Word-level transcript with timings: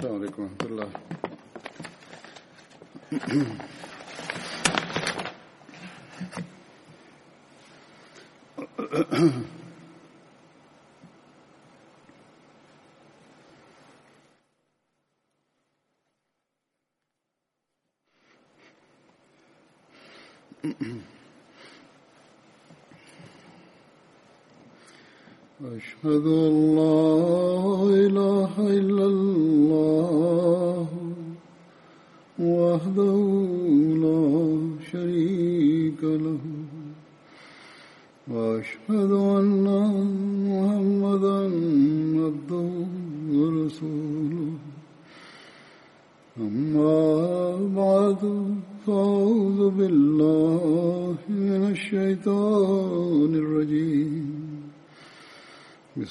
السلام 0.00 0.16
عليكم 0.20 0.42
ورحمة 0.42 0.66
الله. 0.66 0.88
أشهد 25.76 26.26
لا 26.76 26.89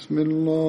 بسم 0.09 0.17
الله. 0.19 0.68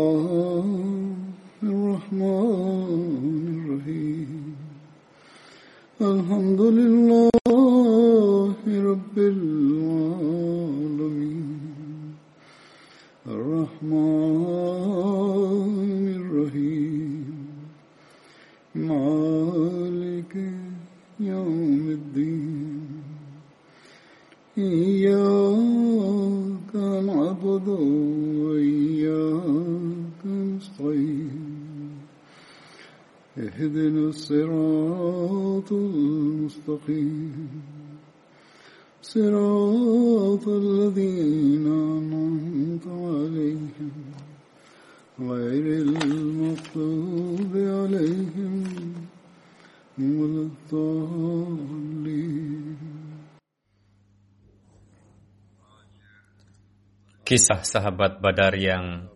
Kisah 57.31 57.63
sahabat 57.63 58.19
Badar 58.19 58.59
yang 58.59 59.07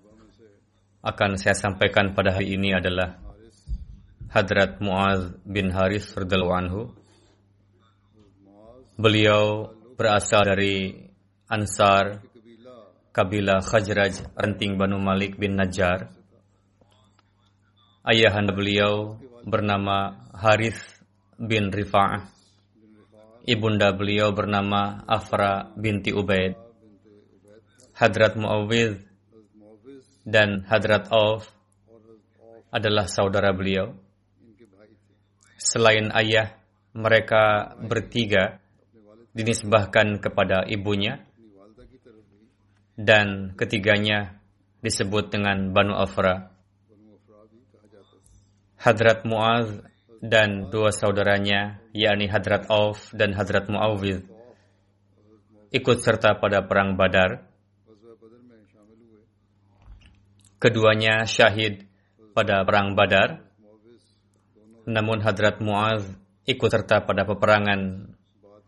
akan 1.03 1.35
saya 1.35 1.59
sampaikan 1.59 2.15
pada 2.15 2.31
hari 2.31 2.55
ini 2.55 2.71
adalah 2.71 3.19
Hadrat 4.31 4.79
Muaz 4.79 5.35
bin 5.43 5.75
Haris 5.75 6.15
radhiyallahu 6.15 6.55
anhu. 6.55 6.83
Beliau 8.95 9.75
berasal 9.99 10.47
dari 10.47 10.95
Ansar 11.51 12.23
kabilah 13.11 13.67
Khajraj 13.67 14.31
renting 14.39 14.79
Banu 14.79 15.03
Malik 15.03 15.35
bin 15.35 15.59
Najjar. 15.59 16.15
Ayahanda 18.07 18.55
beliau 18.55 19.19
bernama 19.43 20.31
Haris 20.31 20.79
bin 21.39 21.71
Rifa'ah. 21.71 22.31
Ibunda 23.45 23.93
beliau 23.93 24.33
bernama 24.33 25.05
Afra 25.05 25.69
binti 25.77 26.11
Ubaid. 26.11 26.57
Hadrat 27.95 28.35
Muawwidh 28.35 29.05
dan 30.25 30.65
Hadrat 30.65 31.13
Auf 31.13 31.47
adalah 32.73 33.07
saudara 33.07 33.53
beliau. 33.53 33.95
Selain 35.61 36.11
ayah, 36.17 36.57
mereka 36.97 37.77
bertiga 37.79 38.59
dinisbahkan 39.35 40.19
kepada 40.23 40.65
ibunya 40.67 41.23
dan 42.95 43.53
ketiganya 43.59 44.39
disebut 44.81 45.35
dengan 45.35 45.75
Banu 45.75 45.95
Afra. 45.95 46.55
Hadrat 48.79 49.25
Muaz 49.27 49.81
dan 50.25 50.73
dua 50.73 50.89
saudaranya, 50.89 51.85
yakni 51.93 52.33
Hadrat 52.33 52.73
Auf 52.73 53.13
dan 53.13 53.37
Hadrat 53.37 53.69
Muawwidh, 53.69 54.25
ikut 55.69 55.99
serta 56.01 56.41
pada 56.41 56.65
perang 56.65 56.97
Badar. 56.97 57.45
Keduanya 60.57 61.29
syahid 61.29 61.85
pada 62.33 62.65
perang 62.65 62.97
Badar. 62.97 63.45
Namun 64.89 65.21
Hadrat 65.21 65.61
Muaz 65.61 66.09
ikut 66.49 66.69
serta 66.73 67.05
pada 67.05 67.29
peperangan 67.29 68.09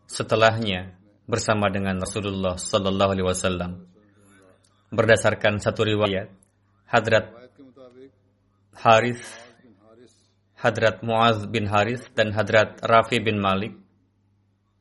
setelahnya 0.05 0.93
bersama 1.25 1.73
dengan 1.73 1.97
Rasulullah 1.97 2.53
Sallallahu 2.53 3.11
Alaihi 3.17 3.27
Wasallam. 3.27 3.71
Berdasarkan 4.93 5.57
satu 5.57 5.89
riwayat, 5.89 6.29
Hadrat 6.85 7.33
Haris, 8.77 9.46
Hadrat 10.57 11.05
Muaz 11.05 11.45
bin 11.45 11.69
Haris 11.69 12.01
dan 12.17 12.33
Hadrat 12.33 12.81
Rafi 12.81 13.21
bin 13.21 13.37
Malik, 13.37 13.77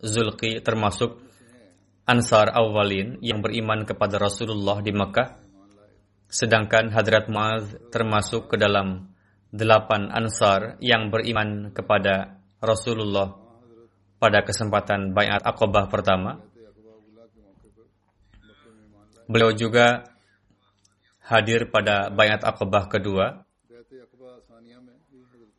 Zulki 0.01 0.61
termasuk 0.65 1.21
Ansar 2.07 2.55
awalin 2.55 3.19
yang 3.19 3.43
beriman 3.43 3.83
kepada 3.83 4.23
Rasulullah 4.23 4.79
di 4.79 4.95
Mekah 4.95 5.47
Sedangkan 6.27 6.91
Hadrat 6.91 7.31
Muaz 7.31 7.71
termasuk 7.95 8.51
ke 8.51 8.57
dalam 8.59 9.15
delapan 9.55 10.11
ansar 10.11 10.75
yang 10.83 11.09
beriman 11.09 11.71
kepada 11.71 12.43
Rasulullah 12.59 13.39
pada 14.19 14.43
kesempatan 14.43 15.15
Bayat 15.15 15.47
Aqabah 15.47 15.87
pertama. 15.87 16.43
Beliau 19.31 19.55
juga 19.55 20.03
hadir 21.23 21.71
pada 21.71 22.11
Bayat 22.11 22.43
Aqabah 22.43 22.91
kedua 22.91 23.47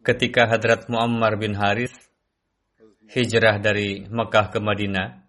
ketika 0.04 0.50
Hadrat 0.50 0.90
Muammar 0.92 1.38
bin 1.38 1.56
Harith 1.56 1.96
hijrah 3.08 3.60
dari 3.64 4.04
Mekah 4.08 4.52
ke 4.52 4.60
Madinah. 4.60 5.24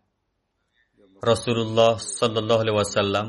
Rasulullah 1.19 1.99
Sallallahu 1.99 2.62
Alaihi 2.62 2.79
Wasallam 2.79 3.27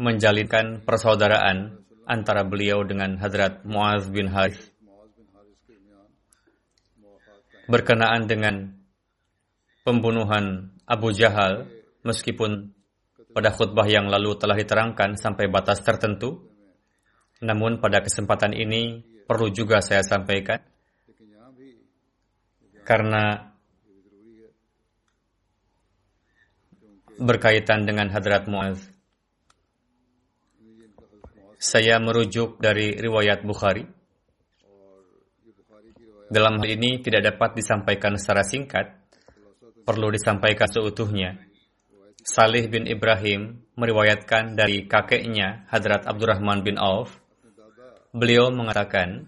menjalinkan 0.00 0.84
persaudaraan 0.84 1.84
antara 2.08 2.44
beliau 2.44 2.84
dengan 2.84 3.16
Hadrat 3.20 3.64
Muaz 3.68 4.08
bin 4.08 4.28
Harith 4.28 4.72
berkenaan 7.64 8.28
dengan 8.28 8.76
pembunuhan 9.84 10.76
Abu 10.84 11.12
Jahal 11.16 11.68
meskipun 12.04 12.76
pada 13.32 13.52
khutbah 13.52 13.88
yang 13.88 14.08
lalu 14.12 14.36
telah 14.36 14.56
diterangkan 14.56 15.16
sampai 15.16 15.48
batas 15.48 15.80
tertentu 15.80 16.44
namun 17.40 17.80
pada 17.80 18.04
kesempatan 18.04 18.52
ini 18.52 19.04
perlu 19.24 19.48
juga 19.50 19.80
saya 19.80 20.04
sampaikan 20.04 20.60
karena 22.84 23.52
berkaitan 27.16 27.88
dengan 27.88 28.12
Hadrat 28.12 28.44
Muaz 28.50 28.94
saya 31.64 31.96
merujuk 31.96 32.60
dari 32.60 32.92
riwayat 32.92 33.40
Bukhari. 33.40 33.88
Dalam 36.28 36.60
hal 36.60 36.68
ini 36.68 37.00
tidak 37.00 37.32
dapat 37.32 37.56
disampaikan 37.56 38.20
secara 38.20 38.44
singkat, 38.44 38.86
perlu 39.88 40.12
disampaikan 40.12 40.68
seutuhnya. 40.68 41.40
Salih 42.20 42.68
bin 42.68 42.84
Ibrahim 42.84 43.64
meriwayatkan 43.80 44.56
dari 44.56 44.84
kakeknya 44.84 45.68
Hadrat 45.72 46.04
Abdurrahman 46.04 46.60
bin 46.64 46.76
Auf. 46.76 47.16
Beliau 48.14 48.46
mengatakan, 48.54 49.26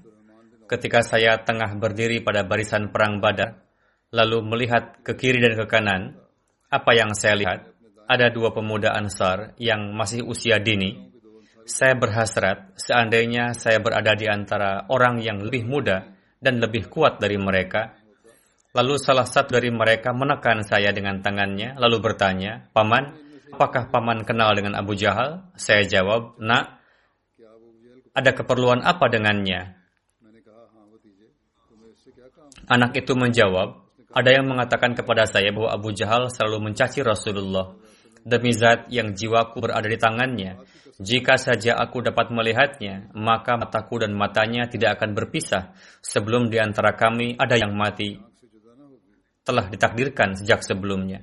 ketika 0.70 1.02
saya 1.02 1.42
tengah 1.42 1.74
berdiri 1.74 2.22
pada 2.22 2.46
barisan 2.46 2.94
perang 2.94 3.18
Badar, 3.18 3.66
lalu 4.14 4.46
melihat 4.46 5.02
ke 5.02 5.18
kiri 5.18 5.42
dan 5.42 5.58
ke 5.58 5.66
kanan, 5.66 6.14
apa 6.70 6.94
yang 6.94 7.10
saya 7.18 7.34
lihat? 7.34 7.60
Ada 8.06 8.30
dua 8.30 8.54
pemuda 8.54 8.94
Ansar 8.94 9.58
yang 9.58 9.90
masih 9.90 10.22
usia 10.22 10.62
dini, 10.62 11.10
saya 11.66 11.98
berhasrat 11.98 12.78
seandainya 12.78 13.50
saya 13.58 13.82
berada 13.82 14.14
di 14.14 14.30
antara 14.30 14.86
orang 14.86 15.18
yang 15.18 15.42
lebih 15.42 15.66
muda 15.66 16.06
dan 16.38 16.62
lebih 16.62 16.86
kuat 16.86 17.18
dari 17.18 17.34
mereka. 17.42 17.90
Lalu 18.70 19.02
salah 19.02 19.26
satu 19.26 19.58
dari 19.58 19.74
mereka 19.74 20.14
menekan 20.14 20.62
saya 20.62 20.94
dengan 20.94 21.18
tangannya, 21.18 21.74
lalu 21.74 21.98
bertanya, 21.98 22.70
Paman, 22.70 23.18
apakah 23.50 23.90
Paman 23.90 24.22
kenal 24.22 24.54
dengan 24.54 24.78
Abu 24.78 24.94
Jahal? 24.94 25.50
Saya 25.58 25.82
jawab, 25.82 26.38
Nak, 26.38 26.85
ada 28.16 28.32
keperluan 28.32 28.80
apa 28.80 29.12
dengannya? 29.12 29.76
Anak 32.66 32.96
itu 32.96 33.12
menjawab, 33.12 33.84
ada 34.16 34.30
yang 34.32 34.48
mengatakan 34.48 34.96
kepada 34.96 35.28
saya 35.28 35.52
bahwa 35.52 35.68
Abu 35.76 35.92
Jahal 35.92 36.32
selalu 36.32 36.72
mencaci 36.72 37.04
Rasulullah. 37.04 37.76
Demi 38.26 38.50
zat 38.50 38.90
yang 38.90 39.14
jiwaku 39.14 39.62
berada 39.62 39.86
di 39.86 40.00
tangannya, 40.00 40.58
jika 40.96 41.36
saja 41.36 41.76
aku 41.76 42.00
dapat 42.00 42.32
melihatnya, 42.32 43.12
maka 43.12 43.60
mataku 43.60 44.00
dan 44.00 44.16
matanya 44.16 44.64
tidak 44.64 44.96
akan 44.96 45.12
berpisah 45.12 45.76
sebelum 46.00 46.48
di 46.48 46.56
antara 46.56 46.96
kami 46.96 47.36
ada 47.36 47.54
yang 47.54 47.76
mati 47.76 48.16
telah 49.44 49.69
ditakdirkan 49.69 50.40
sejak 50.40 50.64
sebelumnya. 50.64 51.22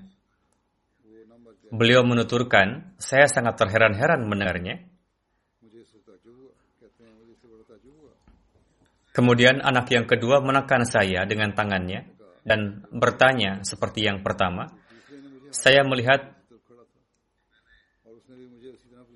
Beliau 1.73 2.05
menuturkan, 2.05 2.93
saya 3.01 3.25
sangat 3.25 3.57
terheran-heran 3.57 4.29
mendengarnya. 4.29 4.92
Kemudian 9.13 9.61
anak 9.61 9.93
yang 9.93 10.09
kedua 10.09 10.41
menekan 10.41 10.89
saya 10.89 11.23
dengan 11.29 11.53
tangannya 11.53 12.09
dan 12.41 12.83
bertanya 12.89 13.61
seperti 13.61 14.09
yang 14.09 14.25
pertama. 14.25 14.73
Saya 15.53 15.85
melihat 15.85 16.33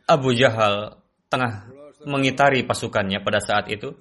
Abu 0.08 0.32
Jahal 0.38 1.02
tengah 1.28 1.68
mengitari 2.08 2.64
pasukannya 2.64 3.20
pada 3.20 3.44
saat 3.44 3.68
itu. 3.68 3.92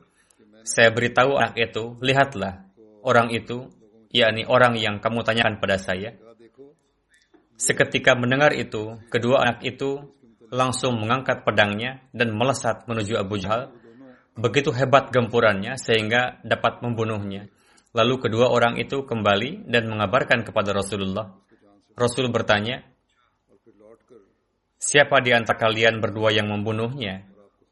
Saya 0.63 0.91
beritahu 0.93 1.39
anak 1.39 1.57
itu, 1.59 1.97
lihatlah, 2.03 2.67
orang 3.03 3.31
itu 3.35 3.71
yakni 4.11 4.47
orang 4.47 4.75
yang 4.79 4.99
kamu 5.03 5.23
tanyakan 5.27 5.59
pada 5.59 5.79
saya. 5.79 6.15
Seketika 7.57 8.13
mendengar 8.15 8.53
itu, 8.53 9.01
kedua 9.09 9.43
anak 9.43 9.65
itu 9.65 10.13
langsung 10.53 11.01
mengangkat 11.01 11.43
pedangnya 11.43 12.05
dan 12.15 12.35
melesat 12.35 12.87
menuju 12.87 13.19
Abu 13.19 13.41
Jahal. 13.41 13.73
Begitu 14.37 14.69
hebat 14.77 15.09
gempurannya 15.09 15.81
sehingga 15.81 16.41
dapat 16.45 16.85
membunuhnya. 16.85 17.49
Lalu 17.97 18.29
kedua 18.29 18.53
orang 18.53 18.77
itu 18.77 19.09
kembali 19.09 19.65
dan 19.65 19.89
mengabarkan 19.89 20.45
kepada 20.45 20.77
Rasulullah. 20.77 21.33
Rasul 21.97 22.29
bertanya, 22.29 22.85
Siapa 24.77 25.25
di 25.25 25.33
antara 25.33 25.57
kalian 25.57 26.05
berdua 26.05 26.31
yang 26.31 26.53
membunuhnya? 26.53 27.25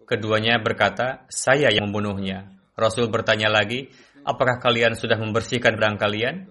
Keduanya 0.08 0.56
berkata, 0.56 1.28
saya 1.28 1.68
yang 1.68 1.92
membunuhnya. 1.92 2.48
Rasul 2.74 3.12
bertanya 3.12 3.52
lagi, 3.52 3.92
apakah 4.24 4.56
kalian 4.56 4.96
sudah 4.96 5.20
membersihkan 5.20 5.76
pedang 5.76 6.00
kalian? 6.00 6.48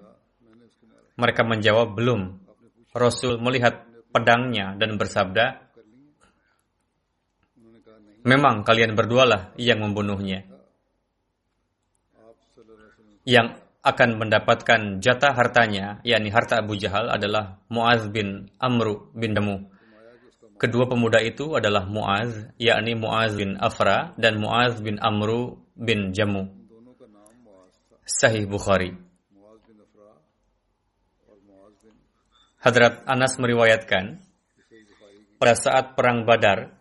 Mereka 1.17 1.41
menjawab, 1.43 1.97
belum. 1.97 2.37
Rasul 2.93 3.41
melihat 3.41 3.81
pedangnya 4.13 4.77
dan 4.77 4.95
bersabda, 5.01 5.62
memang 8.23 8.63
kalian 8.63 8.95
berdualah 8.95 9.55
yang 9.59 9.83
membunuhnya. 9.83 10.47
Yang 13.23 13.63
akan 13.83 14.09
mendapatkan 14.19 15.03
jatah 15.03 15.35
hartanya, 15.35 15.99
yakni 16.07 16.31
harta 16.31 16.63
Abu 16.63 16.79
Jahal 16.79 17.11
adalah 17.11 17.59
Muaz 17.67 18.07
bin 18.07 18.51
Amru 18.59 19.11
bin 19.11 19.35
Damu. 19.35 19.67
Kedua 20.55 20.87
pemuda 20.87 21.19
itu 21.19 21.59
adalah 21.59 21.83
Muaz, 21.83 22.31
yakni 22.55 22.95
Muaz 22.95 23.35
bin 23.35 23.59
Afra 23.59 24.15
dan 24.15 24.39
Muaz 24.39 24.79
bin 24.79 24.99
Amru 25.03 25.59
bin 25.75 26.15
Jamu. 26.15 26.47
Sahih 28.07 28.47
Bukhari. 28.47 28.95
Hadrat 32.63 33.03
Anas 33.03 33.35
meriwayatkan, 33.35 34.23
pada 35.35 35.55
saat 35.59 35.99
perang 35.99 36.23
Badar, 36.23 36.72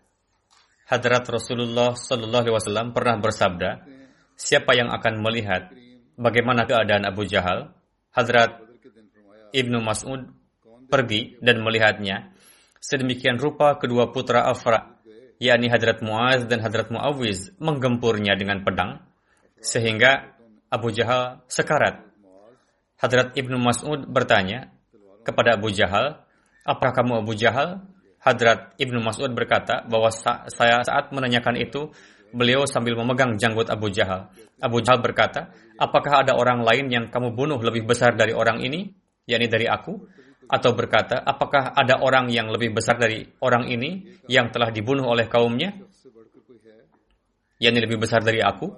Hadrat 0.92 1.24
Rasulullah 1.24 1.96
Shallallahu 1.96 2.44
Alaihi 2.44 2.56
Wasallam 2.60 2.92
pernah 2.92 3.16
bersabda, 3.16 3.88
siapa 4.36 4.76
yang 4.76 4.92
akan 4.92 5.24
melihat 5.24 5.72
bagaimana 6.20 6.68
keadaan 6.68 7.08
Abu 7.08 7.24
Jahal, 7.24 7.72
Hadrat 8.12 8.60
Ibnu 9.56 9.80
Mas'ud 9.80 10.28
pergi 10.92 11.40
dan 11.40 11.64
melihatnya. 11.64 12.36
Sedemikian 12.76 13.40
rupa 13.40 13.80
kedua 13.80 14.12
putra 14.12 14.44
Afra, 14.44 15.00
yakni 15.40 15.72
Hadrat 15.72 16.04
Muaz 16.04 16.44
dan 16.44 16.60
Hadrat 16.60 16.92
Muawiz, 16.92 17.56
menggempurnya 17.56 18.36
dengan 18.36 18.60
pedang, 18.60 19.00
sehingga 19.64 20.36
Abu 20.68 20.92
Jahal 20.92 21.40
sekarat. 21.48 22.04
Hadrat 23.00 23.32
Ibnu 23.32 23.56
Mas'ud 23.56 24.04
bertanya 24.12 24.68
kepada 25.24 25.56
Abu 25.56 25.72
Jahal, 25.72 26.20
apakah 26.68 26.92
kamu 27.00 27.24
Abu 27.24 27.32
Jahal? 27.32 27.80
Hadrat 28.22 28.78
Ibnu 28.78 29.02
Mas'ud 29.02 29.34
berkata 29.34 29.82
bahwa 29.82 30.06
saya 30.46 30.78
saat 30.86 31.10
menanyakan 31.10 31.58
itu, 31.58 31.90
beliau 32.30 32.64
sambil 32.70 32.94
memegang 32.94 33.34
janggut 33.34 33.66
Abu 33.66 33.90
Jahal. 33.90 34.30
Abu 34.62 34.78
Jahal 34.78 35.02
berkata, 35.02 35.50
apakah 35.74 36.22
ada 36.22 36.38
orang 36.38 36.62
lain 36.62 36.86
yang 36.86 37.04
kamu 37.10 37.34
bunuh 37.34 37.58
lebih 37.58 37.82
besar 37.82 38.14
dari 38.14 38.30
orang 38.30 38.62
ini, 38.62 38.94
yakni 39.26 39.50
dari 39.50 39.66
aku? 39.66 40.06
Atau 40.46 40.78
berkata, 40.78 41.19
apakah 41.19 41.74
ada 41.74 41.98
orang 41.98 42.30
yang 42.30 42.46
lebih 42.46 42.70
besar 42.70 42.94
dari 42.94 43.26
orang 43.42 43.66
ini 43.66 44.06
yang 44.30 44.54
telah 44.54 44.70
dibunuh 44.70 45.10
oleh 45.10 45.26
kaumnya, 45.26 45.75
yakni 47.58 47.78
lebih 47.82 48.06
besar 48.06 48.22
dari 48.22 48.38
aku? 48.38 48.70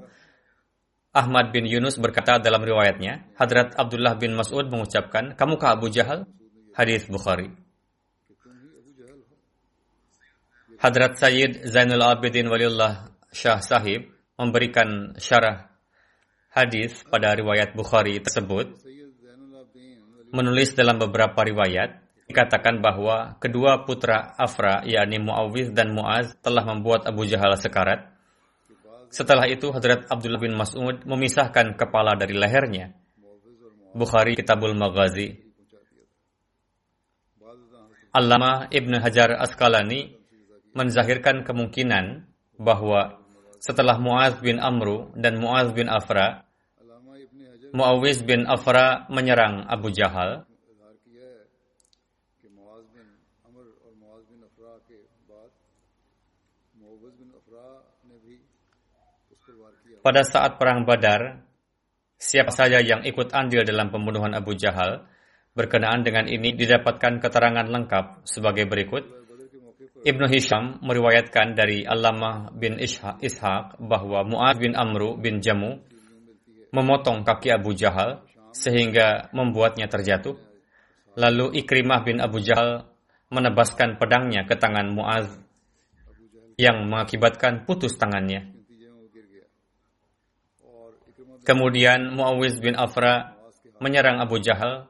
Ahmad 1.15 1.55
bin 1.55 1.69
Yunus 1.69 2.01
berkata 2.01 2.43
dalam 2.43 2.65
riwayatnya, 2.65 3.39
Hadrat 3.39 3.79
Abdullah 3.79 4.19
bin 4.19 4.35
Mas'ud 4.35 4.67
mengucapkan, 4.67 5.39
Kamukah 5.39 5.79
Abu 5.79 5.87
Jahal? 5.93 6.27
Hadis 6.75 7.07
Bukhari. 7.07 7.64
Hadrat 10.85 11.17
Sayyid 11.17 11.65
Zainul 11.65 12.05
Abidin 12.05 12.45
Waliullah 12.53 13.09
Shah 13.33 13.65
Sahib 13.65 14.05
memberikan 14.37 15.17
syarah 15.17 15.73
hadis 16.53 17.01
pada 17.09 17.33
riwayat 17.33 17.73
Bukhari 17.73 18.21
tersebut. 18.21 18.85
Menulis 20.29 20.77
dalam 20.77 21.01
beberapa 21.01 21.41
riwayat, 21.41 22.05
dikatakan 22.29 22.85
bahwa 22.85 23.41
kedua 23.41 23.89
putra 23.89 24.37
Afra, 24.37 24.85
yakni 24.85 25.25
Muawiz 25.25 25.73
dan 25.73 25.97
Muaz, 25.97 26.37
telah 26.45 26.69
membuat 26.69 27.09
Abu 27.09 27.25
Jahal 27.25 27.57
sekarat 27.57 28.13
setelah 29.15 29.47
itu 29.47 29.71
Hadrat 29.71 30.11
Abdullah 30.11 30.43
bin 30.43 30.59
Mas'ud 30.59 31.07
memisahkan 31.07 31.79
kepala 31.79 32.19
dari 32.19 32.35
lehernya. 32.35 32.91
Bukhari 33.95 34.35
Kitabul 34.35 34.75
Maghazi. 34.75 35.39
Allama 38.11 38.67
Ibn 38.75 38.93
Hajar 38.99 39.39
Asqalani 39.39 40.24
menzahirkan 40.75 41.47
kemungkinan 41.47 42.27
bahwa 42.59 43.23
setelah 43.63 43.97
Muaz 43.97 44.37
bin 44.43 44.61
Amru 44.61 45.09
dan 45.17 45.41
Muaz 45.41 45.73
bin 45.73 45.89
Afra, 45.89 46.45
Muawiz 47.75 48.23
bin 48.23 48.47
Afra 48.47 49.09
menyerang 49.11 49.67
Abu 49.67 49.91
Jahal 49.91 50.47
Pada 60.05 60.21
saat 60.21 60.61
perang 60.61 60.85
Badar, 60.85 61.49
siapa 62.21 62.53
saja 62.53 62.85
yang 62.85 63.09
ikut 63.09 63.33
andil 63.33 63.65
dalam 63.65 63.89
pembunuhan 63.89 64.37
Abu 64.37 64.53
Jahal, 64.53 65.09
berkenaan 65.57 66.05
dengan 66.05 66.29
ini 66.29 66.53
didapatkan 66.53 67.25
keterangan 67.25 67.65
lengkap 67.65 68.29
sebagai 68.29 68.69
berikut. 68.69 69.24
Ibnu 70.05 70.29
Hisham 70.29 70.85
meriwayatkan 70.85 71.57
dari 71.57 71.89
Allamah 71.89 72.53
bin 72.53 72.77
Ishaq 72.77 73.81
bahwa 73.81 74.21
Mu'ad 74.21 74.61
bin 74.61 74.77
Amru 74.77 75.17
bin 75.17 75.41
Jamu 75.41 75.81
memotong 76.77 77.25
kaki 77.25 77.49
Abu 77.49 77.73
Jahal 77.73 78.21
sehingga 78.53 79.33
membuatnya 79.33 79.89
terjatuh. 79.89 80.37
Lalu 81.17 81.57
Ikrimah 81.65 82.05
bin 82.05 82.21
Abu 82.21 82.45
Jahal 82.45 82.85
menebaskan 83.33 83.97
pedangnya 83.97 84.45
ke 84.45 84.61
tangan 84.61 84.93
Mu'az 84.93 85.33
yang 86.61 86.85
mengakibatkan 86.85 87.65
putus 87.65 87.97
tangannya. 87.97 88.53
Kemudian 91.49 92.13
Muawiz 92.13 92.61
bin 92.61 92.77
Afra 92.77 93.41
menyerang 93.81 94.21
Abu 94.21 94.37
Jahal 94.37 94.89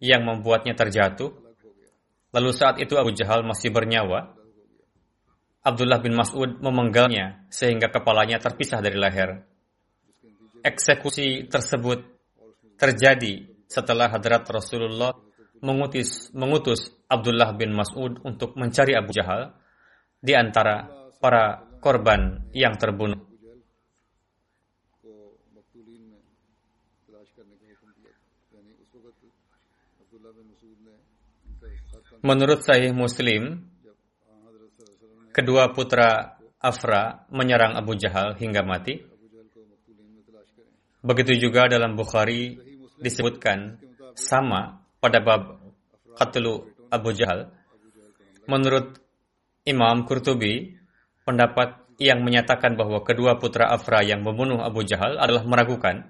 yang 0.00 0.24
membuatnya 0.24 0.72
terjatuh. 0.72 1.49
Lalu 2.30 2.50
saat 2.54 2.78
itu 2.78 2.94
Abu 2.94 3.10
Jahal 3.14 3.42
masih 3.42 3.74
bernyawa. 3.74 4.34
Abdullah 5.60 6.00
bin 6.00 6.16
Mas'ud 6.16 6.62
memenggalnya 6.62 7.44
sehingga 7.52 7.92
kepalanya 7.92 8.40
terpisah 8.40 8.80
dari 8.80 8.96
leher. 8.96 9.44
Eksekusi 10.64 11.50
tersebut 11.50 12.00
terjadi 12.80 13.44
setelah 13.68 14.08
hadrat 14.08 14.48
Rasulullah 14.48 15.12
mengutus, 15.60 16.32
mengutus 16.32 16.88
Abdullah 17.06 17.52
bin 17.54 17.76
Mas'ud 17.76 18.18
untuk 18.24 18.56
mencari 18.56 18.96
Abu 18.96 19.12
Jahal 19.12 19.52
di 20.20 20.32
antara 20.32 20.88
para 21.20 21.60
korban 21.78 22.50
yang 22.56 22.76
terbunuh. 22.76 23.29
Menurut 32.20 32.60
Sahih 32.60 32.92
Muslim, 32.92 33.64
kedua 35.32 35.72
putra 35.72 36.36
Afra 36.60 37.24
menyerang 37.32 37.80
Abu 37.80 37.96
Jahal 37.96 38.36
hingga 38.36 38.60
mati. 38.60 39.00
Begitu 41.00 41.48
juga 41.48 41.64
dalam 41.64 41.96
Bukhari 41.96 42.60
disebutkan 43.00 43.80
sama 44.12 44.84
pada 45.00 45.24
bab 45.24 45.64
Qatlu 46.20 46.68
Abu 46.92 47.16
Jahal. 47.16 47.48
Menurut 48.44 49.00
Imam 49.64 50.04
Qurtubi, 50.04 50.76
pendapat 51.24 51.80
yang 51.96 52.20
menyatakan 52.20 52.76
bahwa 52.76 53.00
kedua 53.00 53.40
putra 53.40 53.72
Afra 53.72 54.04
yang 54.04 54.20
membunuh 54.20 54.60
Abu 54.60 54.84
Jahal 54.84 55.16
adalah 55.16 55.48
meragukan. 55.48 56.04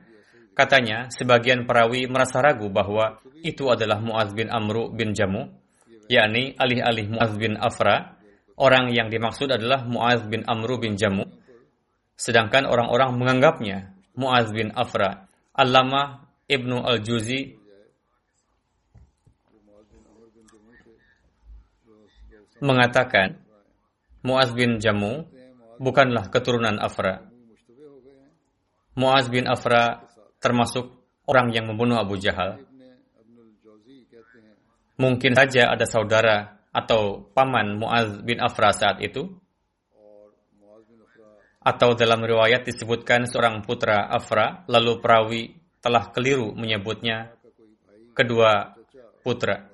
Katanya, 0.59 1.07
sebagian 1.14 1.71
perawi 1.71 2.11
merasa 2.11 2.43
ragu 2.43 2.67
bahwa 2.67 3.23
itu 3.47 3.71
adalah 3.71 4.02
Muaz 4.02 4.35
bin 4.35 4.50
Amru 4.50 4.90
bin 4.90 5.14
Jamu, 5.14 5.60
yakni 6.11 6.59
alih-alih 6.59 7.07
Muaz 7.14 7.38
bin 7.38 7.55
Afra, 7.55 8.19
orang 8.59 8.90
yang 8.90 9.07
dimaksud 9.14 9.47
adalah 9.47 9.87
Muaz 9.87 10.26
bin 10.26 10.43
Amru 10.43 10.83
bin 10.83 10.99
Jamu, 10.99 11.23
sedangkan 12.19 12.67
orang-orang 12.67 13.14
menganggapnya 13.14 13.95
Muaz 14.19 14.50
bin 14.50 14.75
Afra. 14.75 15.31
Allama 15.55 16.26
Ibnu 16.50 16.83
Al-Juzi 16.83 17.55
mengatakan 22.59 23.38
Muaz 24.26 24.50
bin 24.50 24.83
Jamu 24.83 25.31
bukanlah 25.79 26.26
keturunan 26.29 26.76
Afra. 26.83 27.23
Muaz 28.99 29.31
bin 29.31 29.47
Afra 29.47 30.11
termasuk 30.43 30.90
orang 31.31 31.55
yang 31.55 31.71
membunuh 31.71 32.02
Abu 32.02 32.19
Jahal. 32.19 32.70
Mungkin 35.00 35.33
saja 35.33 35.73
ada 35.73 35.88
saudara 35.88 36.61
atau 36.76 37.25
paman 37.33 37.80
Muaz 37.80 38.21
bin 38.21 38.37
Afra 38.37 38.69
saat 38.76 39.00
itu. 39.00 39.33
Atau 41.61 41.92
dalam 41.97 42.21
riwayat 42.25 42.69
disebutkan 42.69 43.25
seorang 43.25 43.64
putra 43.64 44.09
Afra, 44.09 44.64
lalu 44.69 45.00
perawi 45.00 45.42
telah 45.80 46.12
keliru 46.12 46.52
menyebutnya 46.52 47.33
kedua 48.12 48.76
putra. 49.25 49.69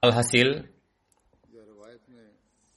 Alhasil, 0.00 0.64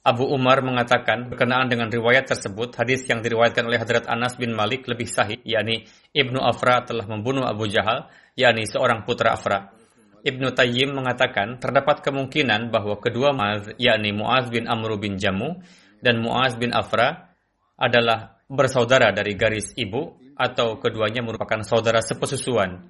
Abu 0.04 0.28
Umar 0.28 0.60
mengatakan 0.60 1.32
berkenaan 1.32 1.72
dengan 1.72 1.88
riwayat 1.88 2.28
tersebut, 2.28 2.76
hadis 2.76 3.08
yang 3.08 3.24
diriwayatkan 3.24 3.64
oleh 3.64 3.80
Hadrat 3.80 4.04
Anas 4.04 4.36
bin 4.36 4.52
Malik 4.52 4.84
lebih 4.84 5.08
sahih, 5.08 5.40
yakni 5.48 5.88
Ibnu 6.12 6.36
Afra 6.36 6.84
telah 6.84 7.08
membunuh 7.08 7.48
Abu 7.48 7.64
Jahal, 7.72 8.12
yakni 8.36 8.68
seorang 8.68 9.08
putra 9.08 9.32
Afra. 9.32 9.72
Ibnu 10.24 10.56
Tayyim 10.56 10.96
mengatakan 10.96 11.60
terdapat 11.60 12.00
kemungkinan 12.00 12.72
bahwa 12.72 12.96
kedua 12.96 13.36
Muaz, 13.36 13.68
yakni 13.76 14.16
Muaz 14.16 14.48
bin 14.48 14.64
Amr 14.64 14.96
bin 14.96 15.20
Jamu 15.20 15.60
dan 16.00 16.24
Muaz 16.24 16.56
bin 16.56 16.72
Afra 16.72 17.36
adalah 17.76 18.40
bersaudara 18.48 19.12
dari 19.12 19.36
garis 19.36 19.76
ibu 19.76 20.16
atau 20.32 20.80
keduanya 20.80 21.20
merupakan 21.20 21.60
saudara 21.60 22.00
sepesusuan. 22.00 22.88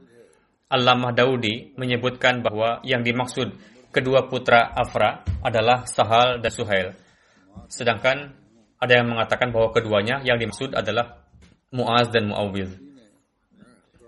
Allamah 0.70 1.10
Daudi 1.10 1.74
menyebutkan 1.74 2.38
bahwa 2.38 2.78
yang 2.86 3.02
dimaksud 3.02 3.50
kedua 3.90 4.30
putra 4.30 4.70
Afra 4.70 5.26
adalah 5.42 5.90
Sahal 5.90 6.38
dan 6.38 6.54
Suhail. 6.54 6.94
Sedangkan 7.66 8.30
ada 8.78 8.92
yang 8.94 9.10
mengatakan 9.10 9.50
bahwa 9.50 9.74
keduanya 9.74 10.22
yang 10.22 10.38
dimaksud 10.38 10.70
adalah 10.74 11.26
Muaz 11.74 12.10
dan 12.14 12.30
Muawwidh. 12.30 12.74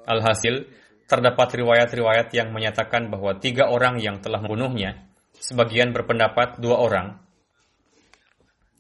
Alhasil, 0.07 0.71
terdapat 1.07 1.55
riwayat-riwayat 1.55 2.35
yang 2.35 2.51
menyatakan 2.51 3.09
bahwa 3.09 3.39
tiga 3.39 3.71
orang 3.71 4.03
yang 4.03 4.19
telah 4.19 4.43
membunuhnya, 4.43 5.07
sebagian 5.39 5.95
berpendapat 5.95 6.59
dua 6.59 6.83
orang. 6.83 7.07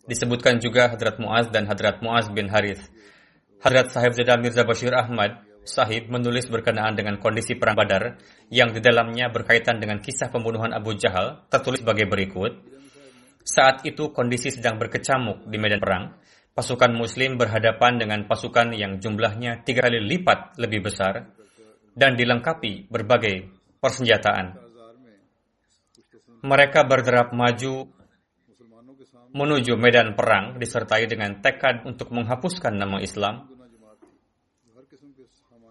Disebutkan 0.06 0.62
juga 0.62 0.90
Hadrat 0.90 1.18
Muaz 1.18 1.50
dan 1.50 1.66
Hadrat 1.66 2.02
Muaz 2.02 2.30
bin 2.30 2.50
Harith. 2.50 2.82
Hadrat 3.62 3.90
Sahib 3.90 4.14
Zada 4.14 4.38
Mirza 4.38 4.62
Bashir 4.62 4.94
Ahmad 4.94 5.42
Sahib 5.66 6.06
menulis 6.06 6.46
berkenaan 6.46 6.94
dengan 6.94 7.18
kondisi 7.18 7.58
perang 7.58 7.74
Badar 7.74 8.22
yang 8.54 8.70
di 8.70 8.78
dalamnya 8.78 9.34
berkaitan 9.34 9.82
dengan 9.82 9.98
kisah 9.98 10.30
pembunuhan 10.30 10.70
Abu 10.70 10.94
Jahal 10.94 11.42
tertulis 11.50 11.82
sebagai 11.82 12.06
berikut. 12.06 12.54
Saat 13.42 13.82
itu 13.82 14.14
kondisi 14.14 14.54
sedang 14.54 14.78
berkecamuk 14.78 15.50
di 15.50 15.58
medan 15.58 15.82
perang. 15.82 16.04
Pasukan 16.54 16.94
muslim 16.94 17.34
berhadapan 17.34 17.98
dengan 17.98 18.24
pasukan 18.30 18.72
yang 18.78 19.02
jumlahnya 19.02 19.66
tiga 19.66 19.90
kali 19.90 20.00
lipat 20.00 20.56
lebih 20.56 20.86
besar 20.88 21.34
dan 21.96 22.12
dilengkapi 22.14 22.92
berbagai 22.92 23.48
persenjataan. 23.80 24.60
Mereka 26.44 26.84
berderap 26.84 27.32
maju 27.32 27.88
menuju 29.32 29.74
medan 29.80 30.12
perang 30.12 30.60
disertai 30.60 31.08
dengan 31.08 31.40
tekad 31.40 31.88
untuk 31.88 32.12
menghapuskan 32.12 32.76
nama 32.76 33.00
Islam. 33.00 33.48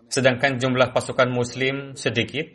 Sedangkan 0.09 0.57
jumlah 0.57 0.93
pasukan 0.93 1.29
muslim 1.29 1.93
sedikit, 1.97 2.45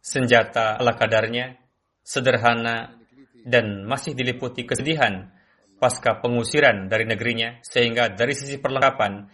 senjata 0.00 0.76
ala 0.76 0.96
kadarnya, 0.96 1.56
sederhana 2.04 3.00
dan 3.44 3.84
masih 3.84 4.16
diliputi 4.16 4.64
kesedihan 4.64 5.32
pasca 5.76 6.16
pengusiran 6.20 6.88
dari 6.88 7.04
negerinya 7.04 7.60
sehingga 7.60 8.08
dari 8.12 8.32
sisi 8.32 8.56
perlengkapan 8.56 9.28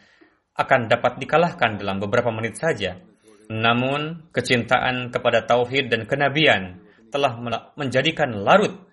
akan 0.59 0.81
dapat 0.91 1.23
dikalahkan 1.23 1.79
dalam 1.79 2.03
beberapa 2.03 2.35
menit 2.35 2.59
saja. 2.59 3.10
Namun 3.51 4.31
kecintaan 4.31 5.11
kepada 5.11 5.43
tauhid 5.43 5.91
dan 5.91 6.07
kenabian 6.07 6.87
telah 7.11 7.35
menjadikan 7.75 8.31
larut. 8.47 8.87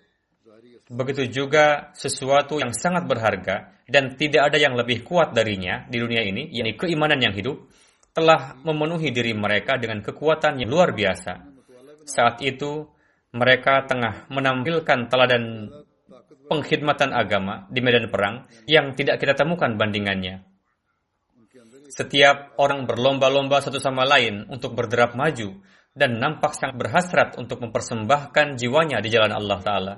Begitu 0.90 1.30
juga 1.30 1.94
sesuatu 1.94 2.58
yang 2.58 2.74
sangat 2.74 3.06
berharga 3.06 3.78
dan 3.86 4.18
tidak 4.18 4.50
ada 4.50 4.58
yang 4.58 4.74
lebih 4.74 5.06
kuat 5.06 5.36
darinya 5.36 5.86
di 5.86 6.02
dunia 6.02 6.26
ini, 6.26 6.50
yakni 6.50 6.74
keimanan 6.74 7.22
yang 7.22 7.36
hidup, 7.38 7.70
telah 8.16 8.58
memenuhi 8.66 9.14
diri 9.14 9.38
mereka 9.38 9.78
dengan 9.78 10.02
kekuatan 10.02 10.58
yang 10.58 10.74
luar 10.74 10.96
biasa. 10.96 11.54
Saat 12.08 12.42
itu, 12.42 12.88
mereka 13.36 13.84
tengah 13.86 14.26
menampilkan 14.32 15.12
teladan 15.12 15.70
pengkhidmatan 16.48 17.12
agama 17.12 17.68
di 17.68 17.84
medan 17.84 18.08
perang 18.08 18.48
yang 18.66 18.96
tidak 18.96 19.20
kita 19.20 19.36
temukan 19.36 19.76
bandingannya. 19.76 20.47
Setiap 21.98 22.54
orang 22.62 22.86
berlomba-lomba 22.86 23.58
satu 23.58 23.82
sama 23.82 24.06
lain 24.06 24.46
untuk 24.54 24.78
berderap 24.78 25.18
maju 25.18 25.66
dan 25.98 26.22
nampak 26.22 26.54
sangat 26.54 26.78
berhasrat 26.78 27.30
untuk 27.42 27.58
mempersembahkan 27.66 28.54
jiwanya 28.54 29.02
di 29.02 29.10
jalan 29.10 29.34
Allah 29.34 29.60
Ta'ala. 29.66 29.96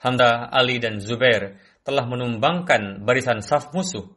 Hamda, 0.00 0.48
Ali, 0.48 0.80
dan 0.80 1.04
Zubair 1.04 1.60
telah 1.84 2.08
menumbangkan 2.08 3.04
barisan 3.04 3.44
saf 3.44 3.76
musuh. 3.76 4.08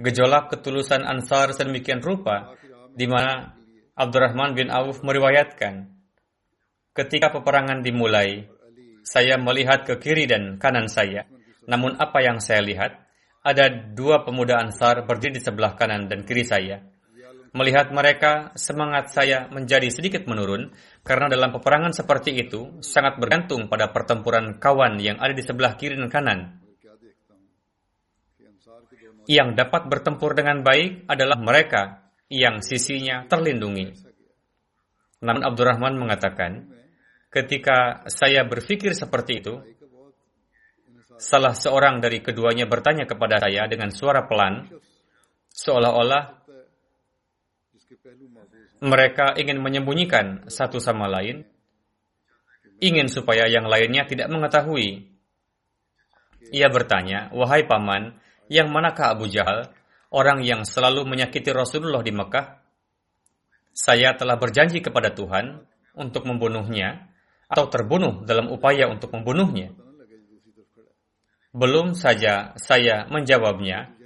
Gejolak 0.00 0.48
ketulusan 0.48 1.04
Ansar 1.04 1.52
sedemikian 1.52 2.00
rupa, 2.00 2.56
di 2.96 3.04
mana 3.04 3.52
Abdurrahman 3.92 4.56
bin 4.56 4.72
Auf 4.72 5.04
meriwayatkan, 5.04 5.92
Ketika 6.96 7.30
peperangan 7.36 7.84
dimulai, 7.84 8.48
saya 9.04 9.36
melihat 9.36 9.84
ke 9.84 10.00
kiri 10.00 10.24
dan 10.24 10.56
kanan 10.56 10.88
saya. 10.88 11.28
Namun 11.68 12.00
apa 12.00 12.18
yang 12.24 12.40
saya 12.40 12.64
lihat, 12.64 13.09
ada 13.40 13.72
dua 13.72 14.22
pemuda 14.24 14.60
Ansar 14.60 15.04
berdiri 15.08 15.40
di 15.40 15.42
sebelah 15.42 15.76
kanan 15.76 16.08
dan 16.08 16.24
kiri 16.28 16.44
saya. 16.44 16.84
Melihat 17.50 17.90
mereka, 17.90 18.54
semangat 18.54 19.10
saya 19.10 19.50
menjadi 19.50 19.90
sedikit 19.90 20.22
menurun 20.30 20.70
karena 21.02 21.26
dalam 21.26 21.50
peperangan 21.50 21.90
seperti 21.90 22.38
itu 22.46 22.78
sangat 22.78 23.18
bergantung 23.18 23.66
pada 23.66 23.90
pertempuran 23.90 24.62
kawan 24.62 25.02
yang 25.02 25.18
ada 25.18 25.34
di 25.34 25.42
sebelah 25.42 25.74
kiri 25.74 25.98
dan 25.98 26.06
kanan. 26.06 26.40
Yang 29.26 29.48
dapat 29.58 29.82
bertempur 29.90 30.38
dengan 30.38 30.62
baik 30.62 31.10
adalah 31.10 31.38
mereka 31.42 31.82
yang 32.30 32.62
sisinya 32.62 33.26
terlindungi. 33.26 33.98
Namun 35.26 35.42
Abdurrahman 35.42 35.98
mengatakan, 35.98 36.80
Ketika 37.30 38.02
saya 38.10 38.42
berpikir 38.42 38.90
seperti 38.90 39.38
itu, 39.38 39.62
salah 41.20 41.52
seorang 41.52 42.00
dari 42.00 42.24
keduanya 42.24 42.64
bertanya 42.64 43.04
kepada 43.04 43.36
saya 43.36 43.68
dengan 43.68 43.92
suara 43.92 44.24
pelan, 44.24 44.64
seolah-olah 45.52 46.40
mereka 48.80 49.36
ingin 49.36 49.60
menyembunyikan 49.60 50.48
satu 50.48 50.80
sama 50.80 51.04
lain, 51.04 51.44
ingin 52.80 53.12
supaya 53.12 53.44
yang 53.44 53.68
lainnya 53.68 54.08
tidak 54.08 54.32
mengetahui. 54.32 55.12
Ia 56.50 56.72
bertanya, 56.72 57.28
"Wahai 57.36 57.68
paman, 57.68 58.16
yang 58.48 58.72
manakah 58.72 59.12
Abu 59.12 59.28
Jahal, 59.28 59.68
orang 60.08 60.40
yang 60.42 60.64
selalu 60.64 61.04
menyakiti 61.04 61.52
Rasulullah 61.52 62.00
di 62.00 62.10
Mekah? 62.10 62.58
Saya 63.70 64.16
telah 64.18 64.34
berjanji 64.40 64.82
kepada 64.82 65.14
Tuhan 65.14 65.62
untuk 65.94 66.26
membunuhnya 66.26 67.06
atau 67.46 67.70
terbunuh 67.70 68.26
dalam 68.26 68.50
upaya 68.50 68.90
untuk 68.90 69.14
membunuhnya. 69.14 69.70
Belum 71.50 71.98
saja 71.98 72.54
saya 72.58 73.06
menjawabnya, 73.10 73.98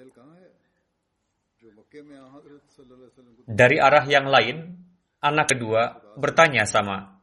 Dari 3.44 3.76
arah 3.78 4.02
yang 4.08 4.26
lain, 4.26 4.72
anak 5.20 5.52
kedua 5.54 6.00
bertanya 6.16 6.64
sama 6.64 7.20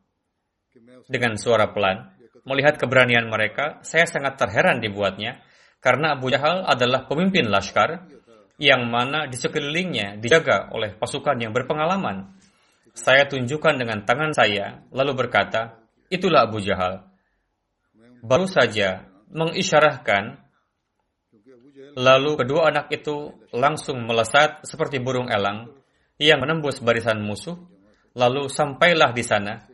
dengan 1.09 1.35
suara 1.35 1.73
pelan. 1.73 2.13
Melihat 2.47 2.77
keberanian 2.77 3.27
mereka, 3.27 3.81
saya 3.81 4.05
sangat 4.05 4.37
terheran 4.37 4.79
dibuatnya 4.79 5.41
karena 5.81 6.13
Abu 6.13 6.29
Jahal 6.29 6.63
adalah 6.65 7.09
pemimpin 7.09 7.49
laskar 7.49 8.05
yang 8.61 8.85
mana 8.87 9.25
di 9.25 9.35
sekelilingnya 9.35 10.21
dijaga 10.21 10.69
oleh 10.71 10.93
pasukan 10.93 11.37
yang 11.41 11.51
berpengalaman. 11.51 12.37
Saya 12.93 13.25
tunjukkan 13.25 13.81
dengan 13.81 14.05
tangan 14.05 14.31
saya, 14.37 14.85
lalu 14.93 15.25
berkata, 15.25 15.81
itulah 16.13 16.45
Abu 16.45 16.61
Jahal. 16.61 17.01
Baru 18.21 18.45
saja 18.45 19.10
mengisyarahkan, 19.31 20.37
lalu 21.95 22.31
kedua 22.39 22.71
anak 22.71 22.91
itu 22.91 23.35
langsung 23.55 24.03
melesat 24.03 24.63
seperti 24.67 24.99
burung 24.99 25.31
elang 25.31 25.71
yang 26.21 26.39
menembus 26.39 26.83
barisan 26.83 27.23
musuh, 27.23 27.57
lalu 28.13 28.51
sampailah 28.51 29.11
di 29.15 29.23
sana. 29.25 29.65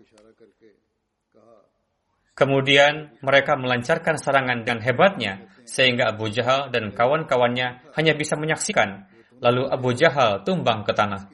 Kemudian 2.37 3.17
mereka 3.25 3.57
melancarkan 3.57 4.21
serangan 4.21 4.61
dengan 4.61 4.79
hebatnya, 4.85 5.49
sehingga 5.65 6.13
Abu 6.13 6.29
Jahal 6.29 6.69
dan 6.69 6.93
kawan-kawannya 6.93 7.91
hanya 7.97 8.13
bisa 8.13 8.37
menyaksikan. 8.37 9.09
Lalu 9.41 9.65
Abu 9.73 9.89
Jahal 9.97 10.45
tumbang 10.45 10.85
ke 10.85 10.93
tanah. 10.93 11.33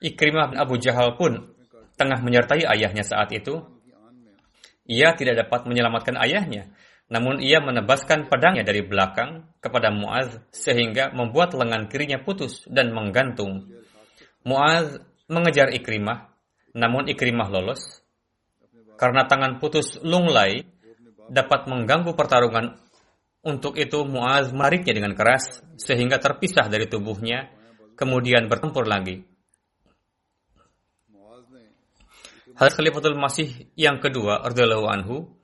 Ikrimah 0.00 0.52
bin 0.52 0.58
Abu 0.60 0.80
Jahal 0.80 1.16
pun 1.20 1.52
tengah 2.00 2.20
menyertai 2.20 2.64
ayahnya 2.64 3.04
saat 3.04 3.28
itu. 3.32 3.60
Ia 4.88 5.12
tidak 5.18 5.46
dapat 5.46 5.68
menyelamatkan 5.68 6.16
ayahnya, 6.16 6.70
namun 7.06 7.38
ia 7.38 7.62
menebaskan 7.62 8.26
pedangnya 8.26 8.66
dari 8.66 8.82
belakang 8.82 9.46
kepada 9.62 9.94
Muaz 9.94 10.42
sehingga 10.50 11.14
membuat 11.14 11.54
lengan 11.54 11.86
kirinya 11.86 12.18
putus 12.18 12.66
dan 12.66 12.90
menggantung. 12.90 13.70
Muaz 14.42 14.98
mengejar 15.30 15.70
Ikrimah, 15.70 16.34
namun 16.74 17.06
Ikrimah 17.06 17.46
lolos. 17.46 18.02
Karena 18.98 19.28
tangan 19.28 19.62
putus 19.62 20.02
lunglai 20.02 20.66
dapat 21.30 21.70
mengganggu 21.70 22.10
pertarungan 22.16 22.74
untuk 23.46 23.78
itu 23.78 24.02
Muaz 24.02 24.50
mariknya 24.50 24.98
dengan 24.98 25.14
keras 25.14 25.62
sehingga 25.78 26.18
terpisah 26.18 26.66
dari 26.66 26.90
tubuhnya, 26.90 27.54
kemudian 27.94 28.50
bertempur 28.50 28.82
lagi. 28.82 29.22
Hadis 32.56 32.72
Khalifatul 32.72 33.20
Masih 33.20 33.68
yang 33.76 34.00
kedua, 34.00 34.40
radhiyallahu 34.48 34.88
anhu, 34.88 35.35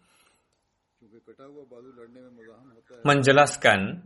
menjelaskan 3.02 4.02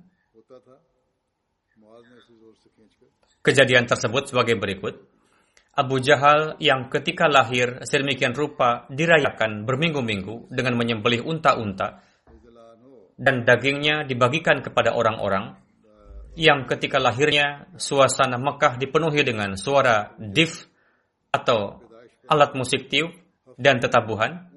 kejadian 3.45 3.85
tersebut 3.87 4.33
sebagai 4.33 4.59
berikut. 4.59 5.07
Abu 5.77 6.01
Jahal 6.01 6.57
yang 6.57 6.89
ketika 6.89 7.29
lahir 7.29 7.85
sedemikian 7.85 8.33
rupa 8.33 8.89
dirayakan 8.89 9.69
berminggu-minggu 9.69 10.49
dengan 10.49 10.73
menyembelih 10.81 11.21
unta-unta 11.21 12.01
dan 13.21 13.45
dagingnya 13.45 14.09
dibagikan 14.09 14.65
kepada 14.65 14.97
orang-orang 14.97 15.57
yang 16.37 16.69
ketika 16.69 17.01
lahirnya 17.01 17.69
suasana 17.81 18.37
Mekah 18.37 18.77
dipenuhi 18.77 19.25
dengan 19.25 19.57
suara 19.57 20.13
dif 20.21 20.69
atau 21.33 21.81
alat 22.29 22.53
musik 22.53 22.93
tiup 22.93 23.13
dan 23.57 23.81
tetabuhan. 23.81 24.56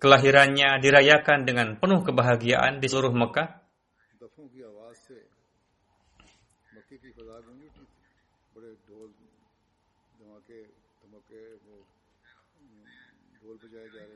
Kelahirannya 0.00 0.80
dirayakan 0.80 1.44
dengan 1.44 1.76
penuh 1.76 2.00
kebahagiaan 2.00 2.80
di 2.80 2.88
seluruh 2.88 3.12
Mekah. 3.12 3.60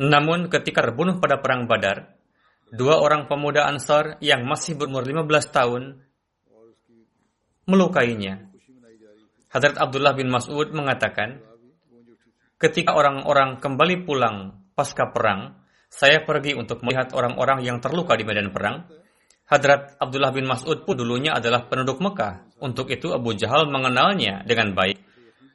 Namun 0.01 0.51
ketika 0.51 0.83
terbunuh 0.83 1.23
pada 1.23 1.39
perang 1.39 1.71
Badar, 1.71 2.19
dua 2.73 2.99
orang 2.99 3.31
pemuda 3.31 3.69
Ansar 3.69 4.19
yang 4.19 4.43
masih 4.43 4.75
berumur 4.75 5.07
15 5.07 5.53
tahun 5.55 6.03
melukainya. 7.69 8.51
Hadrat 9.55 9.79
Abdullah 9.79 10.19
bin 10.19 10.35
Mas'ud 10.35 10.75
mengatakan, 10.75 11.39
ketika 12.59 12.99
orang-orang 12.99 13.63
kembali 13.63 14.03
pulang 14.03 14.67
pasca 14.75 15.15
perang, 15.15 15.64
saya 15.95 16.27
pergi 16.27 16.59
untuk 16.59 16.83
melihat 16.83 17.15
orang-orang 17.15 17.63
yang 17.63 17.79
terluka 17.79 18.19
di 18.19 18.27
medan 18.27 18.51
perang. 18.51 18.83
Hadrat 19.47 19.95
Abdullah 20.03 20.35
bin 20.35 20.51
Mas'ud 20.51 20.83
pun 20.83 20.99
dulunya 20.99 21.39
adalah 21.39 21.71
penduduk 21.71 22.03
Mekah. 22.03 22.59
Untuk 22.59 22.91
itu 22.91 23.15
Abu 23.15 23.39
Jahal 23.39 23.71
mengenalnya 23.71 24.43
dengan 24.43 24.75
baik. 24.75 24.99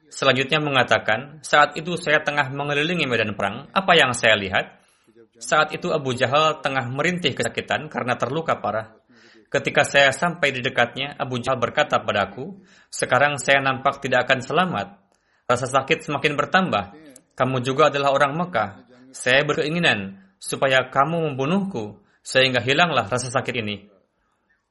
Selanjutnya 0.08 0.56
mengatakan, 0.64 1.44
saat 1.44 1.76
itu 1.76 1.92
saya 2.00 2.24
tengah 2.24 2.48
mengelilingi 2.56 3.04
medan 3.04 3.36
perang. 3.36 3.68
Apa 3.76 3.92
yang 3.92 4.16
saya 4.16 4.40
lihat? 4.40 4.80
Saat 5.36 5.76
itu 5.76 5.92
Abu 5.92 6.16
Jahal 6.16 6.64
tengah 6.64 6.88
merintih 6.88 7.36
kesakitan 7.36 7.92
karena 7.92 8.16
terluka 8.16 8.56
parah. 8.64 8.96
Ketika 9.52 9.84
saya 9.84 10.08
sampai 10.08 10.56
di 10.56 10.64
dekatnya, 10.64 11.20
Abu 11.20 11.36
Jahal 11.36 11.60
berkata 11.60 12.00
padaku, 12.00 12.64
sekarang 12.88 13.36
saya 13.36 13.60
nampak 13.60 14.00
tidak 14.00 14.24
akan 14.24 14.40
selamat. 14.40 14.88
Rasa 15.44 15.68
sakit 15.68 16.08
semakin 16.08 16.32
bertambah. 16.32 16.84
Kamu 17.36 17.60
juga 17.60 17.92
adalah 17.92 18.16
orang 18.16 18.40
Mekah. 18.40 18.70
Saya 19.10 19.42
berkeinginan 19.42 20.29
supaya 20.40 20.88
kamu 20.88 21.30
membunuhku, 21.30 22.00
sehingga 22.24 22.64
hilanglah 22.64 23.06
rasa 23.06 23.28
sakit 23.28 23.54
ini. 23.60 23.86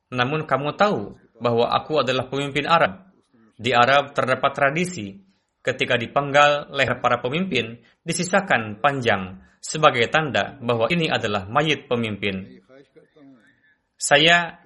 Namun 0.10 0.49
kamu 0.49 0.73
tahu 0.73 1.13
bahwa 1.38 1.69
aku 1.69 2.01
adalah 2.01 2.25
pemimpin 2.27 2.65
Arab. 2.65 3.13
Di 3.53 3.69
Arab 3.71 4.17
terdapat 4.17 4.51
tradisi, 4.58 5.13
ketika 5.62 5.95
dipenggal 5.95 6.73
leher 6.73 6.97
para 6.97 7.21
pemimpin, 7.21 7.77
disisakan 8.01 8.82
panjang, 8.82 9.38
sebagai 9.60 10.08
tanda 10.10 10.58
bahwa 10.63 10.88
ini 10.89 11.12
adalah 11.12 11.45
mayit 11.45 11.86
pemimpin. 11.86 12.63
Saya 13.99 14.63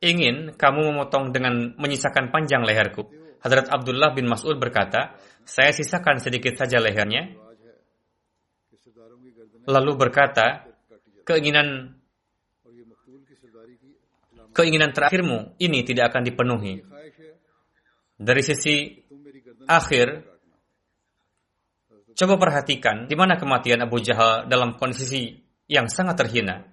ingin 0.00 0.56
kamu 0.56 0.80
memotong 0.94 1.30
dengan 1.30 1.76
menyisakan 1.76 2.32
panjang 2.32 2.64
leherku. 2.64 3.04
Hadrat 3.38 3.70
Abdullah 3.70 4.16
bin 4.16 4.26
Mas'ud 4.26 4.58
berkata, 4.58 5.14
saya 5.46 5.70
sisakan 5.70 6.18
sedikit 6.18 6.58
saja 6.58 6.82
lehernya. 6.82 7.36
Lalu 9.68 9.92
berkata, 10.00 10.64
keinginan 11.28 11.92
keinginan 14.56 14.96
terakhirmu 14.96 15.60
ini 15.60 15.84
tidak 15.84 16.10
akan 16.16 16.22
dipenuhi. 16.24 16.80
Dari 18.18 18.42
sisi 18.42 18.96
akhir, 19.68 20.38
Coba 22.18 22.34
perhatikan 22.34 23.06
di 23.06 23.14
mana 23.14 23.38
kematian 23.38 23.78
Abu 23.78 24.02
Jahal 24.02 24.50
dalam 24.50 24.74
kondisi 24.74 25.38
yang 25.70 25.86
sangat 25.86 26.18
terhina. 26.18 26.66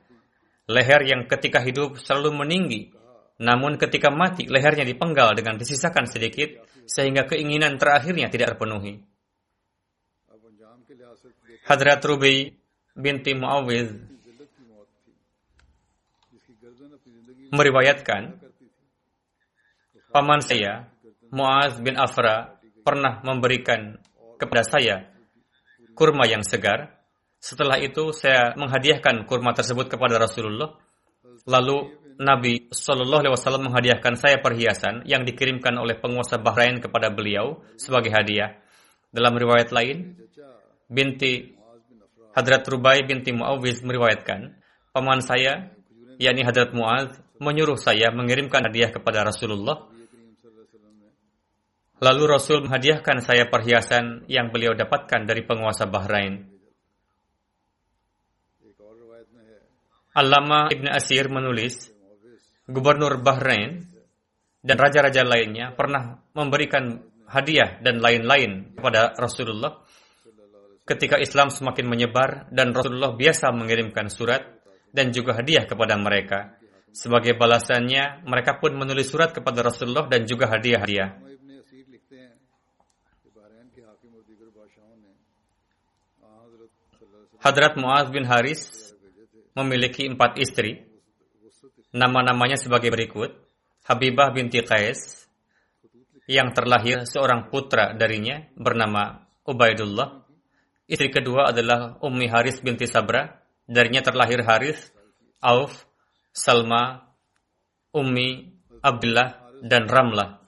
Leher 0.66 1.06
yang 1.06 1.30
ketika 1.30 1.62
hidup 1.62 2.02
selalu 2.02 2.42
meninggi, 2.42 2.90
namun 3.38 3.78
ketika 3.78 4.10
mati 4.10 4.50
lehernya 4.50 4.82
dipenggal 4.82 5.38
dengan 5.38 5.62
disisakan 5.62 6.10
sedikit 6.10 6.66
sehingga 6.90 7.30
keinginan 7.30 7.78
terakhirnya 7.78 8.26
tidak 8.34 8.58
terpenuhi. 8.58 9.06
Hadrat 11.70 12.02
Rubi 12.02 12.50
binti 12.96 13.36
Muawidh 13.36 13.92
meriwayatkan 17.52 18.40
paman 20.16 20.40
saya 20.40 20.88
Muaz 21.36 21.76
bin 21.84 22.00
Afra 22.00 22.56
pernah 22.88 23.20
memberikan 23.28 24.00
kepada 24.40 24.64
saya 24.64 25.12
kurma 25.96 26.28
yang 26.28 26.44
segar. 26.44 26.96
Setelah 27.40 27.78
itu 27.82 28.16
saya 28.16 28.56
menghadiahkan 28.56 29.28
kurma 29.28 29.52
tersebut 29.52 29.92
kepada 29.92 30.16
Rasulullah. 30.16 30.76
Lalu 31.46 32.06
Nabi 32.16 32.72
Shallallahu 32.72 33.22
Alaihi 33.28 33.36
Wasallam 33.36 33.64
menghadiahkan 33.68 34.16
saya 34.16 34.40
perhiasan 34.40 35.04
yang 35.04 35.28
dikirimkan 35.28 35.76
oleh 35.76 36.00
penguasa 36.00 36.40
Bahrain 36.40 36.80
kepada 36.80 37.12
beliau 37.12 37.60
sebagai 37.76 38.12
hadiah. 38.16 38.56
Dalam 39.12 39.36
riwayat 39.36 39.72
lain, 39.76 40.16
binti 40.88 41.55
Hadrat 42.36 42.68
Rubai 42.68 43.08
binti 43.08 43.32
Muawiz 43.32 43.80
meriwayatkan, 43.80 44.60
paman 44.92 45.24
saya, 45.24 45.72
yakni 46.20 46.44
Hadrat 46.44 46.76
Muaz, 46.76 47.16
menyuruh 47.40 47.80
saya 47.80 48.12
mengirimkan 48.12 48.68
hadiah 48.68 48.92
kepada 48.92 49.24
Rasulullah 49.24 49.96
Lalu 52.04 52.24
Rasul 52.28 52.68
menghadiahkan 52.68 53.24
saya 53.24 53.48
perhiasan 53.48 54.28
yang 54.28 54.52
beliau 54.52 54.76
dapatkan 54.76 55.24
dari 55.24 55.48
penguasa 55.48 55.88
Bahrain. 55.88 56.44
Allama 60.12 60.68
Ibn 60.68 60.88
Asir 60.92 61.32
menulis, 61.32 61.92
Gubernur 62.68 63.24
Bahrain 63.24 63.88
dan 64.60 64.76
raja-raja 64.76 65.24
lainnya 65.24 65.72
pernah 65.72 66.20
memberikan 66.36 67.00
hadiah 67.30 67.80
dan 67.80 68.04
lain-lain 68.04 68.76
kepada 68.76 69.16
Rasulullah 69.16 69.85
ketika 70.86 71.18
Islam 71.18 71.50
semakin 71.50 71.86
menyebar 71.90 72.48
dan 72.54 72.72
Rasulullah 72.72 73.18
biasa 73.18 73.50
mengirimkan 73.52 74.08
surat 74.14 74.46
dan 74.94 75.12
juga 75.12 75.36
hadiah 75.36 75.66
kepada 75.68 75.98
mereka. 76.00 76.56
Sebagai 76.96 77.36
balasannya, 77.36 78.24
mereka 78.24 78.56
pun 78.56 78.72
menulis 78.72 79.12
surat 79.12 79.36
kepada 79.36 79.60
Rasulullah 79.60 80.08
dan 80.08 80.24
juga 80.24 80.48
hadiah-hadiah. 80.48 81.20
Hadrat 87.44 87.78
Muaz 87.78 88.10
bin 88.10 88.26
Haris 88.26 88.96
memiliki 89.54 90.08
empat 90.08 90.40
istri. 90.40 90.88
Nama-namanya 91.92 92.58
sebagai 92.58 92.90
berikut. 92.90 93.36
Habibah 93.86 94.34
binti 94.34 94.66
Qais, 94.66 95.30
yang 96.26 96.58
terlahir 96.58 97.06
seorang 97.06 97.54
putra 97.54 97.94
darinya 97.94 98.42
bernama 98.58 99.30
Ubaidullah. 99.46 100.25
Istri 100.86 101.10
kedua 101.10 101.50
adalah 101.50 101.98
Ummi 101.98 102.30
Haris 102.30 102.62
binti 102.62 102.86
Sabra. 102.86 103.26
Darinya 103.66 104.06
terlahir 104.06 104.46
Haris, 104.46 104.78
Auf, 105.42 105.90
Salma, 106.30 107.10
Ummi, 107.90 108.54
Abdullah, 108.86 109.50
dan 109.66 109.90
Ramlah. 109.90 110.46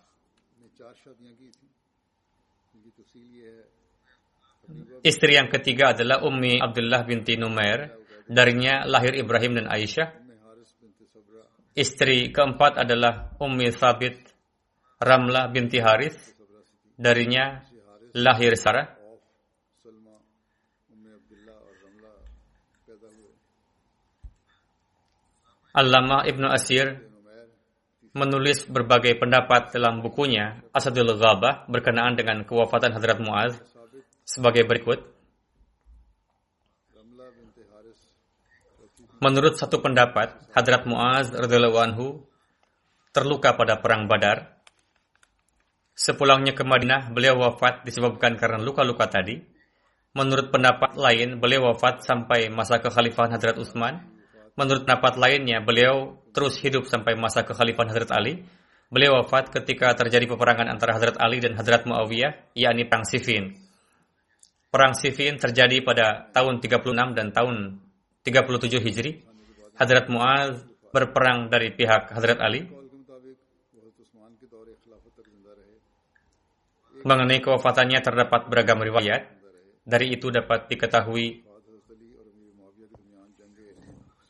Istri 5.01 5.31
yang 5.39 5.49
ketiga 5.49 5.97
adalah 5.97 6.21
Ummi 6.21 6.61
Abdullah 6.61 7.01
binti 7.07 7.33
Numair. 7.33 7.97
Darinya 8.27 8.83
lahir 8.85 9.17
Ibrahim 9.17 9.57
dan 9.63 9.65
Aisyah. 9.71 10.11
Istri 11.73 12.29
keempat 12.35 12.77
adalah 12.77 13.33
Ummi 13.41 13.73
Sabit 13.73 14.21
Ramlah 15.01 15.49
binti 15.49 15.81
Haris. 15.81 16.17
Darinya 16.97 17.63
lahir 18.13 18.53
Sarah. 18.57 18.96
Allama 25.77 26.25
Ibnu 26.25 26.49
Asir 26.49 27.05
menulis 28.17 28.65
berbagai 28.65 29.13
pendapat 29.21 29.69
dalam 29.69 30.01
bukunya 30.01 30.65
Asadul 30.73 31.13
Ghabah 31.13 31.69
berkenaan 31.69 32.17
dengan 32.17 32.41
kewafatan 32.49 32.97
Hadrat 32.97 33.21
Muaz 33.21 33.61
sebagai 34.25 34.65
berikut. 34.65 35.05
Menurut 39.21 39.53
satu 39.53 39.77
pendapat, 39.77 40.49
Hadrat 40.57 40.89
Muaz 40.89 41.29
radhiyallahu 41.29 41.77
anhu 41.77 42.25
terluka 43.13 43.53
pada 43.53 43.77
perang 43.77 44.09
Badar. 44.09 44.57
Sepulangnya 45.93 46.57
ke 46.57 46.65
Madinah, 46.65 47.13
beliau 47.13 47.37
wafat 47.37 47.85
disebabkan 47.85 48.33
karena 48.41 48.57
luka-luka 48.57 49.05
tadi. 49.05 49.45
Menurut 50.17 50.49
pendapat 50.49 50.97
lain, 50.97 51.37
beliau 51.37 51.69
wafat 51.69 52.01
sampai 52.01 52.49
masa 52.49 52.81
kekhalifahan 52.81 53.37
Hadrat 53.37 53.61
Utsman 53.61 54.16
Menurut 54.57 54.89
pendapat 54.89 55.21
lainnya, 55.21 55.61
beliau 55.61 56.17
terus 56.33 56.57
hidup 56.57 56.89
sampai 56.89 57.13
masa 57.13 57.45
kekhalifahan 57.45 57.93
Hadrat 57.93 58.09
Ali. 58.09 58.41
Beliau 58.89 59.21
wafat 59.21 59.53
ketika 59.53 59.93
terjadi 59.93 60.25
peperangan 60.25 60.65
antara 60.65 60.97
Hadrat 60.97 61.21
Ali 61.21 61.37
dan 61.37 61.53
Hadrat 61.53 61.85
Muawiyah, 61.85 62.57
yakni 62.57 62.89
Perang 62.89 63.05
Siffin. 63.05 63.53
Perang 64.73 64.97
Siffin 64.97 65.37
terjadi 65.37 65.79
pada 65.85 66.33
tahun 66.33 66.57
36 66.57 67.13
dan 67.13 67.29
tahun 67.29 67.85
37 68.25 68.81
Hijri. 68.81 69.11
Hadrat 69.77 70.09
Muaz 70.09 70.65
berperang 70.89 71.53
dari 71.53 71.69
pihak 71.71 72.09
Hadrat 72.17 72.41
Ali. 72.41 72.65
Mengenai 77.05 77.39
kewafatannya 77.45 78.01
terdapat 78.01 78.49
beragam 78.49 78.81
riwayat. 78.81 79.37
Dari 79.87 80.17
itu 80.17 80.33
dapat 80.33 80.67
diketahui 80.67 81.46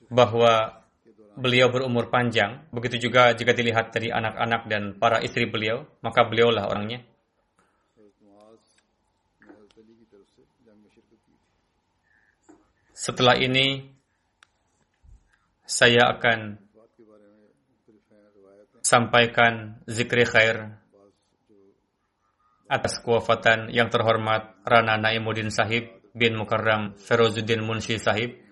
bahwa 0.07 0.83
beliau 1.37 1.69
berumur 1.69 2.09
panjang. 2.09 2.65
Begitu 2.73 3.07
juga 3.07 3.31
jika 3.37 3.53
dilihat 3.53 3.93
dari 3.93 4.09
anak-anak 4.09 4.61
dan 4.65 4.83
para 4.97 5.21
istri 5.21 5.45
beliau, 5.45 5.85
maka 6.01 6.25
beliaulah 6.25 6.65
orangnya. 6.65 7.05
Setelah 12.97 13.37
ini, 13.37 13.93
saya 15.63 16.17
akan 16.17 16.57
sampaikan 18.81 19.83
zikri 19.85 20.23
khair 20.23 20.79
atas 22.67 22.99
kewafatan 22.99 23.71
yang 23.71 23.87
terhormat 23.87 24.59
Rana 24.63 24.99
Naimuddin 24.99 25.51
Sahib 25.51 25.87
bin 26.11 26.35
Mukarram 26.35 26.95
Ferozuddin 26.99 27.63
Munshi 27.63 27.99
Sahib 27.99 28.46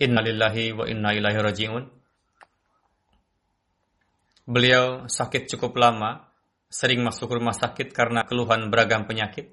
Innalillahi 0.00 0.72
wa 0.72 0.84
inna 0.88 1.12
ilaihi 1.12 1.40
raji'un. 1.40 1.84
Beliau 4.48 5.06
sakit 5.06 5.46
cukup 5.52 5.76
lama, 5.78 6.26
sering 6.72 7.04
masuk 7.04 7.30
rumah 7.30 7.54
sakit 7.54 7.92
karena 7.92 8.24
keluhan 8.24 8.72
beragam 8.72 9.04
penyakit. 9.04 9.52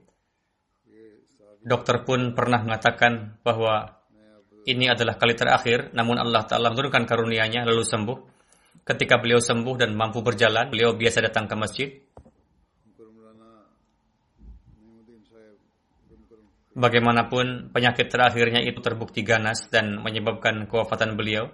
Dokter 1.60 2.08
pun 2.08 2.32
pernah 2.34 2.63
mengatakan 2.63 3.38
bahwa 3.43 3.99
ini 4.63 4.88
adalah 4.88 5.19
kali 5.19 5.36
terakhir, 5.36 5.91
namun 5.91 6.15
Allah 6.15 6.47
Ta'ala 6.47 6.71
menurunkan 6.71 7.04
karunia-Nya 7.04 7.67
lalu 7.67 7.84
sembuh. 7.84 8.17
Ketika 8.88 9.21
beliau 9.21 9.38
sembuh 9.38 9.75
dan 9.75 9.93
mampu 9.93 10.23
berjalan, 10.23 10.71
beliau 10.71 10.95
biasa 10.95 11.21
datang 11.21 11.45
ke 11.45 11.56
masjid. 11.60 11.89
Bagaimanapun 16.80 17.76
penyakit 17.76 18.08
terakhirnya 18.08 18.63
itu 18.63 18.80
terbukti 18.80 19.28
ganas 19.28 19.68
dan 19.68 20.00
menyebabkan 20.00 20.72
kewafatan 20.72 21.20
beliau. 21.20 21.52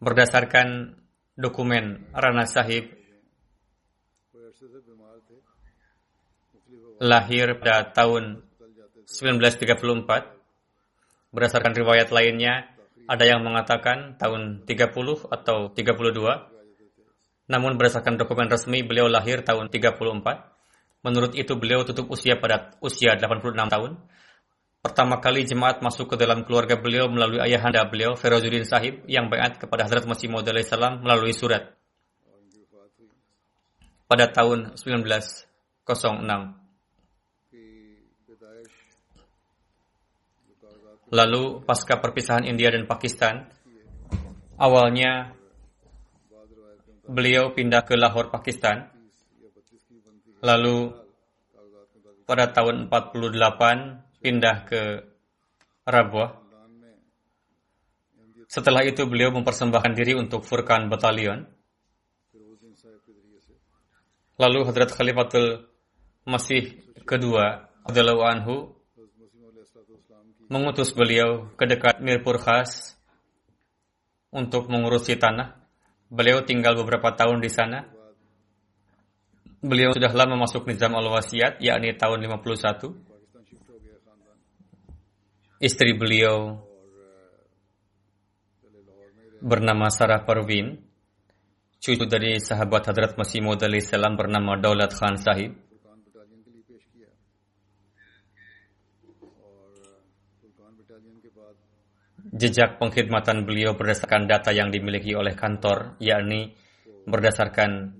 Berdasarkan 0.00 0.96
dokumen 1.36 2.08
Rana 2.16 2.48
Sahib 2.48 3.00
lahir 7.00 7.56
pada 7.60 7.92
tahun 7.92 8.42
1934. 9.08 11.32
Berdasarkan 11.32 11.72
riwayat 11.76 12.10
lainnya, 12.12 12.68
ada 13.08 13.24
yang 13.24 13.42
mengatakan 13.42 14.18
tahun 14.20 14.66
30 14.68 15.24
atau 15.32 15.72
32. 15.72 16.60
Namun 17.50 17.74
berdasarkan 17.74 18.14
dokumen 18.20 18.46
resmi, 18.46 18.86
beliau 18.86 19.10
lahir 19.10 19.42
tahun 19.42 19.66
34. 19.72 20.59
Menurut 21.00 21.32
itu 21.32 21.56
beliau 21.56 21.80
tutup 21.84 22.12
usia 22.12 22.36
pada 22.36 22.76
usia 22.84 23.16
86 23.16 23.56
tahun. 23.56 23.96
Pertama 24.80 25.20
kali 25.20 25.44
jemaat 25.44 25.84
masuk 25.84 26.12
ke 26.12 26.16
dalam 26.16 26.44
keluarga 26.44 26.76
beliau 26.76 27.08
melalui 27.08 27.40
ayahanda 27.40 27.84
beliau, 27.84 28.16
Ferozuddin 28.16 28.64
Sahib, 28.64 29.04
yang 29.04 29.28
bayat 29.28 29.60
kepada 29.60 29.84
Hazrat 29.84 30.08
Masih 30.08 30.32
Maud 30.32 30.48
salam 30.64 31.04
melalui 31.04 31.36
surat. 31.36 31.76
Pada 34.08 34.28
tahun 34.32 34.76
1906. 34.76 36.60
Lalu 41.10 41.42
pasca 41.66 41.98
perpisahan 41.98 42.46
India 42.46 42.70
dan 42.70 42.86
Pakistan, 42.86 43.50
awalnya 44.56 45.34
beliau 47.10 47.50
pindah 47.50 47.82
ke 47.82 47.98
Lahore, 47.98 48.30
Pakistan. 48.30 48.99
Lalu 50.40 50.96
pada 52.24 52.48
tahun 52.52 52.88
48 52.88 54.22
pindah 54.22 54.56
ke 54.68 54.82
Rabuah. 55.84 56.38
Setelah 58.50 58.82
itu 58.82 59.06
beliau 59.06 59.30
mempersembahkan 59.30 59.92
diri 59.94 60.14
untuk 60.18 60.42
Furkan 60.42 60.90
Batalion. 60.90 61.46
Lalu 64.40 64.60
Hadrat 64.64 64.90
Khalifatul 64.96 65.68
Masih 66.24 66.80
kedua 67.04 67.68
Abdullah 67.84 68.32
Anhu 68.32 68.76
mengutus 70.50 70.90
beliau 70.90 71.46
ke 71.54 71.64
dekat 71.64 72.02
Mirpur 72.02 72.42
Khas 72.42 72.98
untuk 74.34 74.66
mengurusi 74.66 75.14
tanah. 75.14 75.58
Beliau 76.10 76.42
tinggal 76.42 76.74
beberapa 76.74 77.14
tahun 77.14 77.38
di 77.38 77.50
sana. 77.50 77.86
Beliau 79.60 79.92
sudah 79.92 80.08
lama 80.16 80.40
masuk 80.40 80.64
Nizam 80.64 80.96
al-wasiat, 80.96 81.60
yakni 81.60 81.92
tahun 81.92 82.24
51. 82.24 82.96
Istri 85.60 86.00
beliau 86.00 86.64
bernama 89.44 89.92
Sarah 89.92 90.24
Parvin, 90.24 90.80
cucu 91.76 92.08
dari 92.08 92.40
sahabat 92.40 92.88
Hadrat 92.88 93.20
Masih 93.20 93.44
Maud 93.44 93.60
salam 93.84 94.16
bernama 94.16 94.56
Daulat 94.56 94.96
Khan 94.96 95.20
Sahib. 95.20 95.52
Jejak 102.32 102.80
pengkhidmatan 102.80 103.44
beliau 103.44 103.76
berdasarkan 103.76 104.24
data 104.24 104.56
yang 104.56 104.72
dimiliki 104.72 105.12
oleh 105.12 105.36
kantor, 105.36 106.00
yakni 106.00 106.56
berdasarkan 107.04 107.99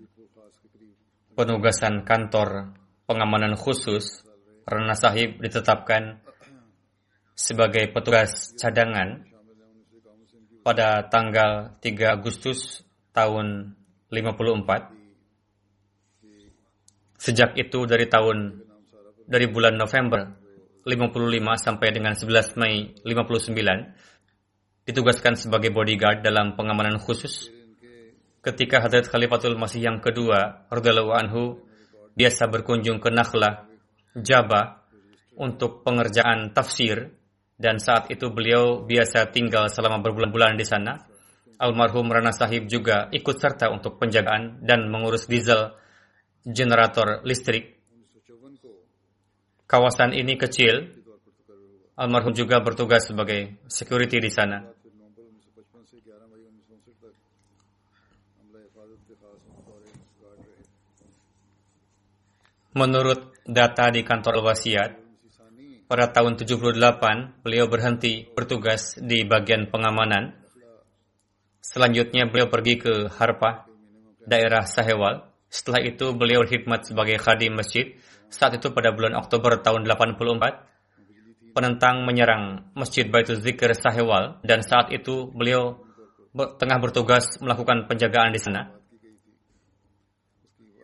penugasan 1.40 2.04
kantor 2.04 2.76
pengamanan 3.08 3.56
khusus, 3.56 4.28
Rana 4.68 4.92
Sahib 4.92 5.40
ditetapkan 5.40 6.20
sebagai 7.32 7.88
petugas 7.96 8.52
cadangan 8.60 9.24
pada 10.60 11.08
tanggal 11.08 11.80
3 11.80 12.12
Agustus 12.12 12.84
tahun 13.16 13.72
54. 14.12 14.92
Sejak 17.16 17.56
itu 17.56 17.88
dari 17.88 18.04
tahun 18.04 18.60
dari 19.24 19.48
bulan 19.48 19.80
November 19.80 20.36
55 20.84 21.56
sampai 21.56 21.88
dengan 21.88 22.12
11 22.12 22.60
Mei 22.60 22.92
59 23.00 24.84
ditugaskan 24.84 25.40
sebagai 25.40 25.72
bodyguard 25.72 26.20
dalam 26.20 26.52
pengamanan 26.52 27.00
khusus 27.00 27.48
ketika 28.40 28.80
Hadrat 28.80 29.08
Khalifatul 29.08 29.56
Masih 29.56 29.84
yang 29.84 30.00
kedua 30.00 30.64
radhiyallahu 30.72 31.12
anhu 31.12 31.42
biasa 32.16 32.48
berkunjung 32.48 32.98
ke 32.98 33.12
Nakhla, 33.12 33.68
Jabah 34.16 34.82
untuk 35.38 35.86
pengerjaan 35.86 36.52
tafsir 36.52 37.14
dan 37.60 37.76
saat 37.78 38.08
itu 38.08 38.32
beliau 38.32 38.82
biasa 38.84 39.28
tinggal 39.30 39.68
selama 39.68 40.00
berbulan-bulan 40.00 40.56
di 40.56 40.66
sana. 40.66 40.96
Almarhum 41.60 42.08
Rana 42.08 42.32
Sahib 42.32 42.72
juga 42.72 43.12
ikut 43.12 43.36
serta 43.36 43.68
untuk 43.68 44.00
penjagaan 44.00 44.64
dan 44.64 44.88
mengurus 44.88 45.28
diesel 45.28 45.76
generator 46.40 47.20
listrik. 47.20 47.76
Kawasan 49.68 50.16
ini 50.16 50.40
kecil. 50.40 50.98
Almarhum 52.00 52.32
juga 52.32 52.64
bertugas 52.64 53.04
sebagai 53.04 53.60
security 53.68 54.24
di 54.24 54.32
sana. 54.32 54.64
Menurut 62.70 63.34
data 63.42 63.90
di 63.90 64.06
kantor 64.06 64.46
wasiat, 64.46 65.00
pada 65.90 66.06
tahun 66.06 66.38
78 66.38 67.42
beliau 67.42 67.66
berhenti 67.66 68.30
bertugas 68.30 68.94
di 68.94 69.26
bagian 69.26 69.66
pengamanan. 69.74 70.38
Selanjutnya 71.58 72.30
beliau 72.30 72.46
pergi 72.46 72.78
ke 72.78 73.10
Harpah, 73.10 73.66
daerah 74.22 74.62
Sahewal. 74.70 75.26
Setelah 75.50 75.82
itu 75.82 76.14
beliau 76.14 76.46
berkhidmat 76.46 76.86
sebagai 76.86 77.18
khadim 77.18 77.58
masjid. 77.58 77.98
Saat 78.30 78.62
itu 78.62 78.70
pada 78.70 78.94
bulan 78.94 79.18
Oktober 79.18 79.58
tahun 79.58 79.82
84, 79.82 80.70
penentang 81.50 82.06
menyerang 82.06 82.70
Masjid 82.78 83.10
Baitul 83.10 83.42
Zikr 83.42 83.74
Sahewal 83.74 84.38
dan 84.46 84.62
saat 84.62 84.94
itu 84.94 85.26
beliau 85.34 85.82
tengah 86.34 86.78
bertugas 86.78 87.34
melakukan 87.42 87.90
penjagaan 87.90 88.30
di 88.30 88.38
sana. 88.38 88.79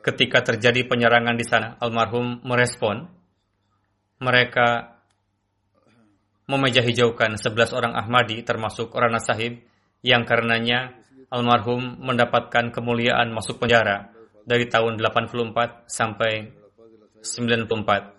Ketika 0.07 0.39
terjadi 0.47 0.87
penyerangan 0.87 1.35
di 1.35 1.43
sana, 1.43 1.75
almarhum 1.83 2.39
merespon. 2.47 3.11
Mereka 4.23 4.95
memejah 6.47 6.87
hijaukan 6.87 7.35
11 7.35 7.75
orang 7.75 7.99
Ahmadi 7.99 8.47
termasuk 8.47 8.95
Rana 8.95 9.19
Sahib 9.19 9.67
yang 10.07 10.23
karenanya 10.23 10.95
almarhum 11.27 11.99
mendapatkan 11.99 12.71
kemuliaan 12.71 13.35
masuk 13.35 13.59
penjara 13.59 14.15
dari 14.47 14.71
tahun 14.71 15.03
84 15.03 15.91
sampai 15.91 16.55
94. 17.19 18.15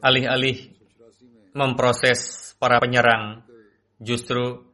Alih-alih 0.00 0.72
memproses 1.52 2.50
para 2.56 2.80
penyerang, 2.80 3.44
justru 4.00 4.71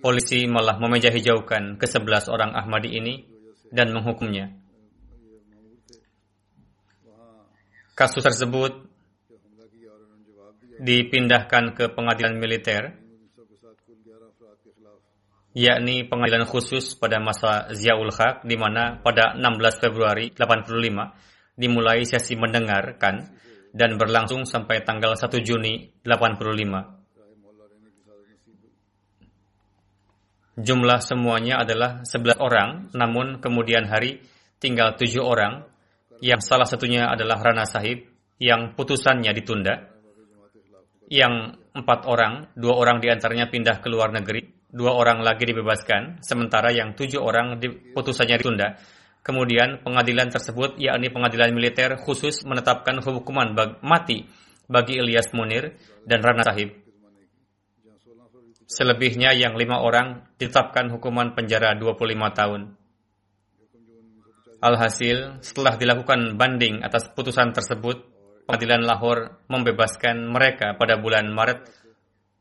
polisi 0.00 0.48
malah 0.48 0.80
memejah 0.80 1.12
hijaukan 1.12 1.76
ke 1.76 1.86
sebelas 1.86 2.26
orang 2.32 2.56
Ahmadi 2.56 2.96
ini 2.96 3.24
dan 3.70 3.92
menghukumnya. 3.94 4.50
Kasus 7.94 8.24
tersebut 8.24 8.88
dipindahkan 10.80 11.76
ke 11.76 11.92
pengadilan 11.92 12.40
militer, 12.40 12.96
yakni 15.52 16.08
pengadilan 16.08 16.48
khusus 16.48 16.96
pada 16.96 17.20
masa 17.20 17.68
Ziaul 17.76 18.08
Haq, 18.08 18.48
di 18.48 18.56
mana 18.56 18.96
pada 19.04 19.36
16 19.36 19.84
Februari 19.84 20.32
85 20.32 21.60
dimulai 21.60 22.08
sesi 22.08 22.40
mendengarkan 22.40 23.36
dan 23.76 24.00
berlangsung 24.00 24.48
sampai 24.48 24.80
tanggal 24.80 25.12
1 25.12 25.28
Juni 25.44 25.92
85. 26.02 26.99
Jumlah 30.60 31.00
semuanya 31.00 31.64
adalah 31.64 32.04
11 32.04 32.36
orang, 32.36 32.92
namun 32.92 33.40
kemudian 33.40 33.88
hari 33.88 34.20
tinggal 34.60 34.92
7 34.92 35.16
orang, 35.24 35.64
yang 36.20 36.44
salah 36.44 36.68
satunya 36.68 37.08
adalah 37.08 37.40
Rana 37.40 37.64
Sahib, 37.64 38.04
yang 38.36 38.76
putusannya 38.76 39.32
ditunda. 39.32 39.88
Yang 41.08 41.56
empat 41.74 42.06
orang, 42.06 42.52
dua 42.54 42.76
orang 42.76 43.00
di 43.02 43.08
antaranya 43.10 43.48
pindah 43.50 43.80
ke 43.82 43.88
luar 43.90 44.12
negeri, 44.14 44.46
dua 44.68 44.94
orang 44.94 45.24
lagi 45.24 45.48
dibebaskan, 45.48 46.22
sementara 46.22 46.70
yang 46.70 46.92
tujuh 46.94 47.18
orang 47.18 47.58
putusannya 47.96 48.36
ditunda. 48.38 48.78
Kemudian 49.20 49.84
pengadilan 49.84 50.32
tersebut, 50.32 50.80
yakni 50.80 51.12
pengadilan 51.12 51.52
militer 51.52 52.00
khusus 52.00 52.44
menetapkan 52.48 53.04
hukuman 53.04 53.52
mati 53.84 54.24
bagi 54.64 54.96
Ilyas 54.96 55.32
Munir 55.36 55.76
dan 56.08 56.24
Rana 56.24 56.46
Sahib. 56.46 56.89
Selebihnya 58.70 59.34
yang 59.34 59.58
lima 59.58 59.82
orang 59.82 60.30
ditetapkan 60.38 60.94
hukuman 60.94 61.34
penjara 61.34 61.74
25 61.74 62.38
tahun. 62.38 62.62
Alhasil, 64.62 65.42
setelah 65.42 65.74
dilakukan 65.74 66.38
banding 66.38 66.78
atas 66.86 67.10
putusan 67.10 67.50
tersebut, 67.50 68.06
pengadilan 68.46 68.86
Lahore 68.86 69.42
membebaskan 69.50 70.30
mereka 70.30 70.78
pada 70.78 70.94
bulan 71.02 71.34
Maret 71.34 71.66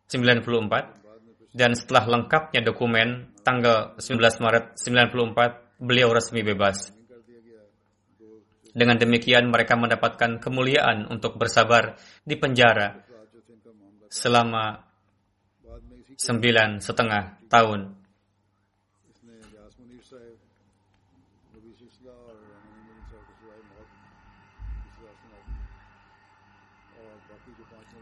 94 0.06 1.58
dan 1.58 1.74
setelah 1.74 2.06
lengkapnya 2.06 2.62
dokumen 2.62 3.34
tanggal 3.42 3.98
19 3.98 4.22
Maret 4.22 4.78
94 4.78 5.82
beliau 5.82 6.13
resmi 6.13 6.46
bebas. 6.46 6.94
Dengan 8.70 9.02
demikian 9.02 9.50
mereka 9.50 9.74
mendapatkan 9.74 10.38
kemuliaan 10.38 11.10
untuk 11.10 11.42
bersabar 11.42 11.98
di 12.22 12.38
penjara 12.38 13.02
selama 14.13 14.88
sembilan 16.20 16.84
setengah 16.84 17.48
tahun. 17.48 17.96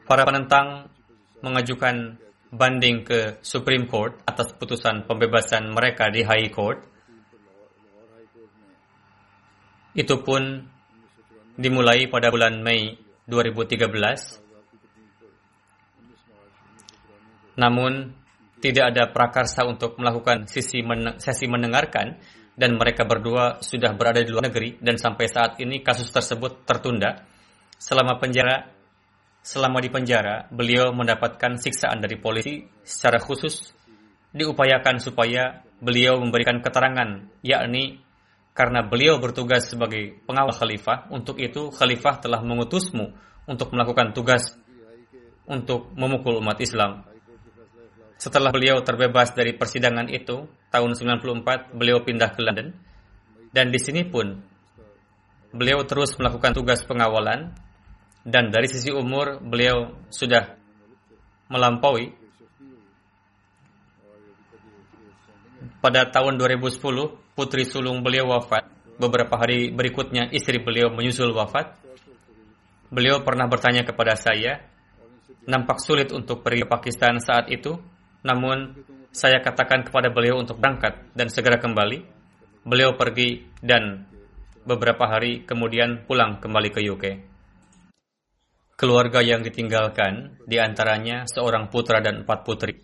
Para 0.08 0.24
penentang 0.24 0.88
mengajukan 1.46 2.18
banding 2.50 3.04
ke 3.06 3.44
Supreme 3.44 3.86
Court 3.86 4.18
atas 4.26 4.56
putusan 4.56 5.06
pembebasan 5.06 5.70
mereka 5.70 6.10
di 6.10 6.24
High 6.26 6.50
Court. 6.50 6.80
Itu 9.94 10.24
pun 10.24 10.64
dimulai 11.60 12.08
pada 12.08 12.32
bulan 12.34 12.64
Mei 12.64 12.96
2013 13.28 14.47
Namun, 17.58 18.14
tidak 18.58 18.94
ada 18.94 19.04
prakarsa 19.10 19.66
untuk 19.66 19.98
melakukan 20.02 20.50
men 20.86 21.22
sesi 21.22 21.46
mendengarkan 21.46 22.18
dan 22.58 22.74
mereka 22.74 23.06
berdua 23.06 23.62
sudah 23.62 23.94
berada 23.94 24.18
di 24.18 24.34
luar 24.34 24.50
negeri 24.50 24.82
dan 24.82 24.98
sampai 24.98 25.30
saat 25.30 25.62
ini 25.62 25.86
kasus 25.86 26.10
tersebut 26.10 26.66
tertunda. 26.66 27.22
Selama 27.78 28.18
penjara 28.18 28.74
selama 29.46 29.80
di 29.80 29.88
penjara, 29.88 30.50
beliau 30.52 30.92
mendapatkan 30.92 31.56
siksaan 31.56 32.04
dari 32.04 32.20
polisi 32.20 32.68
secara 32.84 33.22
khusus 33.22 33.72
diupayakan 34.36 35.00
supaya 35.00 35.64
beliau 35.80 36.20
memberikan 36.20 36.60
keterangan 36.60 37.30
yakni 37.46 38.02
karena 38.58 38.82
beliau 38.82 39.22
bertugas 39.22 39.70
sebagai 39.70 40.18
pengawal 40.26 40.50
khalifah, 40.50 41.14
untuk 41.14 41.38
itu 41.38 41.70
khalifah 41.70 42.26
telah 42.26 42.42
mengutusmu 42.42 43.14
untuk 43.46 43.70
melakukan 43.70 44.18
tugas 44.18 44.58
untuk 45.46 45.94
memukul 45.94 46.42
umat 46.42 46.58
Islam. 46.60 47.06
Setelah 48.18 48.50
beliau 48.50 48.82
terbebas 48.82 49.30
dari 49.38 49.54
persidangan 49.54 50.10
itu, 50.10 50.50
tahun 50.74 50.98
94 50.98 51.78
beliau 51.78 52.02
pindah 52.02 52.34
ke 52.34 52.42
London. 52.42 52.74
Dan 53.54 53.70
di 53.70 53.78
sini 53.78 54.02
pun 54.10 54.42
beliau 55.54 55.86
terus 55.86 56.18
melakukan 56.18 56.58
tugas 56.58 56.82
pengawalan. 56.82 57.54
Dan 58.26 58.50
dari 58.50 58.66
sisi 58.68 58.90
umur 58.90 59.38
beliau 59.38 59.94
sudah 60.10 60.58
melampaui. 61.54 62.12
Pada 65.78 66.10
tahun 66.10 66.42
2010 66.42 66.74
putri 67.38 67.70
sulung 67.70 68.02
beliau 68.02 68.34
wafat. 68.34 68.66
Beberapa 68.98 69.38
hari 69.38 69.70
berikutnya 69.70 70.34
istri 70.34 70.58
beliau 70.58 70.90
menyusul 70.90 71.38
wafat. 71.38 71.78
Beliau 72.90 73.22
pernah 73.22 73.46
bertanya 73.46 73.86
kepada 73.86 74.18
saya 74.18 74.66
nampak 75.48 75.80
sulit 75.80 76.10
untuk 76.12 76.42
pergi 76.42 76.66
ke 76.66 76.68
Pakistan 76.68 77.22
saat 77.24 77.48
itu 77.54 77.78
namun 78.28 78.76
saya 79.16 79.40
katakan 79.40 79.88
kepada 79.88 80.12
beliau 80.12 80.44
untuk 80.44 80.60
berangkat 80.60 81.00
dan 81.16 81.32
segera 81.32 81.58
kembali. 81.58 82.04
Beliau 82.68 83.00
pergi 83.00 83.48
dan 83.64 84.04
beberapa 84.68 85.08
hari 85.08 85.48
kemudian 85.48 86.04
pulang 86.04 86.44
kembali 86.44 86.70
ke 86.76 86.84
UK. 86.84 87.06
keluarga 88.78 89.26
yang 89.26 89.42
ditinggalkan, 89.42 90.38
di 90.46 90.62
antaranya 90.62 91.26
seorang 91.26 91.74
putra 91.74 91.98
dan 91.98 92.22
empat 92.22 92.46
putri. 92.46 92.78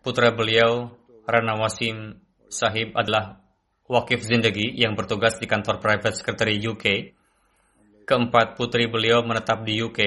Putra 0.00 0.32
beliau, 0.32 0.88
Rana 1.28 1.60
Wasim 1.60 2.16
Sahib 2.48 2.96
adalah 2.96 3.44
wakif 3.92 4.24
zindagi 4.24 4.72
yang 4.72 4.96
bertugas 4.96 5.36
di 5.36 5.44
kantor 5.44 5.84
private 5.84 6.16
secretary 6.16 6.56
UK. 6.64 7.12
Keempat 8.08 8.56
putri 8.56 8.88
beliau 8.88 9.20
menetap 9.20 9.68
di 9.68 9.84
UK. 9.84 10.00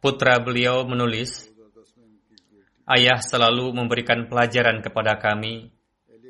Putra 0.00 0.40
beliau 0.40 0.88
menulis, 0.88 1.53
Ayah 2.84 3.16
selalu 3.24 3.72
memberikan 3.72 4.28
pelajaran 4.28 4.84
kepada 4.84 5.16
kami 5.16 5.72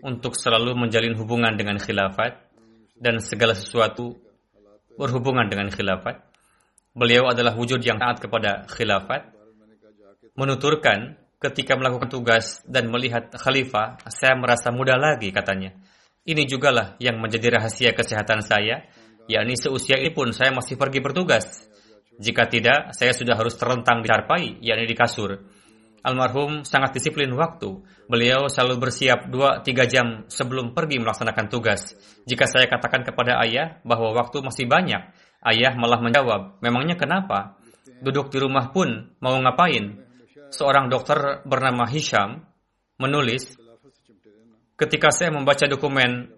untuk 0.06 0.38
selalu 0.38 0.78
menjalin 0.78 1.18
hubungan 1.18 1.58
dengan 1.58 1.82
khilafat 1.82 2.38
dan 2.94 3.18
segala 3.18 3.58
sesuatu 3.58 4.14
berhubungan 4.94 5.50
dengan 5.50 5.66
khilafat. 5.74 6.22
Beliau 6.94 7.26
adalah 7.26 7.58
wujud 7.58 7.82
yang 7.82 7.98
taat 7.98 8.22
kepada 8.22 8.70
khilafat. 8.70 9.34
Menuturkan, 10.38 11.18
ketika 11.42 11.74
melakukan 11.74 12.06
tugas 12.06 12.62
dan 12.70 12.86
melihat 12.86 13.34
khalifah, 13.34 13.98
saya 14.06 14.38
merasa 14.38 14.70
muda 14.70 14.94
lagi 14.94 15.34
katanya. 15.34 15.74
Ini 16.22 16.46
jugalah 16.46 16.94
yang 17.02 17.18
menjadi 17.18 17.58
rahasia 17.58 17.92
kesehatan 17.98 18.46
saya, 18.46 18.86
yakni 19.26 19.58
seusia 19.58 19.98
ini 19.98 20.14
pun 20.14 20.30
saya 20.30 20.54
masih 20.54 20.78
pergi 20.78 21.02
bertugas. 21.02 21.66
Jika 22.14 22.46
tidak, 22.46 22.94
saya 22.94 23.10
sudah 23.10 23.34
harus 23.34 23.58
terlentang 23.58 24.00
di 24.00 24.08
tarpai, 24.08 24.62
yakni 24.62 24.86
di 24.86 24.94
kasur. 24.94 25.42
Almarhum 26.04 26.68
sangat 26.68 27.00
disiplin 27.00 27.32
waktu. 27.32 27.80
Beliau 28.12 28.52
selalu 28.52 28.76
bersiap 28.76 29.32
2-3 29.32 29.88
jam 29.88 30.06
sebelum 30.28 30.76
pergi 30.76 31.00
melaksanakan 31.00 31.48
tugas. 31.48 31.96
Jika 32.28 32.44
saya 32.44 32.68
katakan 32.68 33.08
kepada 33.08 33.40
ayah 33.40 33.80
bahwa 33.88 34.12
waktu 34.12 34.44
masih 34.44 34.68
banyak, 34.68 35.00
ayah 35.48 35.72
malah 35.80 36.04
menjawab, 36.04 36.60
memangnya 36.60 37.00
kenapa? 37.00 37.56
Duduk 38.04 38.28
di 38.28 38.36
rumah 38.36 38.68
pun 38.68 39.16
mau 39.24 39.32
ngapain? 39.40 40.04
Seorang 40.52 40.92
dokter 40.92 41.40
bernama 41.48 41.88
Hisham 41.88 42.44
menulis, 43.00 43.56
ketika 44.76 45.08
saya 45.08 45.32
membaca 45.32 45.64
dokumen 45.64 46.36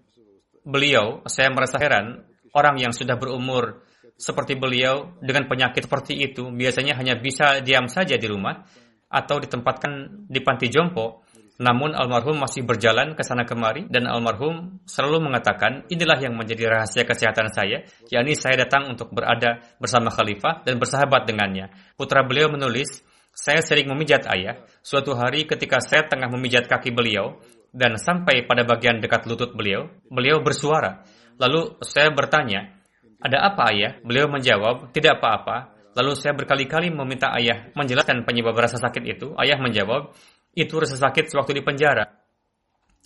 beliau, 0.62 1.26
saya 1.26 1.50
merasa 1.50 1.82
heran, 1.82 2.22
orang 2.54 2.78
yang 2.78 2.94
sudah 2.94 3.18
berumur 3.18 3.82
seperti 4.16 4.56
beliau 4.56 5.12
dengan 5.20 5.44
penyakit 5.44 5.84
seperti 5.84 6.16
itu 6.16 6.48
biasanya 6.48 6.96
hanya 6.96 7.20
bisa 7.20 7.60
diam 7.60 7.84
saja 7.84 8.16
di 8.16 8.24
rumah 8.24 8.64
atau 9.06 9.38
ditempatkan 9.38 10.26
di 10.26 10.40
panti 10.42 10.66
jompo, 10.70 11.26
namun 11.56 11.96
almarhum 11.96 12.36
masih 12.36 12.68
berjalan 12.68 13.16
ke 13.16 13.24
sana 13.24 13.48
kemari 13.48 13.88
dan 13.88 14.04
almarhum 14.04 14.84
selalu 14.84 15.32
mengatakan, 15.32 15.88
inilah 15.88 16.20
yang 16.20 16.36
menjadi 16.36 16.68
rahasia 16.68 17.08
kesehatan 17.08 17.48
saya, 17.48 17.88
yakni 18.12 18.36
saya 18.36 18.68
datang 18.68 18.92
untuk 18.92 19.08
berada 19.08 19.64
bersama 19.80 20.12
khalifah 20.12 20.68
dan 20.68 20.76
bersahabat 20.76 21.24
dengannya. 21.24 21.72
Putra 21.96 22.20
beliau 22.28 22.52
menulis, 22.52 23.00
saya 23.32 23.64
sering 23.64 23.88
memijat 23.88 24.28
ayah. 24.28 24.60
Suatu 24.84 25.16
hari 25.16 25.48
ketika 25.48 25.80
saya 25.80 26.04
tengah 26.04 26.28
memijat 26.28 26.68
kaki 26.68 26.92
beliau 26.92 27.40
dan 27.72 27.96
sampai 27.96 28.44
pada 28.44 28.64
bagian 28.68 29.00
dekat 29.00 29.24
lutut 29.24 29.56
beliau, 29.56 29.88
beliau 30.12 30.44
bersuara. 30.44 31.08
Lalu 31.40 31.80
saya 31.84 32.12
bertanya, 32.12 32.76
ada 33.20 33.48
apa 33.48 33.72
ayah? 33.72 33.96
Beliau 34.04 34.28
menjawab, 34.28 34.92
tidak 34.92 35.20
apa-apa. 35.20 35.75
Lalu 35.96 36.12
saya 36.12 36.36
berkali-kali 36.36 36.92
meminta 36.92 37.32
ayah 37.40 37.72
menjelaskan 37.72 38.28
penyebab 38.28 38.52
rasa 38.52 38.76
sakit 38.76 39.02
itu. 39.08 39.32
Ayah 39.40 39.56
menjawab, 39.56 40.12
itu 40.52 40.74
rasa 40.76 41.00
sakit 41.00 41.32
sewaktu 41.32 41.56
di 41.56 41.62
penjara. 41.64 42.04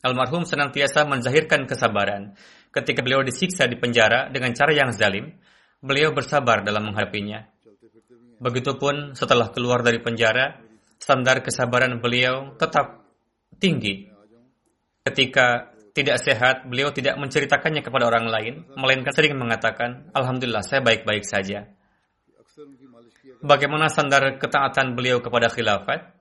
Almarhum 0.03 0.42
senantiasa 0.42 1.07
menzahirkan 1.07 1.70
kesabaran. 1.70 2.35
Ketika 2.74 3.07
beliau 3.07 3.22
disiksa 3.22 3.70
di 3.70 3.79
penjara 3.79 4.26
dengan 4.35 4.50
cara 4.59 4.74
yang 4.74 4.90
zalim, 4.90 5.31
beliau 5.79 6.11
bersabar 6.11 6.66
dalam 6.66 6.90
menghadapinya. 6.90 7.46
Begitupun 8.42 9.14
setelah 9.14 9.55
keluar 9.55 9.87
dari 9.87 10.03
penjara, 10.03 10.59
standar 10.98 11.46
kesabaran 11.46 12.03
beliau 12.03 12.59
tetap 12.59 13.07
tinggi. 13.61 14.09
Ketika 15.07 15.70
tidak 15.94 16.18
sehat, 16.22 16.66
beliau 16.66 16.90
tidak 16.90 17.18
menceritakannya 17.20 17.83
kepada 17.85 18.09
orang 18.09 18.26
lain, 18.26 18.55
melainkan 18.74 19.12
sering 19.12 19.37
mengatakan, 19.37 20.11
Alhamdulillah, 20.16 20.64
saya 20.64 20.81
baik-baik 20.81 21.22
saja. 21.22 21.66
Bagaimana 23.40 23.88
standar 23.88 24.37
ketaatan 24.37 24.92
beliau 24.92 25.24
kepada 25.24 25.48
khilafat? 25.48 26.12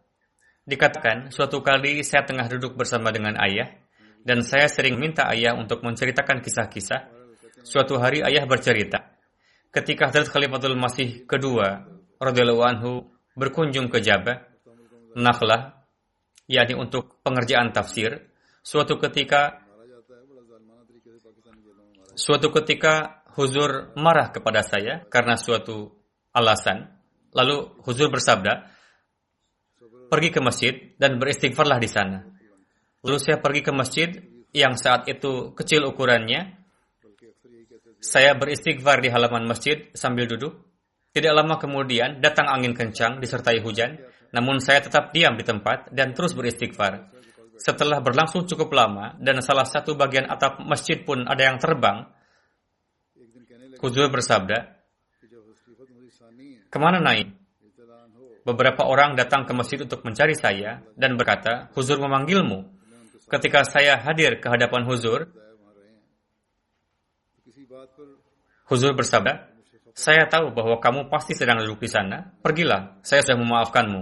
Dikatakan, 0.63 1.35
suatu 1.35 1.59
kali 1.59 1.99
saya 2.05 2.23
tengah 2.23 2.47
duduk 2.47 2.79
bersama 2.79 3.11
dengan 3.11 3.35
ayah, 3.43 3.75
dan 4.23 4.39
saya 4.39 4.71
sering 4.71 4.95
minta 4.95 5.27
ayah 5.27 5.57
untuk 5.57 5.83
menceritakan 5.83 6.39
kisah-kisah. 6.39 7.11
Suatu 7.65 7.99
hari 7.99 8.23
ayah 8.23 8.47
bercerita, 8.47 9.19
ketika 9.67 10.07
Hadrat 10.07 10.31
Khalifatul 10.31 10.79
Masih 10.79 11.27
kedua, 11.27 11.83
radhiyallahu 12.23 12.63
anhu, 12.63 12.91
berkunjung 13.35 13.91
ke 13.91 13.99
Jabah, 13.99 14.47
Nakhlah, 15.17 15.83
yakni 16.47 16.77
untuk 16.77 17.19
pengerjaan 17.25 17.75
tafsir, 17.75 18.31
suatu 18.63 18.95
ketika 19.01 19.65
suatu 22.13 22.51
ketika 22.61 23.23
Huzur 23.33 23.95
marah 23.95 24.35
kepada 24.35 24.59
saya 24.59 25.07
karena 25.07 25.39
suatu 25.39 25.95
alasan. 26.35 26.98
Lalu 27.33 27.81
Huzur 27.85 28.09
bersabda, 28.09 28.69
pergi 30.09 30.29
ke 30.33 30.41
masjid 30.41 30.73
dan 30.97 31.21
beristighfarlah 31.21 31.77
di 31.77 31.89
sana. 31.89 32.25
Lalu 33.05 33.17
saya 33.21 33.37
pergi 33.39 33.61
ke 33.61 33.71
masjid 33.71 34.09
yang 34.51 34.75
saat 34.75 35.05
itu 35.05 35.53
kecil 35.53 35.85
ukurannya. 35.85 36.57
Saya 38.01 38.33
beristighfar 38.33 39.03
di 39.03 39.13
halaman 39.13 39.45
masjid 39.45 39.87
sambil 39.93 40.25
duduk. 40.25 40.65
Tidak 41.09 41.33
lama 41.33 41.57
kemudian 41.57 42.21
datang 42.21 42.49
angin 42.49 42.73
kencang 42.73 43.17
disertai 43.17 43.61
hujan, 43.65 43.97
namun 44.29 44.61
saya 44.61 44.81
tetap 44.81 45.09
diam 45.09 45.33
di 45.35 45.45
tempat 45.45 45.89
dan 45.89 46.13
terus 46.13 46.37
beristighfar. 46.37 47.11
Setelah 47.59 47.99
berlangsung 47.99 48.47
cukup 48.47 48.71
lama 48.71 49.19
dan 49.19 49.43
salah 49.43 49.67
satu 49.67 49.97
bagian 49.99 50.31
atap 50.31 50.63
masjid 50.63 51.01
pun 51.01 51.27
ada 51.27 51.43
yang 51.43 51.59
terbang, 51.59 52.07
Huzur 53.79 54.11
bersabda, 54.11 54.78
Ke 56.69 56.77
mana 56.77 57.01
naik? 57.01 57.33
Beberapa 58.45 58.85
orang 58.85 59.13
datang 59.13 59.45
ke 59.45 59.53
masjid 59.53 59.81
untuk 59.81 60.01
mencari 60.05 60.33
saya 60.33 60.81
dan 60.97 61.17
berkata, 61.17 61.69
Huzur 61.75 62.01
memanggilmu. 62.01 62.65
Ketika 63.29 63.61
saya 63.61 64.01
hadir 64.01 64.41
ke 64.41 64.47
hadapan 64.49 64.85
Huzur, 64.89 65.29
Huzur 68.69 68.93
bersabda, 68.93 69.49
saya 69.93 70.29
tahu 70.29 70.53
bahwa 70.53 70.77
kamu 70.77 71.09
pasti 71.09 71.33
sedang 71.33 71.61
duduk 71.61 71.83
di 71.83 71.89
sana. 71.89 72.33
Pergilah, 72.41 73.01
saya 73.01 73.25
sudah 73.25 73.37
memaafkanmu. 73.41 74.01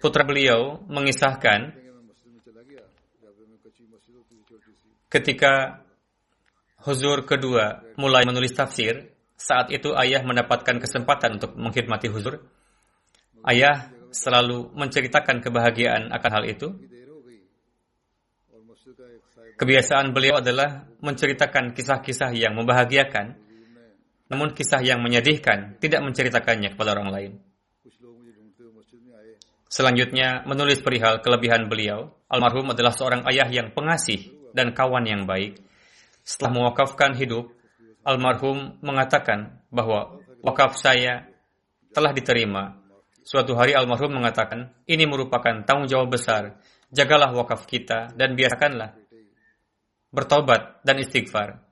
Putra 0.00 0.24
beliau 0.24 0.80
mengisahkan 0.88 1.76
ketika 5.12 5.84
Huzur 6.80 7.28
kedua 7.28 7.84
mulai 8.00 8.24
menulis 8.24 8.56
tafsir, 8.56 9.09
saat 9.40 9.72
itu 9.72 9.96
ayah 9.96 10.20
mendapatkan 10.20 10.76
kesempatan 10.76 11.40
untuk 11.40 11.56
mengkhidmati 11.56 12.12
huzur. 12.12 12.44
Ayah 13.40 13.88
selalu 14.12 14.68
menceritakan 14.76 15.40
kebahagiaan 15.40 16.12
akan 16.12 16.30
hal 16.36 16.44
itu. 16.44 16.68
Kebiasaan 19.56 20.12
beliau 20.12 20.44
adalah 20.44 20.84
menceritakan 21.00 21.72
kisah-kisah 21.72 22.32
yang 22.36 22.56
membahagiakan, 22.56 23.36
namun 24.28 24.52
kisah 24.52 24.80
yang 24.84 25.00
menyedihkan 25.00 25.80
tidak 25.80 26.00
menceritakannya 26.04 26.76
kepada 26.76 26.96
orang 26.96 27.08
lain. 27.12 27.32
Selanjutnya, 29.70 30.42
menulis 30.50 30.82
perihal 30.82 31.22
kelebihan 31.22 31.70
beliau. 31.70 32.10
Almarhum 32.26 32.74
adalah 32.74 32.90
seorang 32.90 33.22
ayah 33.30 33.46
yang 33.46 33.70
pengasih 33.70 34.50
dan 34.50 34.74
kawan 34.74 35.06
yang 35.06 35.30
baik. 35.30 35.62
Setelah 36.26 36.50
mewakafkan 36.58 37.14
hidup, 37.14 37.54
almarhum 38.04 38.80
mengatakan 38.80 39.60
bahwa 39.68 40.20
wakaf 40.40 40.76
saya 40.76 41.28
telah 41.92 42.14
diterima. 42.14 42.78
Suatu 43.20 43.54
hari 43.54 43.76
almarhum 43.76 44.16
mengatakan, 44.16 44.72
ini 44.88 45.04
merupakan 45.06 45.62
tanggung 45.62 45.86
jawab 45.86 46.16
besar. 46.16 46.58
Jagalah 46.90 47.30
wakaf 47.30 47.68
kita 47.70 48.10
dan 48.18 48.34
biarkanlah 48.34 48.98
bertobat 50.10 50.82
dan 50.82 50.98
istighfar. 50.98 51.62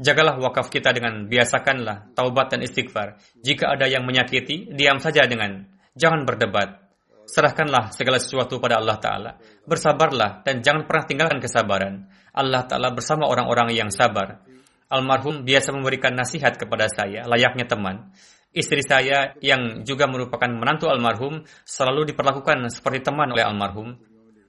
Jagalah 0.00 0.40
wakaf 0.40 0.72
kita 0.72 0.96
dengan 0.96 1.28
biasakanlah 1.28 2.16
taubat 2.16 2.56
dan 2.56 2.64
istighfar. 2.64 3.20
Jika 3.36 3.76
ada 3.76 3.84
yang 3.84 4.08
menyakiti, 4.08 4.72
diam 4.72 4.96
saja 4.96 5.28
dengan 5.28 5.68
jangan 5.92 6.24
berdebat. 6.24 6.88
Serahkanlah 7.28 7.92
segala 7.92 8.16
sesuatu 8.16 8.56
pada 8.58 8.80
Allah 8.80 8.96
Ta'ala. 8.96 9.32
Bersabarlah 9.68 10.40
dan 10.40 10.64
jangan 10.64 10.88
pernah 10.88 11.04
tinggalkan 11.04 11.38
kesabaran. 11.38 12.08
Allah 12.32 12.64
Ta'ala 12.64 12.96
bersama 12.96 13.28
orang-orang 13.28 13.76
yang 13.76 13.92
sabar. 13.92 14.40
Almarhum 14.90 15.46
biasa 15.46 15.70
memberikan 15.70 16.18
nasihat 16.18 16.58
kepada 16.58 16.90
saya, 16.90 17.22
layaknya 17.30 17.70
teman. 17.70 18.10
Istri 18.50 18.82
saya 18.82 19.38
yang 19.38 19.86
juga 19.86 20.10
merupakan 20.10 20.50
menantu 20.50 20.90
almarhum 20.90 21.46
selalu 21.62 22.10
diperlakukan 22.10 22.66
seperti 22.74 23.06
teman 23.06 23.30
oleh 23.30 23.46
almarhum, 23.46 23.94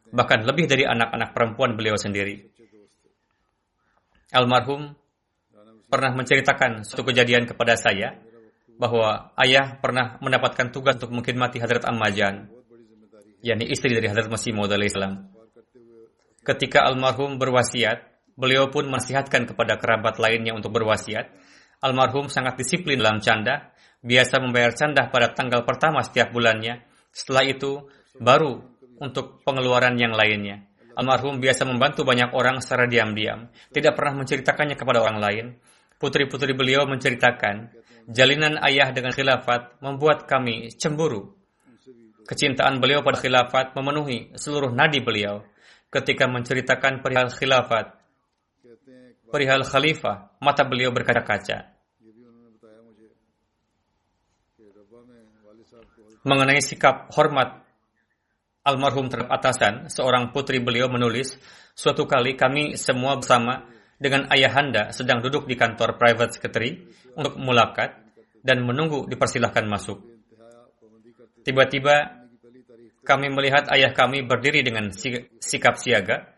bahkan 0.10 0.42
lebih 0.42 0.66
dari 0.66 0.90
anak-anak 0.90 1.38
perempuan 1.38 1.78
beliau 1.78 1.94
sendiri. 1.94 2.50
Almarhum 4.34 4.98
pernah 5.86 6.18
menceritakan 6.18 6.82
suatu 6.82 7.06
kejadian 7.06 7.46
kepada 7.46 7.78
saya 7.78 8.18
bahwa 8.82 9.30
ayah 9.38 9.78
pernah 9.78 10.18
mendapatkan 10.26 10.74
tugas 10.74 10.98
untuk 10.98 11.14
mengkhidmati 11.14 11.62
Hadrat 11.62 11.86
Ammajan, 11.86 12.50
yakni 13.46 13.70
istri 13.70 13.94
dari 13.94 14.10
Hadrat 14.10 14.26
Masih 14.34 14.58
Maud 14.58 14.74
Islam. 14.82 15.30
Ketika 16.42 16.90
almarhum 16.90 17.38
berwasiat, 17.38 18.11
beliau 18.36 18.72
pun 18.72 18.88
menasihatkan 18.88 19.50
kepada 19.50 19.78
kerabat 19.78 20.18
lainnya 20.18 20.56
untuk 20.56 20.74
berwasiat. 20.76 21.32
Almarhum 21.82 22.30
sangat 22.30 22.62
disiplin 22.62 23.02
dalam 23.02 23.20
canda, 23.20 23.74
biasa 24.06 24.42
membayar 24.42 24.74
canda 24.74 25.10
pada 25.10 25.34
tanggal 25.34 25.66
pertama 25.66 26.06
setiap 26.06 26.30
bulannya. 26.30 26.86
Setelah 27.10 27.44
itu, 27.46 27.90
baru 28.18 28.62
untuk 29.02 29.42
pengeluaran 29.42 29.98
yang 29.98 30.14
lainnya. 30.14 30.68
Almarhum 30.94 31.40
biasa 31.40 31.64
membantu 31.66 32.04
banyak 32.04 32.36
orang 32.36 32.60
secara 32.60 32.86
diam-diam, 32.86 33.48
tidak 33.72 33.96
pernah 33.96 34.22
menceritakannya 34.22 34.76
kepada 34.76 35.00
orang 35.02 35.18
lain. 35.18 35.46
Putri-putri 35.98 36.52
beliau 36.52 36.84
menceritakan, 36.90 37.72
jalinan 38.10 38.60
ayah 38.66 38.92
dengan 38.92 39.14
khilafat 39.14 39.80
membuat 39.80 40.28
kami 40.28 40.74
cemburu. 40.76 41.38
Kecintaan 42.28 42.78
beliau 42.82 43.02
pada 43.02 43.18
khilafat 43.18 43.74
memenuhi 43.74 44.34
seluruh 44.38 44.70
nadi 44.72 45.02
beliau 45.02 45.42
ketika 45.92 46.26
menceritakan 46.26 47.04
perihal 47.04 47.28
khilafat, 47.28 48.01
perihal 49.32 49.64
khalifah, 49.64 50.38
mata 50.44 50.68
beliau 50.68 50.92
berkaca-kaca. 50.92 51.72
Mengenai 56.22 56.62
sikap 56.62 57.10
hormat 57.18 57.66
almarhum 58.62 59.10
terhadap 59.10 59.34
atasan, 59.34 59.90
seorang 59.90 60.30
putri 60.30 60.62
beliau 60.62 60.86
menulis, 60.86 61.34
suatu 61.74 62.06
kali 62.06 62.38
kami 62.38 62.78
semua 62.78 63.18
bersama 63.18 63.66
dengan 63.98 64.30
ayahanda 64.30 64.94
sedang 64.94 65.22
duduk 65.22 65.50
di 65.50 65.58
kantor 65.58 65.98
private 65.98 66.38
secretary 66.38 66.86
untuk 67.18 67.38
mulakat 67.42 67.98
dan 68.46 68.62
menunggu 68.62 69.10
dipersilahkan 69.10 69.66
masuk. 69.66 70.02
Tiba-tiba 71.42 72.22
kami 73.02 73.34
melihat 73.34 73.66
ayah 73.74 73.94
kami 73.94 74.22
berdiri 74.22 74.62
dengan 74.62 74.94
sikap 75.42 75.78
siaga, 75.78 76.30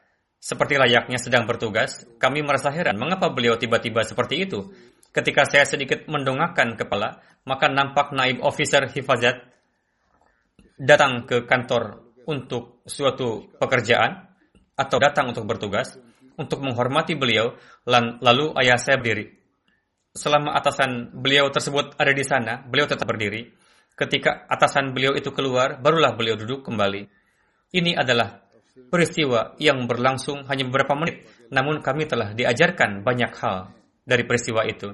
seperti 0.43 0.75
layaknya 0.75 1.15
sedang 1.15 1.47
bertugas. 1.47 2.03
Kami 2.19 2.43
merasa 2.43 2.67
heran, 2.67 2.99
mengapa 2.99 3.31
beliau 3.31 3.55
tiba-tiba 3.55 4.03
seperti 4.03 4.43
itu? 4.43 4.75
Ketika 5.15 5.47
saya 5.47 5.63
sedikit 5.63 6.03
mendongakkan 6.11 6.75
kepala, 6.75 7.23
maka 7.47 7.71
nampak 7.71 8.11
naib 8.11 8.43
officer 8.43 8.83
hifazat 8.91 9.39
datang 10.75 11.23
ke 11.23 11.47
kantor 11.47 12.11
untuk 12.27 12.83
suatu 12.83 13.55
pekerjaan 13.55 14.35
atau 14.75 14.97
datang 14.99 15.31
untuk 15.31 15.47
bertugas, 15.47 15.95
untuk 16.35 16.59
menghormati 16.59 17.15
beliau, 17.15 17.55
lalu 17.87 18.51
ayah 18.59 18.75
saya 18.75 18.99
berdiri. 18.99 19.31
Selama 20.11 20.59
atasan 20.59 21.23
beliau 21.23 21.47
tersebut 21.55 21.95
ada 21.95 22.11
di 22.11 22.25
sana, 22.27 22.59
beliau 22.67 22.83
tetap 22.83 23.07
berdiri. 23.07 23.47
Ketika 23.95 24.43
atasan 24.49 24.91
beliau 24.91 25.15
itu 25.15 25.31
keluar, 25.31 25.79
barulah 25.79 26.17
beliau 26.17 26.35
duduk 26.35 26.67
kembali. 26.67 27.07
Ini 27.73 27.95
adalah 27.95 28.42
peristiwa 28.73 29.53
yang 29.61 29.85
berlangsung 29.85 30.45
hanya 30.49 30.65
beberapa 30.65 30.97
menit, 30.97 31.25
namun 31.53 31.81
kami 31.85 32.09
telah 32.09 32.33
diajarkan 32.33 33.05
banyak 33.05 33.31
hal 33.37 33.69
dari 34.03 34.25
peristiwa 34.25 34.65
itu. 34.65 34.93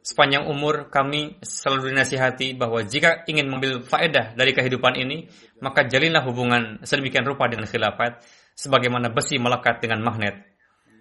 Sepanjang 0.00 0.48
umur 0.48 0.88
kami 0.88 1.36
selalu 1.44 1.92
dinasihati 1.92 2.56
bahwa 2.56 2.80
jika 2.80 3.28
ingin 3.28 3.52
mengambil 3.52 3.84
faedah 3.84 4.32
dari 4.32 4.56
kehidupan 4.56 4.96
ini, 4.96 5.28
maka 5.60 5.84
jalinlah 5.84 6.24
hubungan 6.24 6.80
sedemikian 6.80 7.28
rupa 7.28 7.52
dengan 7.52 7.68
khilafat, 7.68 8.24
sebagaimana 8.56 9.12
besi 9.12 9.36
melekat 9.36 9.84
dengan 9.84 10.00
magnet. 10.00 10.40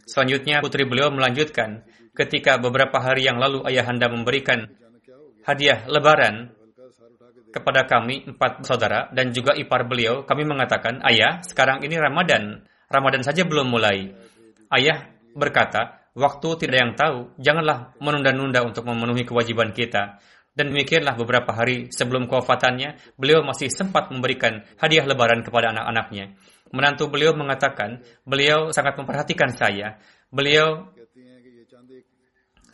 Selanjutnya 0.04 0.60
putri 0.60 0.84
beliau 0.84 1.08
melanjutkan, 1.16 1.88
ketika 2.12 2.60
beberapa 2.60 3.00
hari 3.00 3.24
yang 3.24 3.40
lalu 3.40 3.64
ayahanda 3.64 4.12
memberikan 4.12 4.68
hadiah 5.48 5.88
lebaran 5.88 6.52
kepada 7.50 7.90
kami 7.90 8.30
empat 8.30 8.62
saudara 8.66 9.10
dan 9.14 9.34
juga 9.34 9.58
ipar 9.58 9.90
beliau, 9.90 10.26
kami 10.26 10.46
mengatakan, 10.46 11.02
ayah, 11.06 11.42
sekarang 11.42 11.82
ini 11.82 11.98
Ramadan. 11.98 12.66
Ramadan 12.90 13.22
saja 13.22 13.46
belum 13.46 13.70
mulai. 13.70 14.10
Ayah 14.70 15.10
berkata, 15.34 16.10
waktu 16.14 16.50
tidak 16.66 16.78
yang 16.78 16.94
tahu, 16.94 17.18
janganlah 17.42 17.94
menunda-nunda 18.02 18.66
untuk 18.66 18.86
memenuhi 18.86 19.26
kewajiban 19.26 19.74
kita. 19.74 20.22
Dan 20.54 20.74
demikianlah 20.74 21.16
beberapa 21.16 21.54
hari 21.54 21.88
sebelum 21.94 22.26
kewafatannya, 22.28 23.16
beliau 23.16 23.46
masih 23.46 23.70
sempat 23.72 24.10
memberikan 24.12 24.66
hadiah 24.82 25.06
lebaran 25.06 25.46
kepada 25.46 25.72
anak-anaknya. 25.72 26.36
Menantu 26.70 27.10
beliau 27.10 27.34
mengatakan, 27.34 28.04
beliau 28.26 28.70
sangat 28.70 28.98
memperhatikan 29.00 29.50
saya. 29.56 29.98
Beliau 30.30 30.92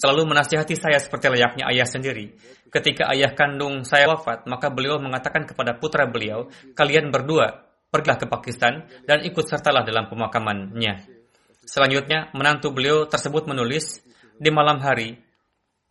selalu 0.05 0.29
menasihati 0.29 0.77
saya 0.77 1.01
seperti 1.01 1.33
layaknya 1.33 1.65
ayah 1.73 1.89
sendiri. 1.89 2.37
Ketika 2.69 3.09
ayah 3.09 3.33
kandung 3.33 3.81
saya 3.81 4.05
wafat, 4.05 4.45
maka 4.45 4.69
beliau 4.69 5.01
mengatakan 5.01 5.49
kepada 5.49 5.81
putra 5.81 6.05
beliau, 6.05 6.45
kalian 6.77 7.09
berdua 7.09 7.65
pergilah 7.89 8.21
ke 8.21 8.29
Pakistan 8.29 8.85
dan 9.09 9.25
ikut 9.25 9.49
sertalah 9.49 9.81
dalam 9.81 10.05
pemakamannya. 10.05 11.09
Selanjutnya, 11.65 12.29
menantu 12.37 12.69
beliau 12.69 13.09
tersebut 13.09 13.49
menulis, 13.49 14.05
di 14.37 14.53
malam 14.53 14.77
hari, 14.77 15.17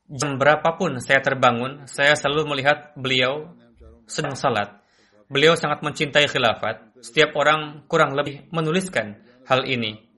jam 0.07 0.39
berapapun 0.39 1.03
saya 1.03 1.19
terbangun, 1.19 1.91
saya 1.91 2.15
selalu 2.15 2.55
melihat 2.55 2.95
beliau 2.95 3.51
sedang 4.07 4.39
salat. 4.39 4.79
Beliau 5.27 5.59
sangat 5.59 5.83
mencintai 5.83 6.31
khilafat. 6.31 7.03
Setiap 7.03 7.35
orang 7.35 7.83
kurang 7.91 8.15
lebih 8.15 8.47
menuliskan 8.55 9.19
hal 9.51 9.67
ini. 9.67 10.14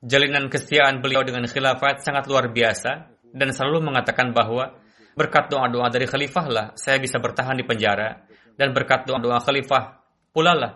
Jalinan 0.00 0.48
kesetiaan 0.48 1.04
beliau 1.04 1.20
dengan 1.24 1.44
khilafat 1.44 2.00
sangat 2.00 2.24
luar 2.24 2.48
biasa 2.48 3.12
dan 3.36 3.48
selalu 3.52 3.84
mengatakan 3.84 4.32
bahwa 4.32 4.80
Berkat 5.20 5.50
doa-doa 5.50 5.90
dari 5.90 6.06
khalifah 6.06 6.46
lah 6.46 6.66
saya 6.78 7.02
bisa 7.02 7.18
bertahan 7.18 7.58
di 7.58 7.66
penjara 7.66 8.24
dan 8.54 8.70
berkat 8.70 9.04
doa-doa 9.04 9.42
khalifah 9.42 10.00
pula 10.30 10.54
lah 10.54 10.72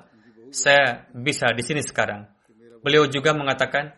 saya 0.50 1.06
bisa 1.14 1.54
di 1.54 1.62
sini 1.62 1.80
sekarang. 1.80 2.26
Beliau 2.82 3.06
juga 3.06 3.32
mengatakan 3.32 3.94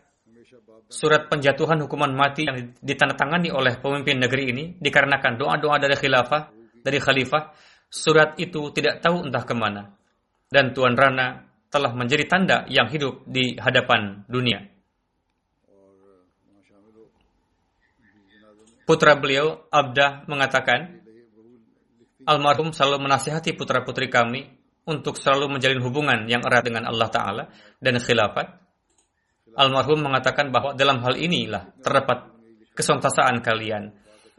surat 0.87 1.27
penjatuhan 1.27 1.83
hukuman 1.83 2.13
mati 2.15 2.47
yang 2.47 2.79
ditandatangani 2.79 3.51
oleh 3.51 3.81
pemimpin 3.81 4.23
negeri 4.23 4.45
ini 4.53 4.65
dikarenakan 4.79 5.35
doa-doa 5.35 5.77
dari 5.83 5.97
khilafah, 5.99 6.55
dari 6.85 7.03
khalifah, 7.03 7.51
surat 7.91 8.39
itu 8.39 8.71
tidak 8.71 9.03
tahu 9.03 9.27
entah 9.27 9.43
ke 9.43 9.55
mana. 9.57 9.99
Dan 10.47 10.71
Tuan 10.71 10.95
Rana 10.95 11.43
telah 11.67 11.91
menjadi 11.91 12.25
tanda 12.31 12.63
yang 12.71 12.87
hidup 12.87 13.27
di 13.27 13.59
hadapan 13.59 14.23
dunia. 14.31 14.76
Putra 18.87 19.19
beliau, 19.19 19.67
Abdah, 19.75 20.23
mengatakan, 20.31 21.03
Almarhum 22.23 22.71
selalu 22.71 23.03
menasihati 23.03 23.55
putra-putri 23.59 24.07
kami 24.07 24.47
untuk 24.87 25.19
selalu 25.19 25.59
menjalin 25.59 25.83
hubungan 25.83 26.31
yang 26.31 26.47
erat 26.47 26.63
dengan 26.63 26.87
Allah 26.87 27.11
Ta'ala 27.11 27.45
dan 27.83 27.99
khilafat. 27.99 28.63
Almarhum 29.59 30.07
mengatakan 30.07 30.55
bahwa 30.55 30.79
dalam 30.79 31.03
hal 31.03 31.19
inilah 31.19 31.75
terdapat 31.83 32.31
kesontasaan 32.79 33.43
kalian. 33.43 33.91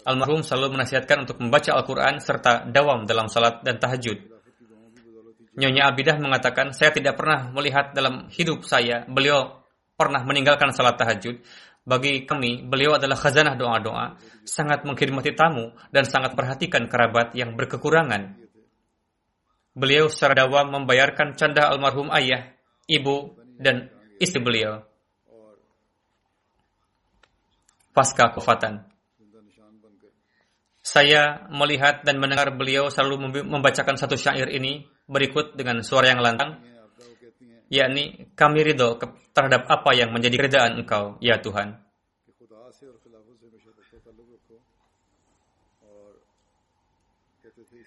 Almarhum 0.08 0.40
selalu 0.40 0.80
menasihatkan 0.80 1.28
untuk 1.28 1.44
membaca 1.44 1.76
Al-Quran 1.76 2.24
serta 2.24 2.64
dawam 2.72 3.04
dalam 3.04 3.28
salat 3.28 3.60
dan 3.68 3.76
tahajud. 3.76 4.16
Nyonya 5.60 5.92
Abidah 5.92 6.16
mengatakan, 6.22 6.72
saya 6.72 6.96
tidak 6.96 7.20
pernah 7.20 7.52
melihat 7.52 7.92
dalam 7.92 8.32
hidup 8.32 8.64
saya 8.64 9.04
beliau 9.10 9.68
pernah 9.98 10.22
meninggalkan 10.22 10.70
salat 10.72 10.96
tahajud. 10.96 11.42
Bagi 11.88 12.28
kami, 12.28 12.68
beliau 12.68 13.00
adalah 13.00 13.16
khazanah 13.16 13.56
doa-doa, 13.56 14.20
sangat 14.44 14.84
mengkhidmati 14.84 15.32
tamu, 15.40 15.72
dan 15.88 16.04
sangat 16.04 16.36
perhatikan 16.36 16.92
kerabat 16.92 17.32
yang 17.32 17.56
berkekurangan. 17.56 18.36
Beliau 19.72 20.12
secara 20.12 20.36
dawam 20.36 20.68
membayarkan 20.68 21.40
canda 21.40 21.72
almarhum 21.72 22.12
ayah, 22.12 22.52
ibu, 22.92 23.40
dan 23.56 23.88
istri 24.20 24.44
beliau. 24.44 24.84
Pasca 27.96 28.36
kefatan. 28.36 28.84
Saya 30.84 31.48
melihat 31.48 32.04
dan 32.04 32.20
mendengar 32.20 32.52
beliau 32.52 32.92
selalu 32.92 33.48
membacakan 33.48 33.96
satu 33.96 34.20
syair 34.20 34.52
ini 34.52 34.92
berikut 35.08 35.56
dengan 35.56 35.80
suara 35.88 36.12
yang 36.12 36.20
lantang, 36.20 36.67
yakni 37.68 38.32
kami 38.34 38.64
ridho 38.64 39.00
terhadap 39.36 39.68
apa 39.68 39.92
yang 39.94 40.12
menjadi 40.12 40.36
keridaan 40.40 40.82
engkau, 40.82 41.20
ya 41.20 41.40
Tuhan. 41.40 41.78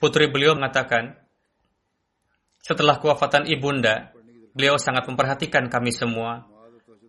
Putri 0.01 0.33
beliau 0.33 0.57
mengatakan, 0.57 1.13
setelah 2.65 2.97
kewafatan 2.97 3.45
ibunda, 3.53 4.17
beliau 4.57 4.81
sangat 4.81 5.05
memperhatikan 5.05 5.69
kami 5.69 5.93
semua 5.93 6.49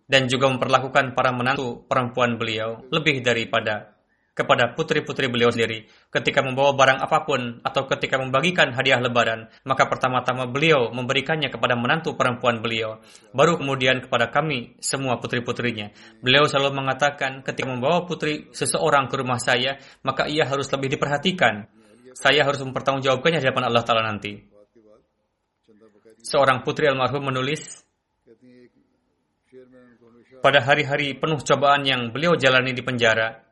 dan 0.04 0.28
juga 0.28 0.52
memperlakukan 0.52 1.16
para 1.16 1.32
menantu 1.32 1.88
perempuan 1.88 2.36
beliau 2.36 2.84
lebih 2.92 3.24
daripada 3.24 3.96
kepada 4.32 4.72
putri-putri 4.72 5.28
beliau 5.28 5.52
sendiri. 5.52 5.84
Ketika 6.08 6.40
membawa 6.40 6.72
barang 6.72 6.98
apa 7.04 7.28
pun 7.28 7.60
atau 7.60 7.84
ketika 7.84 8.16
membagikan 8.16 8.72
hadiah 8.72 8.96
lebaran 8.96 9.52
maka 9.68 9.84
pertama-tama 9.84 10.48
beliau 10.48 10.88
memberikannya 10.88 11.52
kepada 11.52 11.76
menantu 11.76 12.16
perempuan 12.16 12.64
beliau. 12.64 13.04
Baru 13.36 13.60
kemudian 13.60 14.00
kepada 14.00 14.32
kami 14.32 14.80
semua 14.80 15.20
putri-putrinya. 15.20 15.92
Beliau 16.24 16.48
selalu 16.48 16.80
mengatakan 16.80 17.44
ketika 17.44 17.68
membawa 17.68 18.08
putri 18.08 18.48
seseorang 18.56 19.12
ke 19.12 19.20
rumah 19.20 19.36
saya 19.36 19.76
maka 20.00 20.24
ia 20.24 20.48
harus 20.48 20.68
lebih 20.72 20.96
diperhatikan. 20.96 21.68
Saya 22.16 22.44
harus 22.44 22.60
mempertanggungjawabkannya 22.64 23.40
di 23.40 23.46
hadapan 23.48 23.64
Allah 23.72 23.84
Ta'ala 23.84 24.04
nanti. 24.04 24.36
Seorang 26.22 26.60
putri 26.64 26.88
almarhum 26.88 27.24
menulis 27.24 27.84
pada 30.40 30.58
hari-hari 30.64 31.14
penuh 31.16 31.40
cobaan 31.40 31.84
yang 31.84 32.10
beliau 32.10 32.34
jalani 32.34 32.74
di 32.74 32.82
penjara 32.82 33.51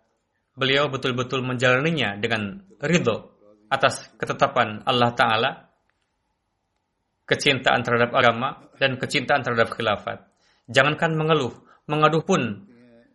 beliau 0.54 0.90
betul-betul 0.90 1.42
menjalaninya 1.46 2.18
dengan 2.18 2.62
ridho 2.82 3.30
atas 3.70 4.10
ketetapan 4.18 4.82
Allah 4.82 5.10
Ta'ala, 5.14 5.50
kecintaan 7.24 7.86
terhadap 7.86 8.10
agama, 8.10 8.66
dan 8.82 8.98
kecintaan 8.98 9.46
terhadap 9.46 9.70
khilafat. 9.70 10.26
Jangankan 10.66 11.14
mengeluh, 11.14 11.54
mengaduh 11.86 12.26
pun 12.26 12.66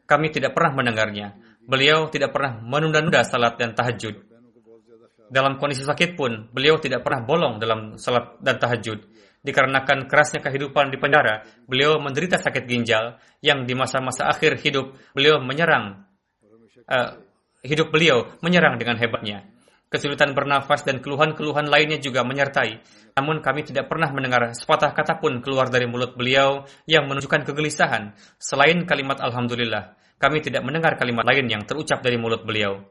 kami 0.08 0.32
tidak 0.32 0.56
pernah 0.56 0.80
mendengarnya. 0.80 1.36
Beliau 1.66 2.08
tidak 2.14 2.32
pernah 2.32 2.62
menunda-nunda 2.62 3.26
salat 3.26 3.58
dan 3.58 3.74
tahajud. 3.74 4.16
Dalam 5.26 5.58
kondisi 5.58 5.82
sakit 5.82 6.14
pun, 6.14 6.54
beliau 6.54 6.78
tidak 6.78 7.02
pernah 7.02 7.26
bolong 7.26 7.58
dalam 7.58 7.98
salat 7.98 8.38
dan 8.46 8.62
tahajud. 8.62 9.02
Dikarenakan 9.42 10.06
kerasnya 10.06 10.42
kehidupan 10.42 10.94
di 10.94 10.98
penjara, 11.02 11.42
beliau 11.66 11.98
menderita 11.98 12.38
sakit 12.38 12.66
ginjal 12.70 13.18
yang 13.42 13.66
di 13.66 13.74
masa-masa 13.74 14.30
akhir 14.30 14.62
hidup 14.62 14.94
beliau 15.14 15.42
menyerang 15.42 16.06
uh, 16.90 17.25
hidup 17.66 17.89
beliau 17.89 18.30
menyerang 18.45 18.78
dengan 18.78 18.95
hebatnya. 19.01 19.43
Kesulitan 19.86 20.34
bernafas 20.34 20.82
dan 20.82 20.99
keluhan-keluhan 20.99 21.70
lainnya 21.70 22.01
juga 22.01 22.26
menyertai. 22.26 22.82
Namun 23.16 23.39
kami 23.39 23.63
tidak 23.63 23.88
pernah 23.88 24.11
mendengar 24.11 24.51
sepatah 24.51 24.91
kata 24.91 25.22
pun 25.22 25.39
keluar 25.39 25.72
dari 25.72 25.86
mulut 25.88 26.18
beliau 26.18 26.66
yang 26.89 27.05
menunjukkan 27.05 27.47
kegelisahan. 27.47 28.18
Selain 28.41 28.84
kalimat 28.84 29.22
Alhamdulillah, 29.22 29.95
kami 30.20 30.41
tidak 30.41 30.66
mendengar 30.66 30.99
kalimat 30.99 31.24
lain 31.24 31.47
yang 31.47 31.63
terucap 31.63 32.01
dari 32.01 32.18
mulut 32.20 32.43
beliau. 32.43 32.82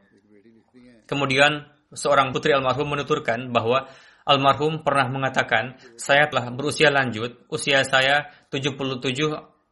Kemudian 1.05 1.69
seorang 1.93 2.33
putri 2.33 2.57
almarhum 2.57 2.89
menuturkan 2.89 3.53
bahwa 3.53 3.91
almarhum 4.25 4.81
pernah 4.81 5.11
mengatakan, 5.13 5.77
saya 6.01 6.31
telah 6.33 6.49
berusia 6.55 6.89
lanjut, 6.89 7.45
usia 7.53 7.85
saya 7.85 8.33
77 8.49 8.81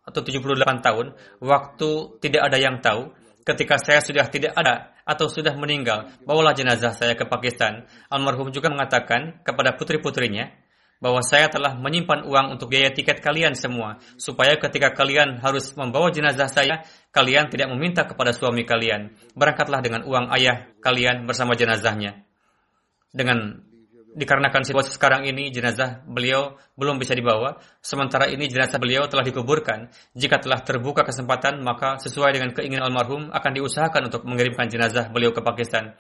atau 0.02 0.20
78 0.20 0.84
tahun, 0.84 1.06
waktu 1.40 1.90
tidak 2.20 2.42
ada 2.50 2.58
yang 2.60 2.82
tahu, 2.84 3.14
ketika 3.42 3.78
saya 3.78 4.00
sudah 4.02 4.26
tidak 4.30 4.54
ada 4.54 4.94
atau 5.02 5.26
sudah 5.26 5.54
meninggal, 5.58 6.10
bawalah 6.22 6.54
jenazah 6.54 6.94
saya 6.94 7.18
ke 7.18 7.26
Pakistan. 7.26 7.86
Almarhum 8.10 8.54
juga 8.54 8.70
mengatakan 8.70 9.42
kepada 9.42 9.74
putri-putrinya 9.74 10.50
bahwa 11.02 11.18
saya 11.26 11.50
telah 11.50 11.74
menyimpan 11.74 12.22
uang 12.30 12.54
untuk 12.54 12.70
biaya 12.70 12.94
tiket 12.94 13.18
kalian 13.18 13.58
semua, 13.58 13.98
supaya 14.14 14.54
ketika 14.54 14.94
kalian 14.94 15.42
harus 15.42 15.74
membawa 15.74 16.14
jenazah 16.14 16.46
saya, 16.46 16.86
kalian 17.10 17.50
tidak 17.50 17.74
meminta 17.74 18.06
kepada 18.06 18.30
suami 18.30 18.62
kalian. 18.62 19.10
Berangkatlah 19.34 19.82
dengan 19.82 20.06
uang 20.06 20.30
ayah 20.30 20.70
kalian 20.78 21.26
bersama 21.26 21.58
jenazahnya. 21.58 22.22
Dengan 23.10 23.66
dikarenakan 24.12 24.62
situasi 24.64 24.92
sekarang 24.92 25.24
ini 25.24 25.48
jenazah 25.48 26.04
beliau 26.04 26.56
belum 26.76 27.00
bisa 27.00 27.16
dibawa, 27.16 27.56
sementara 27.80 28.28
ini 28.28 28.44
jenazah 28.48 28.76
beliau 28.76 29.08
telah 29.08 29.24
dikuburkan. 29.24 29.88
Jika 30.12 30.40
telah 30.40 30.60
terbuka 30.60 31.04
kesempatan, 31.04 31.64
maka 31.64 31.96
sesuai 32.00 32.36
dengan 32.36 32.50
keinginan 32.52 32.92
almarhum 32.92 33.32
akan 33.32 33.50
diusahakan 33.56 34.12
untuk 34.12 34.28
mengirimkan 34.28 34.68
jenazah 34.68 35.08
beliau 35.08 35.32
ke 35.32 35.40
Pakistan. 35.40 35.96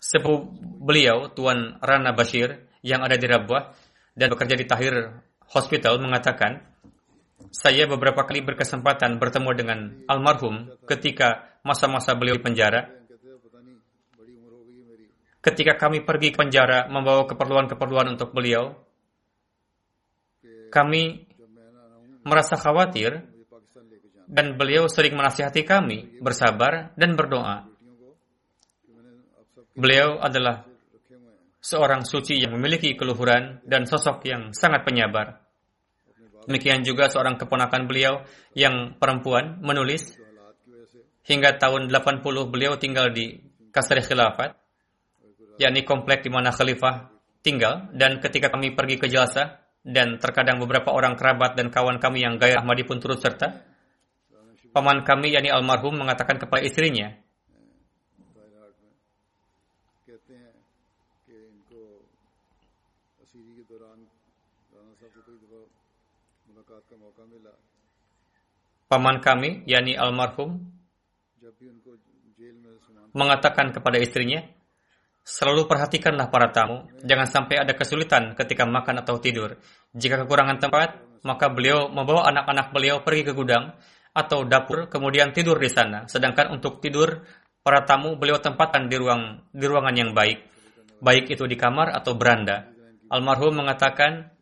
Sepupu 0.00 0.48
beliau, 0.60 1.28
Tuan 1.32 1.76
Rana 1.84 2.16
Bashir, 2.16 2.64
yang 2.80 3.04
ada 3.04 3.20
di 3.20 3.28
Rabwah 3.28 3.76
dan 4.16 4.32
bekerja 4.32 4.56
di 4.56 4.64
Tahir 4.64 4.94
Hospital 5.52 6.00
mengatakan, 6.00 6.64
saya 7.50 7.88
beberapa 7.88 8.24
kali 8.24 8.44
berkesempatan 8.44 9.16
bertemu 9.20 9.50
dengan 9.56 9.78
almarhum 10.08 10.70
ketika 10.86 11.58
masa-masa 11.64 12.16
beliau 12.16 12.36
di 12.38 12.44
penjara 12.44 12.99
ketika 15.40 15.76
kami 15.80 16.04
pergi 16.04 16.32
ke 16.32 16.38
penjara 16.44 16.88
membawa 16.92 17.24
keperluan-keperluan 17.24 18.12
untuk 18.12 18.36
beliau, 18.36 18.76
kami 20.68 21.26
merasa 22.24 22.54
khawatir 22.60 23.24
dan 24.30 24.54
beliau 24.54 24.86
sering 24.86 25.16
menasihati 25.16 25.66
kami 25.66 26.20
bersabar 26.22 26.94
dan 26.94 27.16
berdoa. 27.18 27.66
Beliau 29.74 30.20
adalah 30.20 30.68
seorang 31.58 32.04
suci 32.04 32.38
yang 32.38 32.54
memiliki 32.54 32.94
keluhuran 32.94 33.64
dan 33.64 33.88
sosok 33.88 34.22
yang 34.28 34.52
sangat 34.52 34.84
penyabar. 34.84 35.40
Demikian 36.44 36.84
juga 36.84 37.08
seorang 37.08 37.36
keponakan 37.36 37.88
beliau 37.88 38.24
yang 38.56 38.96
perempuan 38.96 39.60
menulis 39.60 40.16
hingga 41.24 41.56
tahun 41.60 41.92
80 41.92 42.24
beliau 42.48 42.76
tinggal 42.80 43.12
di 43.12 43.40
Kasri 43.70 44.02
Khilafat 44.02 44.59
yakni 45.60 45.84
komplek 45.84 46.24
di 46.24 46.32
mana 46.32 46.48
khalifah 46.48 47.12
tinggal 47.44 47.92
dan 47.92 48.16
ketika 48.24 48.48
kami 48.48 48.72
pergi 48.72 48.96
ke 48.96 49.12
jalsa 49.12 49.60
dan 49.84 50.16
terkadang 50.16 50.56
beberapa 50.56 50.88
orang 50.88 51.20
kerabat 51.20 51.52
dan 51.52 51.68
kawan 51.68 52.00
kami 52.00 52.24
yang 52.24 52.40
gaya 52.40 52.64
Ahmadi 52.64 52.88
pun 52.88 52.96
turut 52.96 53.20
serta 53.20 53.60
paman 54.72 55.04
kami 55.04 55.36
yakni 55.36 55.52
almarhum 55.52 56.00
mengatakan 56.00 56.40
kepada 56.40 56.64
istrinya 56.64 57.12
paman 68.88 69.20
kami 69.20 69.60
yakni 69.68 69.92
almarhum 69.92 70.72
mengatakan 73.12 73.76
kepada 73.76 74.00
istrinya 74.00 74.40
Selalu 75.20 75.68
perhatikanlah 75.68 76.32
para 76.32 76.48
tamu, 76.50 76.88
jangan 77.04 77.28
sampai 77.28 77.60
ada 77.60 77.76
kesulitan 77.76 78.32
ketika 78.34 78.64
makan 78.64 79.04
atau 79.04 79.20
tidur. 79.20 79.60
Jika 79.92 80.24
kekurangan 80.24 80.58
tempat, 80.58 80.96
maka 81.22 81.52
beliau 81.52 81.92
membawa 81.92 82.26
anak-anak 82.32 82.72
beliau 82.72 82.96
pergi 83.04 83.28
ke 83.28 83.32
gudang 83.36 83.76
atau 84.16 84.42
dapur, 84.48 84.88
kemudian 84.88 85.30
tidur 85.36 85.60
di 85.60 85.68
sana. 85.68 86.08
Sedangkan 86.08 86.50
untuk 86.56 86.80
tidur, 86.80 87.22
para 87.60 87.84
tamu 87.84 88.16
beliau 88.16 88.40
tempatkan 88.40 88.88
di 88.88 88.96
ruang 88.96 89.44
di 89.52 89.64
ruangan 89.68 89.94
yang 89.94 90.10
baik, 90.16 90.40
baik 91.04 91.28
itu 91.28 91.44
di 91.44 91.54
kamar 91.54 91.92
atau 91.92 92.16
beranda. 92.16 92.72
Almarhum 93.12 93.60
mengatakan, 93.60 94.32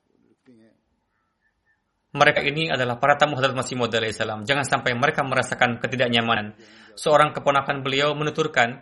mereka 2.09 2.41
ini 2.41 2.73
adalah 2.73 2.97
para 2.97 3.21
tamu 3.21 3.37
Hadrat 3.37 3.53
Masih 3.53 3.77
Maud 3.77 3.93
Jangan 4.49 4.65
sampai 4.65 4.97
mereka 4.97 5.21
merasakan 5.27 5.77
ketidaknyamanan. 5.77 6.57
Seorang 6.97 7.37
keponakan 7.37 7.85
beliau 7.85 8.17
menuturkan, 8.17 8.81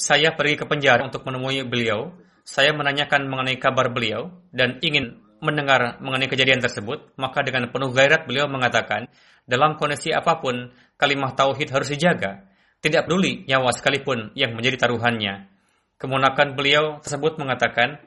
saya 0.00 0.32
pergi 0.32 0.56
ke 0.56 0.64
penjara 0.64 1.04
untuk 1.04 1.28
menemui 1.28 1.60
beliau. 1.68 2.16
Saya 2.40 2.72
menanyakan 2.72 3.28
mengenai 3.28 3.60
kabar 3.60 3.92
beliau 3.92 4.32
dan 4.48 4.80
ingin 4.80 5.20
mendengar 5.44 6.00
mengenai 6.00 6.24
kejadian 6.24 6.64
tersebut. 6.64 7.12
Maka 7.20 7.44
dengan 7.44 7.68
penuh 7.68 7.92
gairat 7.92 8.24
beliau 8.24 8.48
mengatakan, 8.48 9.12
dalam 9.44 9.76
kondisi 9.76 10.08
apa 10.08 10.40
pun, 10.40 10.72
kalimah 10.96 11.36
tauhid 11.36 11.68
harus 11.68 11.92
dijaga. 11.92 12.48
Tidak 12.80 13.04
peduli 13.04 13.44
nyawa 13.44 13.76
sekalipun 13.76 14.32
yang 14.32 14.56
menjadi 14.56 14.88
taruhannya. 14.88 15.52
Kemunakan 16.00 16.56
beliau 16.56 16.96
tersebut 17.04 17.36
mengatakan, 17.36 18.00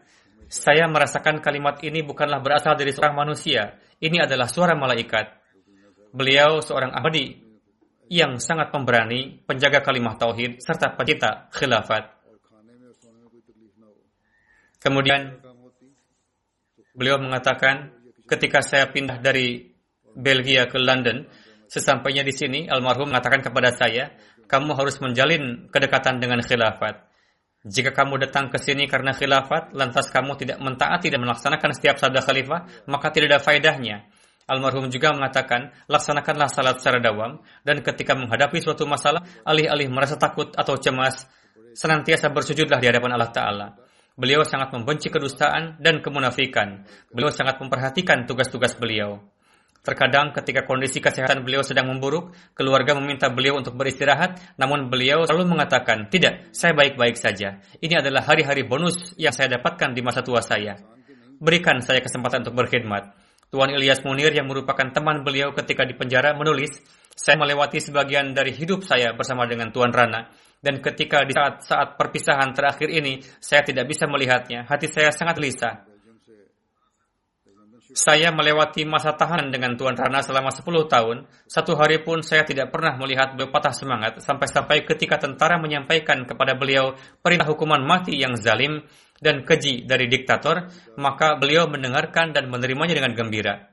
saya 0.49 0.89
merasakan 0.89 1.45
kalimat 1.45 1.77
ini 1.85 2.01
bukanlah 2.01 2.41
berasal 2.41 2.73
dari 2.73 2.89
seorang 2.89 3.13
manusia. 3.13 3.77
Ini 4.01 4.25
adalah 4.25 4.49
suara 4.49 4.73
malaikat. 4.73 5.29
Beliau 6.09 6.57
seorang 6.57 6.89
ahmadi 6.89 7.52
yang 8.13 8.37
sangat 8.37 8.69
pemberani, 8.69 9.41
penjaga 9.41 9.81
kalimah 9.81 10.13
tauhid, 10.21 10.61
serta 10.61 10.93
pencipta 10.93 11.49
khilafat. 11.49 12.13
Kemudian 14.77 15.41
beliau 16.93 17.17
mengatakan, 17.17 17.89
ketika 18.29 18.61
saya 18.61 18.85
pindah 18.93 19.17
dari 19.17 19.73
Belgia 20.13 20.69
ke 20.69 20.77
London, 20.77 21.25
sesampainya 21.65 22.21
di 22.21 22.29
sini, 22.29 22.69
almarhum 22.69 23.09
mengatakan 23.09 23.41
kepada 23.41 23.73
saya, 23.73 24.13
kamu 24.45 24.77
harus 24.77 25.01
menjalin 25.01 25.73
kedekatan 25.73 26.21
dengan 26.21 26.45
khilafat. 26.45 27.09
Jika 27.65 27.95
kamu 27.95 28.29
datang 28.29 28.53
ke 28.53 28.61
sini 28.61 28.85
karena 28.85 29.15
khilafat, 29.15 29.73
lantas 29.73 30.13
kamu 30.13 30.37
tidak 30.37 30.61
mentaati 30.61 31.09
dan 31.09 31.23
melaksanakan 31.25 31.71
setiap 31.73 31.97
sabda 31.97 32.21
khalifah, 32.21 32.85
maka 32.85 33.09
tidak 33.09 33.33
ada 33.33 33.39
faedahnya. 33.41 34.05
Almarhum 34.43 34.91
juga 34.91 35.15
mengatakan, 35.15 35.71
laksanakanlah 35.87 36.51
salat 36.51 36.79
secara 36.83 36.99
dawam, 36.99 37.39
dan 37.63 37.79
ketika 37.79 38.11
menghadapi 38.13 38.59
suatu 38.59 38.83
masalah, 38.83 39.23
alih-alih 39.47 39.87
merasa 39.87 40.19
takut 40.19 40.51
atau 40.51 40.75
cemas, 40.75 41.23
senantiasa 41.73 42.27
bersujudlah 42.29 42.83
di 42.83 42.87
hadapan 42.91 43.15
Allah 43.15 43.31
Ta'ala. 43.31 43.67
Beliau 44.13 44.45
sangat 44.45 44.69
membenci 44.69 45.09
kedustaan 45.09 45.81
dan 45.81 46.03
kemunafikan. 46.03 46.85
Beliau 47.09 47.33
sangat 47.33 47.57
memperhatikan 47.57 48.29
tugas-tugas 48.29 48.77
beliau. 48.77 49.25
Terkadang 49.83 50.31
ketika 50.31 50.63
kondisi 50.63 51.03
kesehatan 51.03 51.43
beliau 51.43 51.59
sedang 51.59 51.91
memburuk, 51.91 52.31
keluarga 52.55 52.95
meminta 52.95 53.27
beliau 53.27 53.59
untuk 53.59 53.75
beristirahat, 53.75 54.39
namun 54.55 54.87
beliau 54.87 55.27
selalu 55.27 55.59
mengatakan, 55.59 56.07
"Tidak, 56.07 56.55
saya 56.55 56.71
baik-baik 56.71 57.19
saja. 57.19 57.59
Ini 57.83 57.99
adalah 57.99 58.23
hari-hari 58.23 58.63
bonus 58.63 59.11
yang 59.19 59.35
saya 59.35 59.59
dapatkan 59.59 59.91
di 59.91 59.99
masa 59.99 60.23
tua 60.23 60.39
saya. 60.39 60.79
Berikan 61.35 61.83
saya 61.83 61.99
kesempatan 61.99 62.47
untuk 62.47 62.63
berkhidmat." 62.63 63.22
Tuan 63.53 63.69
Ilyas 63.69 64.01
Munir 64.01 64.33
yang 64.33 64.49
merupakan 64.49 64.89
teman 64.89 65.21
beliau 65.21 65.53
ketika 65.53 65.85
di 65.85 65.93
penjara 65.93 66.33
menulis, 66.33 66.73
"Saya 67.13 67.37
melewati 67.37 67.77
sebagian 67.77 68.33
dari 68.33 68.49
hidup 68.49 68.81
saya 68.81 69.13
bersama 69.13 69.45
dengan 69.45 69.69
Tuan 69.69 69.93
Rana." 69.93 70.25
Dan 70.57 70.81
ketika 70.81 71.21
di 71.21 71.37
saat-saat 71.37 71.93
perpisahan 71.93 72.49
terakhir 72.57 72.89
ini, 72.89 73.21
saya 73.37 73.61
tidak 73.61 73.85
bisa 73.85 74.09
melihatnya. 74.09 74.65
Hati 74.65 74.89
saya 74.89 75.13
sangat 75.13 75.37
gelisah. 75.37 75.85
Saya 77.93 78.33
melewati 78.33 78.89
masa 78.89 79.13
tahanan 79.13 79.53
dengan 79.53 79.77
Tuan 79.77 79.93
Rana 79.93 80.25
selama 80.25 80.49
10 80.49 80.89
tahun. 80.89 81.29
Satu 81.45 81.77
hari 81.77 82.01
pun 82.01 82.25
saya 82.25 82.41
tidak 82.41 82.73
pernah 82.73 82.97
melihat 82.97 83.37
beliau 83.37 83.53
patah 83.53 83.69
semangat 83.69 84.17
sampai-sampai 84.17 84.81
ketika 84.81 85.21
tentara 85.21 85.61
menyampaikan 85.61 86.25
kepada 86.25 86.57
beliau 86.57 86.97
perintah 87.21 87.45
hukuman 87.45 87.85
mati 87.85 88.17
yang 88.17 88.33
zalim 88.33 88.81
dan 89.23 89.47
keji 89.47 89.87
dari 89.87 90.11
diktator, 90.11 90.67
maka 90.99 91.39
beliau 91.39 91.71
mendengarkan 91.71 92.35
dan 92.35 92.51
menerimanya 92.51 92.99
dengan 92.99 93.15
gembira. 93.15 93.71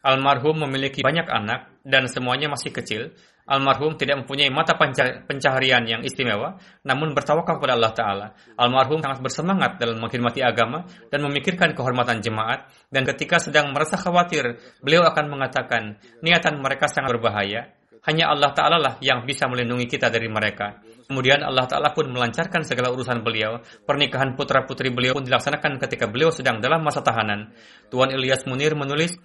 Almarhum 0.00 0.64
memiliki 0.64 1.04
banyak 1.04 1.28
anak 1.28 1.84
dan 1.84 2.08
semuanya 2.08 2.48
masih 2.48 2.72
kecil. 2.72 3.12
Almarhum 3.44 3.98
tidak 3.98 4.24
mempunyai 4.24 4.48
mata 4.48 4.78
pencaharian 5.26 5.82
yang 5.82 6.00
istimewa, 6.06 6.56
namun 6.86 7.12
bertawakal 7.12 7.58
kepada 7.58 7.74
Allah 7.74 7.92
Ta'ala. 7.92 8.26
Almarhum 8.54 9.02
sangat 9.02 9.20
bersemangat 9.20 9.76
dalam 9.76 9.98
menghormati 9.98 10.40
agama 10.40 10.86
dan 11.10 11.20
memikirkan 11.26 11.74
kehormatan 11.74 12.22
jemaat, 12.22 12.70
dan 12.94 13.02
ketika 13.04 13.42
sedang 13.42 13.74
merasa 13.74 13.98
khawatir, 13.98 14.56
beliau 14.80 15.02
akan 15.02 15.26
mengatakan, 15.26 15.98
niatan 16.22 16.62
mereka 16.62 16.86
sangat 16.86 17.18
berbahaya, 17.18 17.74
hanya 18.06 18.32
Allah 18.32 18.54
Ta'ala 18.54 18.78
lah 18.80 18.94
yang 19.02 19.26
bisa 19.26 19.50
melindungi 19.50 19.84
kita 19.84 20.08
dari 20.08 20.30
mereka. 20.30 20.80
Kemudian 21.10 21.42
Allah 21.42 21.66
Ta'ala 21.66 21.90
pun 21.90 22.06
melancarkan 22.06 22.62
segala 22.62 22.94
urusan 22.94 23.26
beliau. 23.26 23.58
Pernikahan 23.82 24.38
putra-putri 24.38 24.94
beliau 24.94 25.18
pun 25.18 25.26
dilaksanakan 25.26 25.82
ketika 25.82 26.06
beliau 26.06 26.30
sedang 26.30 26.62
dalam 26.62 26.86
masa 26.86 27.02
tahanan. 27.02 27.50
Tuan 27.90 28.14
Ilyas 28.14 28.46
Munir 28.46 28.78
menulis 28.78 29.18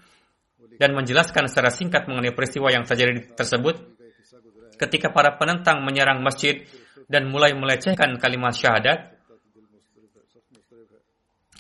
dan 0.82 0.98
menjelaskan 0.98 1.46
secara 1.46 1.70
singkat 1.70 2.10
mengenai 2.10 2.34
peristiwa 2.34 2.74
yang 2.74 2.90
terjadi 2.90 3.38
tersebut 3.38 3.86
ketika 4.82 5.14
para 5.14 5.38
penentang 5.38 5.86
menyerang 5.86 6.26
masjid 6.26 6.66
dan 7.06 7.30
mulai 7.30 7.54
melecehkan 7.54 8.18
kalimat 8.18 8.58
syahadat, 8.58 9.14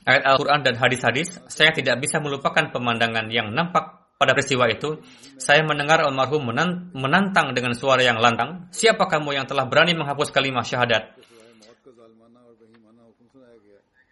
ayat 0.09 0.23
Al-Quran 0.25 0.61
dan 0.65 0.75
hadis-hadis, 0.81 1.37
saya 1.47 1.69
tidak 1.69 2.01
bisa 2.01 2.17
melupakan 2.17 2.73
pemandangan 2.73 3.29
yang 3.29 3.53
nampak 3.53 4.04
pada 4.15 4.31
peristiwa 4.31 4.67
itu. 4.71 5.03
Saya 5.35 5.63
mendengar 5.67 6.03
almarhum 6.03 6.47
menantang 6.95 7.51
dengan 7.51 7.75
suara 7.75 8.01
yang 8.01 8.19
lantang, 8.19 8.71
siapa 8.71 9.07
kamu 9.07 9.35
yang 9.35 9.45
telah 9.47 9.67
berani 9.67 9.95
menghapus 9.95 10.31
kalimat 10.31 10.63
syahadat? 10.63 11.15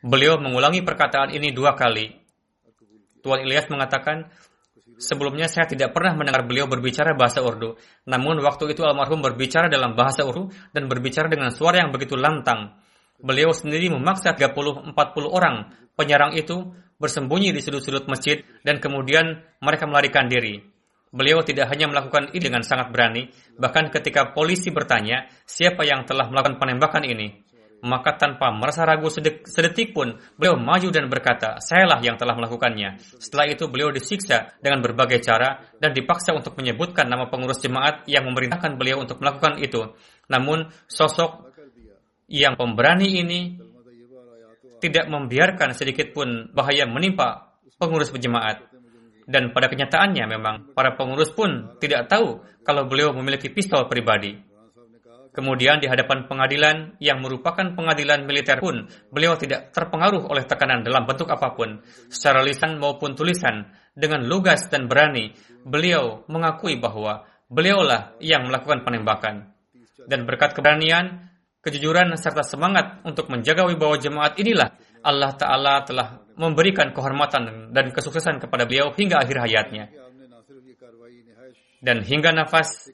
Beliau 0.03 0.35
mengulangi 0.35 0.83
perkataan 0.83 1.31
ini 1.31 1.55
dua 1.55 1.79
kali. 1.79 2.11
Tuan 3.23 3.39
Ilyas 3.47 3.71
mengatakan, 3.71 4.27
Sebelumnya 5.03 5.49
saya 5.49 5.65
tidak 5.65 5.91
pernah 5.91 6.13
mendengar 6.13 6.45
beliau 6.45 6.69
berbicara 6.69 7.17
bahasa 7.17 7.41
Urdu. 7.41 7.75
Namun 8.05 8.39
waktu 8.45 8.77
itu 8.77 8.85
almarhum 8.85 9.19
berbicara 9.25 9.67
dalam 9.67 9.97
bahasa 9.97 10.21
Urdu 10.23 10.53
dan 10.69 10.85
berbicara 10.85 11.27
dengan 11.27 11.49
suara 11.49 11.81
yang 11.81 11.89
begitu 11.89 12.13
lantang. 12.13 12.77
Beliau 13.17 13.51
sendiri 13.51 13.89
memaksa 13.89 14.37
30-40 14.37 14.93
orang 15.27 15.75
penyerang 15.97 16.37
itu 16.37 16.71
bersembunyi 17.03 17.51
di 17.51 17.59
sudut-sudut 17.59 18.07
masjid 18.07 18.39
dan 18.63 18.79
kemudian 18.79 19.43
mereka 19.59 19.83
melarikan 19.83 20.31
diri. 20.31 20.63
Beliau 21.13 21.43
tidak 21.43 21.69
hanya 21.69 21.91
melakukan 21.91 22.31
ini 22.31 22.41
dengan 22.41 22.63
sangat 22.63 22.89
berani, 22.89 23.29
bahkan 23.59 23.91
ketika 23.91 24.31
polisi 24.31 24.71
bertanya 24.71 25.29
siapa 25.45 25.83
yang 25.85 26.07
telah 26.09 26.25
melakukan 26.31 26.57
penembakan 26.57 27.05
ini, 27.05 27.43
maka 27.83 28.15
tanpa 28.15 28.49
merasa 28.49 28.87
ragu 28.87 29.11
sedetik 29.11 29.91
pun, 29.91 30.15
beliau 30.39 30.55
maju 30.55 30.87
dan 30.89 31.11
berkata, 31.11 31.59
sayalah 31.59 31.99
yang 31.99 32.15
telah 32.15 32.33
melakukannya. 32.33 32.95
Setelah 33.19 33.45
itu 33.51 33.67
beliau 33.67 33.91
disiksa 33.91 34.55
dengan 34.63 34.79
berbagai 34.79 35.19
cara 35.19 35.59
dan 35.77 35.91
dipaksa 35.91 36.31
untuk 36.31 36.55
menyebutkan 36.55 37.05
nama 37.11 37.27
pengurus 37.27 37.59
jemaat 37.59 38.07
yang 38.07 38.23
memerintahkan 38.25 38.79
beliau 38.79 39.03
untuk 39.03 39.19
melakukan 39.19 39.59
itu. 39.59 39.93
Namun 40.31 40.71
sosok 40.87 41.53
yang 42.31 42.55
pemberani 42.55 43.19
ini 43.19 43.39
tidak 44.83 45.07
membiarkan 45.07 45.71
sedikit 45.71 46.11
pun 46.11 46.51
bahaya 46.51 46.83
menimpa 46.83 47.55
pengurus 47.79 48.11
berjemaat. 48.11 48.67
Dan 49.23 49.55
pada 49.55 49.71
kenyataannya 49.71 50.27
memang 50.27 50.55
para 50.75 50.99
pengurus 50.99 51.31
pun 51.31 51.79
tidak 51.79 52.11
tahu 52.11 52.43
kalau 52.67 52.83
beliau 52.91 53.15
memiliki 53.15 53.47
pistol 53.47 53.87
pribadi. 53.87 54.35
Kemudian 55.33 55.81
di 55.81 55.89
hadapan 55.89 56.29
pengadilan 56.29 56.99
yang 57.01 57.17
merupakan 57.23 57.73
pengadilan 57.73 58.27
militer 58.29 58.61
pun, 58.61 58.85
beliau 59.09 59.33
tidak 59.33 59.73
terpengaruh 59.73 60.29
oleh 60.29 60.45
tekanan 60.45 60.85
dalam 60.85 61.09
bentuk 61.09 61.25
apa 61.33 61.57
pun, 61.57 61.81
secara 62.05 62.45
lisan 62.45 62.77
maupun 62.77 63.17
tulisan, 63.17 63.65
dengan 63.97 64.21
lugas 64.29 64.69
dan 64.69 64.85
berani, 64.85 65.33
beliau 65.65 66.21
mengakui 66.29 66.77
bahwa 66.77 67.25
beliaulah 67.49 68.13
yang 68.21 68.45
melakukan 68.45 68.85
penembakan. 68.85 69.49
Dan 70.05 70.29
berkat 70.29 70.53
keberanian, 70.53 71.32
kejujuran, 71.63 72.11
serta 72.19 72.43
semangat 72.43 72.99
untuk 73.07 73.31
menjaga 73.31 73.63
wibawa 73.63 73.95
jemaat 73.95 74.35
inilah 74.35 74.75
Allah 75.03 75.31
Ta'ala 75.35 75.87
telah 75.87 76.21
memberikan 76.35 76.91
kehormatan 76.91 77.71
dan 77.71 77.85
kesuksesan 77.95 78.43
kepada 78.43 78.67
beliau 78.67 78.91
hingga 78.91 79.23
akhir 79.23 79.37
hayatnya. 79.39 79.87
Dan 81.83 82.03
hingga 82.03 82.31
nafas 82.31 82.91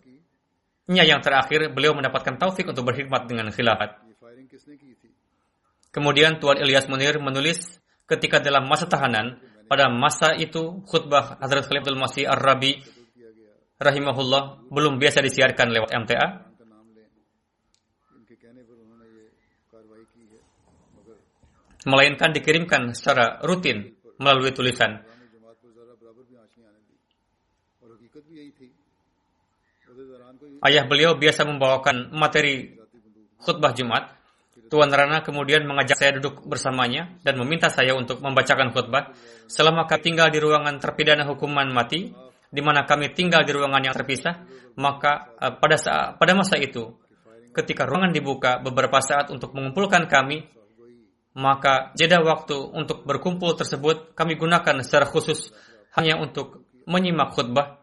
nya 0.89 1.05
yang 1.05 1.21
terakhir, 1.21 1.69
beliau 1.69 1.93
mendapatkan 1.93 2.41
taufik 2.41 2.65
untuk 2.65 2.89
berkhidmat 2.89 3.29
dengan 3.29 3.53
khilafat. 3.53 4.01
Kemudian 5.93 6.41
Tuan 6.41 6.57
Ilyas 6.57 6.89
Munir 6.89 7.21
menulis 7.21 7.77
ketika 8.09 8.41
dalam 8.41 8.65
masa 8.65 8.89
tahanan, 8.89 9.37
pada 9.69 9.85
masa 9.85 10.33
itu 10.33 10.81
khutbah 10.89 11.37
Hazrat 11.37 11.69
Khalif 11.69 11.85
Abdul 11.85 12.01
Masih 12.01 12.25
Ar-Rabi 12.25 12.81
rahimahullah 13.77 14.65
belum 14.73 14.97
biasa 14.97 15.21
disiarkan 15.21 15.69
lewat 15.69 15.93
MTA. 15.93 16.48
Melainkan 21.87 22.35
dikirimkan 22.35 22.91
secara 22.91 23.39
rutin 23.43 23.95
melalui 24.19 24.51
tulisan. 24.51 24.99
Ayah 30.59 30.83
beliau 30.83 31.15
biasa 31.15 31.47
membawakan 31.47 32.11
materi 32.11 32.75
khutbah 33.39 33.71
Jumat. 33.71 34.15
Tuan 34.69 34.91
Rana 34.93 35.25
kemudian 35.25 35.65
mengajak 35.65 35.97
saya 35.97 36.11
duduk 36.21 36.45
bersamanya 36.45 37.17
dan 37.25 37.39
meminta 37.41 37.73
saya 37.73 37.97
untuk 37.97 38.21
membacakan 38.21 38.69
khutbah. 38.69 39.15
Selama 39.49 39.89
kami 39.89 40.03
tinggal 40.03 40.29
di 40.29 40.37
ruangan 40.37 40.77
terpidana 40.77 41.25
hukuman 41.25 41.65
mati, 41.73 42.13
di 42.53 42.61
mana 42.61 42.85
kami 42.85 43.09
tinggal 43.17 43.41
di 43.41 43.55
ruangan 43.55 43.81
yang 43.81 43.95
terpisah, 43.97 44.45
maka 44.77 45.33
uh, 45.41 45.57
pada 45.57 45.77
saat 45.77 46.21
pada 46.21 46.37
masa 46.37 46.61
itu, 46.61 46.93
ketika 47.49 47.89
ruangan 47.89 48.13
dibuka 48.13 48.61
beberapa 48.61 49.01
saat 49.01 49.33
untuk 49.33 49.57
mengumpulkan 49.57 50.05
kami, 50.05 50.45
maka 51.37 51.93
jeda 51.93 52.21
waktu 52.25 52.57
untuk 52.73 53.05
berkumpul 53.05 53.53
tersebut 53.53 54.17
kami 54.17 54.35
gunakan 54.35 54.81
secara 54.81 55.05
khusus 55.05 55.53
hanya 55.93 56.17
untuk 56.17 56.65
menyimak 56.89 57.33
khutbah 57.37 57.79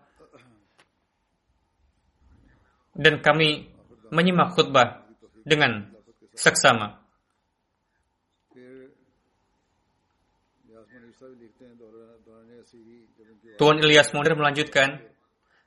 dan 2.97 3.21
kami 3.21 3.71
menyimak 4.11 4.57
khutbah 4.57 5.05
dengan 5.47 5.93
seksama. 6.35 7.05
Tuan 13.57 13.81
Ilyas 13.81 14.13
Munir 14.13 14.37
melanjutkan, 14.37 15.01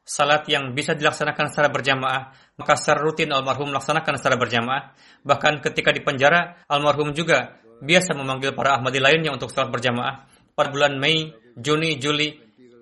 salat 0.05 0.45
yang 0.45 0.77
bisa 0.77 0.93
dilaksanakan 0.93 1.49
secara 1.49 1.73
berjamaah, 1.73 2.33
maka 2.53 2.73
secara 2.77 3.01
rutin 3.01 3.33
almarhum 3.33 3.73
melaksanakan 3.73 4.13
secara 4.21 4.37
berjamaah. 4.37 4.93
Bahkan 5.25 5.65
ketika 5.65 5.89
di 5.89 6.05
penjara, 6.05 6.59
almarhum 6.69 7.17
juga 7.17 7.57
biasa 7.79 8.15
memanggil 8.15 8.51
para 8.55 8.79
Ahmadi 8.79 8.99
lainnya 8.99 9.31
untuk 9.31 9.51
salat 9.51 9.71
berjamaah. 9.71 10.27
Pada 10.55 10.69
bulan 10.71 10.99
Mei, 10.99 11.31
Juni, 11.55 11.95
Juli, 11.95 12.35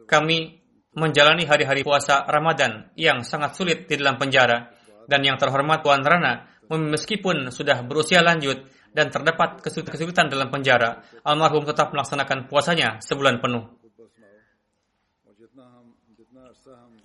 kami 0.09 0.57
menjalani 0.97 1.45
hari-hari 1.45 1.85
puasa 1.85 2.25
Ramadan 2.25 2.89
yang 2.97 3.21
sangat 3.21 3.53
sulit 3.53 3.85
di 3.85 4.01
dalam 4.01 4.17
penjara 4.17 4.73
dan 5.05 5.21
yang 5.21 5.37
terhormat 5.37 5.85
Tuan 5.85 6.01
Rana 6.01 6.49
meskipun 6.67 7.53
sudah 7.53 7.85
berusia 7.85 8.19
lanjut 8.25 8.65
dan 8.91 9.13
terdapat 9.13 9.61
kesulitan 9.61 10.27
dalam 10.27 10.49
penjara, 10.49 11.05
almarhum 11.21 11.63
tetap 11.69 11.93
melaksanakan 11.93 12.49
puasanya 12.49 12.97
sebulan 12.99 13.37
penuh. 13.37 13.69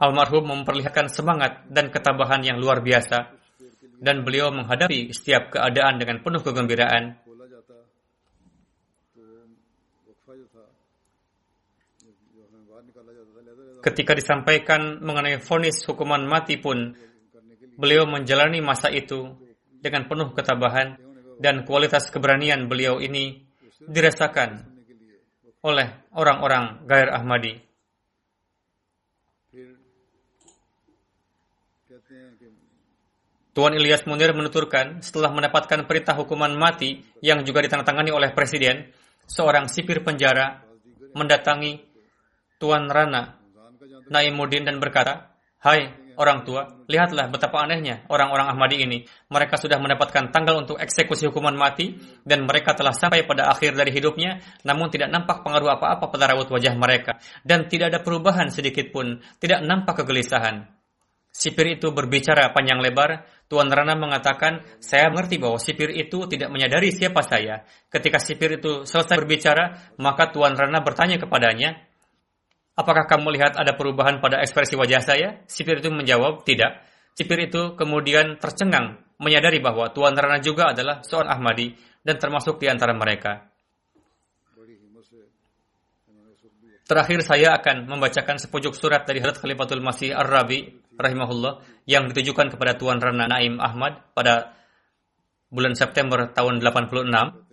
Almarhum 0.00 0.42
memperlihatkan 0.50 1.06
semangat 1.12 1.68
dan 1.68 1.92
ketabahan 1.92 2.42
yang 2.42 2.58
luar 2.58 2.82
biasa 2.82 3.38
dan 4.02 4.26
beliau 4.26 4.50
menghadapi 4.50 5.14
setiap 5.14 5.54
keadaan 5.54 6.02
dengan 6.02 6.18
penuh 6.26 6.42
kegembiraan 6.42 7.21
Ketika 13.82 14.14
disampaikan 14.14 15.02
mengenai 15.02 15.42
vonis 15.42 15.82
hukuman 15.90 16.22
mati 16.22 16.54
pun, 16.54 16.94
beliau 17.74 18.06
menjalani 18.06 18.62
masa 18.62 18.94
itu 18.94 19.34
dengan 19.82 20.06
penuh 20.06 20.30
ketabahan 20.30 20.94
dan 21.42 21.66
kualitas 21.66 22.06
keberanian 22.14 22.70
beliau 22.70 23.02
ini 23.02 23.42
dirasakan 23.82 24.62
oleh 25.66 26.06
orang-orang 26.14 26.86
Gair 26.86 27.10
Ahmadi. 27.10 27.58
Tuan 33.52 33.76
Ilyas 33.76 34.06
Munir 34.08 34.32
menuturkan, 34.32 35.04
setelah 35.04 35.28
mendapatkan 35.28 35.84
perintah 35.84 36.16
hukuman 36.16 36.54
mati 36.56 37.04
yang 37.20 37.44
juga 37.44 37.60
ditandatangani 37.60 38.08
oleh 38.08 38.30
Presiden, 38.32 38.88
seorang 39.28 39.68
sipir 39.68 40.00
penjara 40.00 40.64
mendatangi 41.12 41.84
Tuan 42.56 42.88
Rana 42.88 43.41
Naimuddin 44.10 44.64
dan 44.66 44.80
berkata, 44.82 45.32
Hai 45.62 45.94
orang 46.18 46.42
tua, 46.42 46.84
lihatlah 46.90 47.30
betapa 47.30 47.62
anehnya 47.62 48.02
orang-orang 48.10 48.50
Ahmadi 48.50 48.82
ini. 48.82 49.06
Mereka 49.30 49.54
sudah 49.56 49.78
mendapatkan 49.78 50.34
tanggal 50.34 50.58
untuk 50.58 50.76
eksekusi 50.82 51.30
hukuman 51.30 51.54
mati 51.54 51.96
dan 52.26 52.44
mereka 52.44 52.74
telah 52.74 52.90
sampai 52.90 53.22
pada 53.24 53.46
akhir 53.46 53.78
dari 53.78 53.94
hidupnya, 53.94 54.42
namun 54.66 54.90
tidak 54.90 55.08
nampak 55.14 55.46
pengaruh 55.46 55.78
apa-apa 55.78 56.10
pada 56.10 56.34
raut 56.34 56.50
wajah 56.50 56.74
mereka 56.74 57.22
dan 57.46 57.70
tidak 57.70 57.94
ada 57.94 58.00
perubahan 58.02 58.50
sedikit 58.50 58.90
pun, 58.90 59.22
tidak 59.38 59.62
nampak 59.62 60.02
kegelisahan. 60.02 60.66
Sipir 61.32 61.80
itu 61.80 61.88
berbicara 61.96 62.52
panjang 62.52 62.76
lebar. 62.84 63.24
Tuan 63.48 63.72
Rana 63.72 63.96
mengatakan, 63.96 64.64
saya 64.84 65.08
mengerti 65.08 65.40
bahwa 65.40 65.56
sipir 65.56 65.88
itu 65.88 66.28
tidak 66.28 66.52
menyadari 66.52 66.92
siapa 66.92 67.24
saya. 67.24 67.64
Ketika 67.88 68.20
sipir 68.20 68.60
itu 68.60 68.84
selesai 68.84 69.16
berbicara, 69.16 69.96
maka 69.96 70.28
Tuan 70.28 70.52
Rana 70.52 70.84
bertanya 70.84 71.16
kepadanya, 71.16 71.88
Apakah 72.82 73.06
kamu 73.06 73.30
lihat 73.38 73.54
ada 73.54 73.78
perubahan 73.78 74.18
pada 74.18 74.42
ekspresi 74.42 74.74
wajah 74.74 75.00
saya? 75.00 75.28
Sipir 75.46 75.78
itu 75.78 75.88
menjawab, 75.94 76.42
tidak. 76.42 76.82
Sipir 77.14 77.46
itu 77.46 77.78
kemudian 77.78 78.42
tercengang, 78.42 78.98
menyadari 79.22 79.62
bahwa 79.62 79.94
Tuan 79.94 80.18
Rana 80.18 80.42
juga 80.42 80.74
adalah 80.74 81.06
seorang 81.06 81.38
Ahmadi 81.38 81.78
dan 82.02 82.18
termasuk 82.18 82.58
di 82.58 82.66
antara 82.66 82.90
mereka. 82.90 83.52
Terakhir 86.82 87.22
saya 87.22 87.54
akan 87.56 87.86
membacakan 87.86 88.42
sepujuk 88.42 88.74
surat 88.74 89.06
dari 89.06 89.22
Hadrat 89.22 89.38
Khalifatul 89.38 89.80
Masih 89.80 90.12
Ar-Rabi 90.12 90.82
rahimahullah 90.98 91.86
yang 91.86 92.10
ditujukan 92.10 92.52
kepada 92.52 92.74
Tuan 92.74 92.98
Rana 92.98 93.30
Naim 93.30 93.62
Ahmad 93.62 94.02
pada 94.12 94.58
bulan 95.48 95.78
September 95.78 96.26
tahun 96.34 96.58
86 96.58 97.51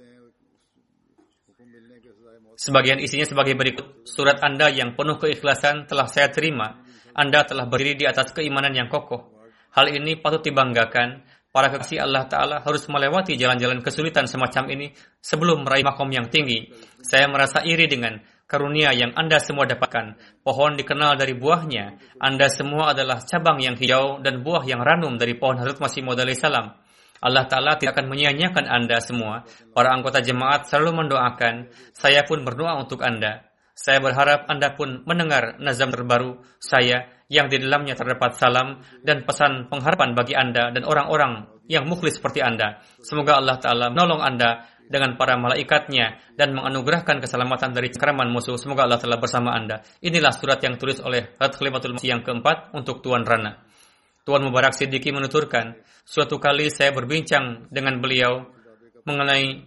Sebagian 2.60 3.00
isinya 3.00 3.24
sebagai 3.24 3.56
berikut. 3.56 4.04
Surat 4.04 4.44
Anda 4.44 4.68
yang 4.68 5.00
penuh 5.00 5.16
keikhlasan 5.16 5.88
telah 5.88 6.12
saya 6.12 6.28
terima. 6.28 6.84
Anda 7.16 7.48
telah 7.48 7.72
berdiri 7.72 8.04
di 8.04 8.04
atas 8.04 8.36
keimanan 8.36 8.76
yang 8.76 8.92
kokoh. 8.92 9.32
Hal 9.72 9.88
ini 9.88 10.20
patut 10.20 10.44
dibanggakan. 10.44 11.24
Para 11.56 11.72
kekasih 11.72 12.04
Allah 12.04 12.28
Ta'ala 12.28 12.60
harus 12.62 12.84
melewati 12.92 13.40
jalan-jalan 13.40 13.80
kesulitan 13.80 14.28
semacam 14.28 14.76
ini 14.76 14.92
sebelum 15.24 15.64
meraih 15.64 15.88
makom 15.88 16.12
yang 16.12 16.28
tinggi. 16.28 16.68
Saya 17.00 17.32
merasa 17.32 17.64
iri 17.64 17.88
dengan 17.88 18.20
karunia 18.44 18.92
yang 18.92 19.16
Anda 19.16 19.40
semua 19.40 19.64
dapatkan. 19.64 20.20
Pohon 20.44 20.76
dikenal 20.76 21.16
dari 21.16 21.40
buahnya. 21.40 22.20
Anda 22.20 22.52
semua 22.52 22.92
adalah 22.92 23.24
cabang 23.24 23.64
yang 23.64 23.80
hijau 23.80 24.20
dan 24.20 24.44
buah 24.44 24.68
yang 24.68 24.84
ranum 24.84 25.16
dari 25.16 25.40
pohon 25.40 25.64
Hazrat 25.64 25.80
Masih 25.80 26.04
Maud 26.04 26.20
salam. 26.36 26.76
Allah 27.20 27.46
Ta'ala 27.48 27.76
tidak 27.76 28.00
akan 28.00 28.08
menyia-nyiakan 28.12 28.66
Anda 28.68 29.04
semua. 29.04 29.44
Para 29.76 29.92
anggota 29.92 30.24
jemaat 30.24 30.68
selalu 30.72 31.06
mendoakan. 31.06 31.72
Saya 31.92 32.24
pun 32.24 32.44
berdoa 32.48 32.80
untuk 32.80 33.04
Anda. 33.04 33.50
Saya 33.80 34.04
berharap 34.04 34.52
Anda 34.52 34.76
pun 34.76 35.08
mendengar 35.08 35.56
nazam 35.64 35.88
terbaru 35.88 36.44
saya 36.60 37.08
yang 37.32 37.48
di 37.48 37.64
dalamnya 37.64 37.96
terdapat 37.96 38.36
salam 38.36 38.84
dan 39.06 39.24
pesan 39.24 39.72
pengharapan 39.72 40.18
bagi 40.18 40.36
Anda 40.36 40.76
dan 40.76 40.84
orang-orang 40.84 41.48
yang 41.70 41.88
mukhlis 41.88 42.20
seperti 42.20 42.44
Anda. 42.44 42.84
Semoga 43.00 43.40
Allah 43.40 43.56
Ta'ala 43.62 43.88
menolong 43.94 44.20
Anda 44.20 44.68
dengan 44.90 45.16
para 45.16 45.38
malaikatnya 45.38 46.34
dan 46.34 46.58
menganugerahkan 46.58 47.22
keselamatan 47.22 47.72
dari 47.72 47.94
cengkraman 47.94 48.34
musuh. 48.34 48.58
Semoga 48.58 48.90
Allah 48.90 48.98
Ta'ala 48.98 49.22
bersama 49.22 49.54
Anda. 49.54 49.86
Inilah 50.02 50.34
surat 50.34 50.60
yang 50.66 50.82
tulis 50.82 50.98
oleh 51.00 51.38
Hadrat 51.38 51.62
Khalifatul 51.62 51.96
Masih 51.96 52.18
yang 52.18 52.26
keempat 52.26 52.74
untuk 52.74 53.06
Tuan 53.06 53.22
Rana. 53.22 53.69
Tuan 54.30 54.46
Mubarak 54.46 54.78
Siddiqui 54.78 55.10
menuturkan, 55.10 55.74
suatu 56.06 56.38
kali 56.38 56.70
saya 56.70 56.94
berbincang 56.94 57.66
dengan 57.74 57.98
beliau 57.98 58.46
mengenai 59.02 59.66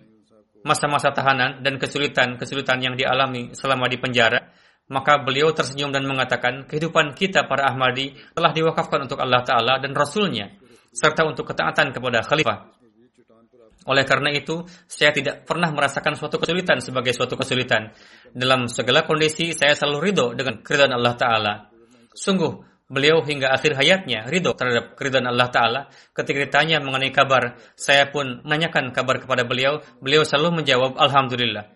masa-masa 0.63 1.11
tahanan 1.11 1.67
dan 1.67 1.83
kesulitan-kesulitan 1.83 2.79
yang 2.79 2.95
dialami 2.95 3.51
selama 3.59 3.91
di 3.91 3.99
penjara, 3.99 4.39
maka 4.87 5.19
beliau 5.19 5.51
tersenyum 5.51 5.91
dan 5.91 6.07
mengatakan, 6.07 6.71
kehidupan 6.71 7.19
kita 7.19 7.51
para 7.51 7.75
Ahmadi 7.75 8.15
telah 8.39 8.55
diwakafkan 8.55 9.03
untuk 9.03 9.19
Allah 9.19 9.43
Ta'ala 9.43 9.83
dan 9.83 9.99
Rasulnya, 9.99 10.55
serta 10.95 11.27
untuk 11.27 11.43
ketaatan 11.51 11.91
kepada 11.91 12.23
khalifah. 12.23 12.71
Oleh 13.91 14.07
karena 14.07 14.31
itu, 14.31 14.63
saya 14.87 15.11
tidak 15.11 15.43
pernah 15.43 15.75
merasakan 15.75 16.15
suatu 16.15 16.39
kesulitan 16.39 16.79
sebagai 16.79 17.11
suatu 17.11 17.35
kesulitan. 17.35 17.91
Dalam 18.31 18.71
segala 18.71 19.03
kondisi, 19.03 19.59
saya 19.59 19.75
selalu 19.75 19.99
ridho 19.99 20.27
dengan 20.39 20.63
keridhaan 20.63 20.95
Allah 20.95 21.19
Ta'ala. 21.19 21.55
Sungguh, 22.15 22.72
beliau 22.93 23.25
hingga 23.25 23.57
akhir 23.57 23.73
hayatnya 23.81 24.29
ridho 24.29 24.53
terhadap 24.53 24.93
keridhaan 25.01 25.25
Allah 25.25 25.49
Ta'ala. 25.49 25.81
Ketika 26.13 26.45
ditanya 26.45 26.77
mengenai 26.85 27.09
kabar, 27.09 27.57
saya 27.73 28.13
pun 28.13 28.45
menanyakan 28.45 28.93
kabar 28.93 29.17
kepada 29.17 29.49
beliau. 29.49 29.81
Beliau 30.05 30.29
selalu 30.29 30.61
menjawab, 30.61 31.01
Alhamdulillah. 31.01 31.73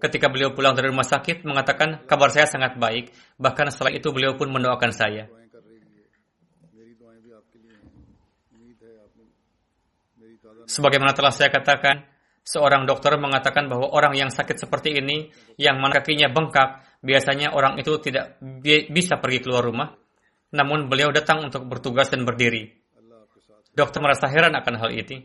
Ketika 0.00 0.32
beliau 0.32 0.56
pulang 0.56 0.72
dari 0.72 0.88
rumah 0.88 1.04
sakit, 1.04 1.44
mengatakan 1.44 2.08
kabar 2.08 2.32
saya 2.32 2.48
sangat 2.48 2.80
baik. 2.80 3.12
Bahkan 3.36 3.68
setelah 3.68 3.92
itu 3.92 4.08
beliau 4.16 4.32
pun 4.32 4.48
mendoakan 4.48 4.90
saya. 4.96 5.28
Sebagaimana 10.64 11.12
telah 11.12 11.28
saya 11.28 11.52
katakan, 11.52 12.08
seorang 12.40 12.88
dokter 12.88 13.12
mengatakan 13.20 13.68
bahwa 13.68 13.92
orang 13.92 14.16
yang 14.16 14.32
sakit 14.32 14.56
seperti 14.56 14.96
ini, 14.96 15.28
yang 15.60 15.76
mana 15.76 16.00
kakinya 16.00 16.32
bengkak, 16.32 16.80
biasanya 17.04 17.52
orang 17.52 17.76
itu 17.76 18.00
tidak 18.00 18.40
bi 18.40 18.88
bisa 18.88 19.20
pergi 19.20 19.44
keluar 19.44 19.60
rumah 19.60 20.03
namun 20.54 20.86
beliau 20.86 21.10
datang 21.10 21.42
untuk 21.42 21.66
bertugas 21.66 22.06
dan 22.14 22.22
berdiri. 22.22 22.70
Dokter 23.74 23.98
merasa 23.98 24.30
heran 24.30 24.54
akan 24.54 24.74
hal 24.78 24.90
itu. 24.94 25.18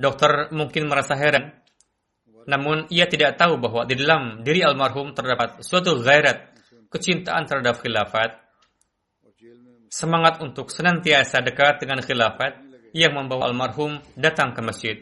Dokter 0.00 0.48
mungkin 0.56 0.88
merasa 0.88 1.12
heran, 1.12 1.52
namun 2.48 2.88
ia 2.88 3.04
tidak 3.04 3.36
tahu 3.36 3.60
bahwa 3.60 3.84
di 3.84 4.00
dalam 4.00 4.40
diri 4.40 4.64
almarhum 4.64 5.12
terdapat 5.12 5.60
suatu 5.60 6.00
gairat, 6.00 6.56
kecintaan 6.88 7.44
terhadap 7.44 7.84
khilafat, 7.84 8.40
semangat 9.92 10.40
untuk 10.40 10.72
senantiasa 10.72 11.44
dekat 11.44 11.84
dengan 11.84 12.00
khilafat 12.00 12.64
yang 12.96 13.12
membawa 13.12 13.52
almarhum 13.52 14.00
datang 14.16 14.56
ke 14.56 14.60
masjid. 14.64 14.96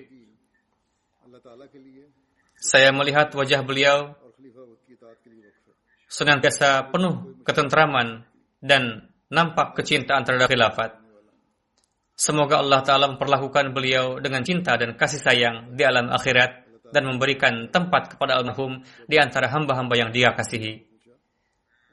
Saya 2.58 2.90
melihat 2.90 3.30
wajah 3.32 3.62
beliau 3.62 4.18
senantiasa 6.10 6.90
penuh 6.90 7.38
ketentraman 7.46 8.26
dan 8.60 9.08
nampak 9.32 9.74
kecintaan 9.76 10.22
terhadap 10.22 10.48
khilafat. 10.52 11.00
Semoga 12.20 12.60
Allah 12.60 12.84
Ta'ala 12.84 13.08
memperlakukan 13.16 13.72
beliau 13.72 14.20
dengan 14.20 14.44
cinta 14.44 14.76
dan 14.76 14.92
kasih 14.92 15.20
sayang 15.24 15.72
di 15.72 15.82
alam 15.88 16.12
akhirat 16.12 16.68
dan 16.92 17.08
memberikan 17.08 17.72
tempat 17.72 18.12
kepada 18.12 18.36
almarhum 18.36 18.84
di 19.08 19.16
antara 19.16 19.48
hamba-hamba 19.48 19.96
yang 19.96 20.10
dia 20.12 20.36
kasihi. 20.36 20.84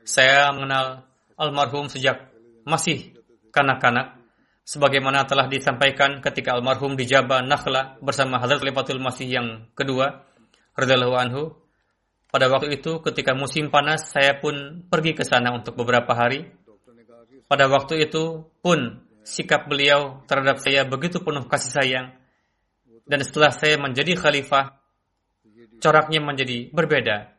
Saya 0.03 0.51
mengenal 0.51 1.07
almarhum 1.39 1.87
sejak 1.87 2.27
masih 2.67 3.15
kanak-kanak, 3.55 4.19
sebagaimana 4.67 5.23
telah 5.23 5.47
disampaikan 5.47 6.19
ketika 6.19 6.59
almarhum 6.59 6.99
di 6.99 7.07
Jabah 7.07 7.39
Nakhla 7.45 7.95
bersama 8.03 8.41
Hadrat 8.43 8.59
Khalifatul 8.59 8.99
Masih 8.99 9.31
yang 9.31 9.71
kedua, 9.71 10.27
radhiyallahu 10.75 11.15
anhu. 11.15 11.43
Pada 12.27 12.51
waktu 12.51 12.75
itu, 12.75 12.99
ketika 12.99 13.31
musim 13.31 13.71
panas, 13.71 14.11
saya 14.11 14.35
pun 14.35 14.83
pergi 14.91 15.15
ke 15.15 15.23
sana 15.23 15.55
untuk 15.55 15.79
beberapa 15.79 16.11
hari. 16.11 16.51
Pada 17.47 17.71
waktu 17.71 18.03
itu 18.03 18.43
pun 18.59 19.07
sikap 19.23 19.71
beliau 19.71 20.23
terhadap 20.27 20.59
saya 20.59 20.83
begitu 20.83 21.23
penuh 21.23 21.47
kasih 21.47 21.71
sayang. 21.71 22.07
Dan 23.07 23.23
setelah 23.23 23.55
saya 23.55 23.79
menjadi 23.79 24.19
khalifah, 24.19 24.75
coraknya 25.79 26.19
menjadi 26.19 26.67
berbeda. 26.75 27.31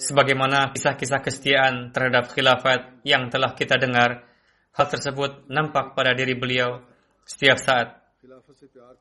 Sebagaimana 0.00 0.72
kisah-kisah 0.72 1.20
kesetiaan 1.20 1.92
terhadap 1.92 2.32
khilafat 2.32 3.04
yang 3.04 3.28
telah 3.28 3.52
kita 3.52 3.76
dengar, 3.76 4.24
hal 4.72 4.86
tersebut 4.88 5.48
nampak 5.52 5.92
pada 5.92 6.16
diri 6.16 6.32
beliau 6.32 6.80
setiap 7.28 7.60
saat. 7.60 8.00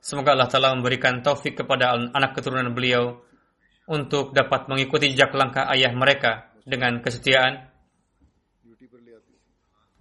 Semoga 0.03 0.35
Allah 0.35 0.51
telah 0.51 0.75
memberikan 0.75 1.23
taufik 1.23 1.63
kepada 1.63 1.95
anak 1.95 2.35
keturunan 2.35 2.75
beliau 2.75 3.23
untuk 3.91 4.31
dapat 4.31 4.71
mengikuti 4.71 5.11
jejak 5.11 5.35
langkah 5.35 5.67
ayah 5.75 5.91
mereka 5.91 6.55
dengan 6.63 7.03
kesetiaan. 7.03 7.67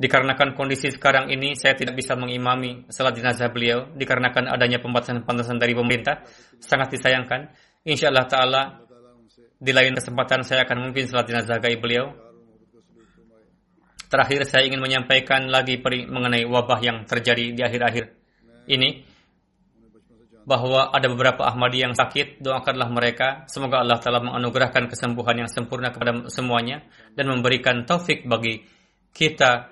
Dikarenakan 0.01 0.57
kondisi 0.57 0.89
sekarang 0.89 1.29
ini, 1.29 1.53
saya 1.59 1.77
tidak 1.77 1.99
bisa 1.99 2.17
mengimami 2.17 2.89
salat 2.89 3.13
jenazah 3.19 3.53
beliau 3.53 3.85
dikarenakan 3.93 4.49
adanya 4.49 4.81
pembatasan-pembatasan 4.81 5.61
dari 5.61 5.77
pemerintah. 5.77 6.25
Sangat 6.57 6.89
disayangkan. 6.95 7.53
Insya 7.85 8.09
Allah 8.09 8.25
Ta'ala, 8.25 8.63
di 9.61 9.73
lain 9.77 9.93
kesempatan 9.93 10.41
saya 10.41 10.65
akan 10.65 10.89
mungkin 10.89 11.05
salat 11.05 11.29
jenazah 11.29 11.61
gaib 11.61 11.85
beliau. 11.85 12.17
Terakhir, 14.09 14.49
saya 14.49 14.65
ingin 14.65 14.81
menyampaikan 14.81 15.53
lagi 15.53 15.77
mengenai 15.85 16.49
wabah 16.49 16.81
yang 16.81 17.05
terjadi 17.05 17.53
di 17.53 17.61
akhir-akhir 17.61 18.05
ini. 18.73 19.05
Bahwa 20.49 20.91
ada 20.91 21.07
beberapa 21.07 21.45
Ahmadi 21.47 21.85
yang 21.85 21.95
sakit, 21.95 22.41
doakanlah 22.41 22.89
mereka. 22.89 23.45
Semoga 23.47 23.85
Allah 23.85 24.01
Ta'ala 24.01 24.25
menganugerahkan 24.25 24.89
kesembuhan 24.89 25.47
yang 25.47 25.51
sempurna 25.53 25.93
kepada 25.93 26.27
semuanya 26.33 26.83
dan 27.15 27.29
memberikan 27.29 27.85
taufik 27.85 28.25
bagi 28.25 28.65
kita 29.13 29.69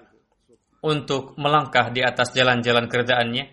untuk 0.84 1.34
melangkah 1.40 1.90
di 1.90 2.04
atas 2.04 2.30
jalan-jalan 2.36 2.86
kerjaannya. 2.86 3.44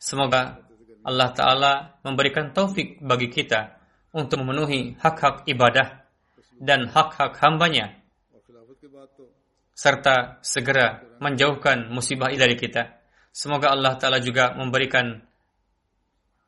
Semoga 0.00 0.64
Allah 1.04 1.30
Ta'ala 1.36 1.72
memberikan 2.00 2.50
taufik 2.56 2.98
bagi 3.04 3.28
kita 3.28 3.76
untuk 4.16 4.40
memenuhi 4.40 4.96
hak-hak 4.98 5.44
ibadah 5.50 6.06
dan 6.58 6.88
hak-hak 6.88 7.36
hambanya 7.44 7.98
serta 9.74 10.38
segera 10.40 11.02
menjauhkan 11.18 11.90
musibah 11.90 12.30
dari 12.30 12.54
kita. 12.54 13.02
Semoga 13.34 13.74
Allah 13.74 13.98
Ta'ala 13.98 14.22
juga 14.22 14.54
memberikan 14.54 15.18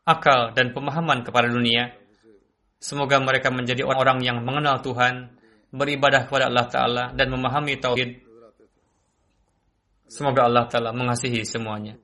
akal, 0.07 0.55
dan 0.55 0.71
pemahaman 0.71 1.27
kepada 1.27 1.51
dunia. 1.51 1.91
Semoga 2.79 3.19
mereka 3.19 3.51
menjadi 3.51 3.83
orang-orang 3.83 4.23
yang 4.23 4.39
mengenal 4.47 4.79
Tuhan, 4.79 5.35
beribadah 5.75 6.31
kepada 6.31 6.47
Allah 6.47 6.67
Ta'ala, 6.71 7.05
dan 7.19 7.27
memahami 7.35 7.75
Tauhid. 7.83 8.11
Semoga 10.07 10.47
Allah 10.47 10.65
Ta'ala 10.71 10.95
mengasihi 10.95 11.43
semuanya. 11.43 11.99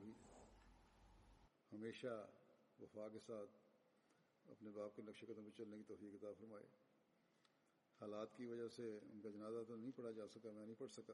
حالات 8.02 8.36
کی 8.36 8.46
وجہ 8.46 8.66
سے 8.68 8.82
ان 8.82 9.20
کا 9.22 9.30
جنازہ 9.30 9.62
تو 9.68 9.76
نہیں 9.76 9.92
پڑھا 9.96 10.10
جا 10.10 10.26
سکا 10.26 10.50
میں 10.50 10.64
نہیں 10.66 10.78
پڑھ 10.78 10.90
سکا 10.90 11.12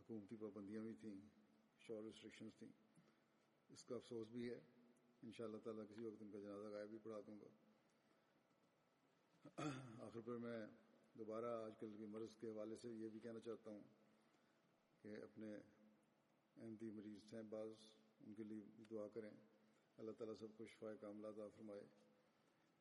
حکومتی 0.00 0.36
پابندیاں 0.36 0.82
بھی 0.82 0.94
تھیں 1.00 1.14
شور 1.80 2.02
ریسٹرکشنز 2.02 2.56
تھیں 2.58 2.68
اس 3.70 3.84
کا 3.84 3.94
افسوس 3.94 4.28
بھی 4.30 4.48
ہے 4.50 4.58
इन 5.22 5.30
ताला 5.64 5.82
किसी 5.86 6.02
वक्त 6.02 6.22
उनका 6.22 6.38
जनाजा 6.44 6.68
गायब 6.70 6.90
भी 6.90 6.98
पढ़ा 7.02 7.20
दूँगा। 7.26 7.50
आखिर 10.06 10.22
पर 10.26 10.36
मैं 10.44 10.60
दोबारा 11.14 11.50
आजकल 11.66 11.90
की 11.98 12.06
मर्ज 12.10 12.34
के 12.40 12.46
हवाले 12.48 12.76
से 12.76 12.88
ये 12.92 13.08
भी 13.08 13.20
कहना 13.22 13.40
चाहता 13.46 13.70
हूँ 13.70 13.82
कि 15.04 15.14
अपने 15.22 15.50
अहमदी 15.54 16.90
मरीज़ 16.98 17.24
हैं 17.34 17.44
बाज 17.50 17.70
उनके 18.20 18.44
लिए 18.44 18.60
भी 18.76 18.84
दुआ 18.90 19.06
करें। 19.14 19.30
अल्लाह 19.98 20.14
ताला 20.18 20.34
सबको 20.42 20.66
शफा 20.66 20.90
कामला 21.00 21.30
फरमाए। 21.54 21.84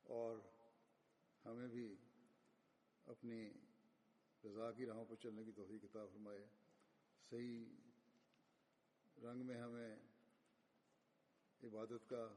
और 0.05 0.33
हमें 1.45 1.69
भी 1.69 1.87
अपनी 3.07 3.39
रज़ा 4.43 4.67
की 4.77 4.85
राहों 4.85 5.05
पर 5.05 5.15
चलने 5.23 5.43
की 5.45 5.51
तोफ़ी 5.53 5.77
किताब 5.79 6.07
फरमाए। 6.13 6.43
सही 7.31 7.53
रंग 9.17 9.39
में 9.45 9.55
हमें 9.55 10.11
عبادت 11.64 12.09
کا 12.09 12.34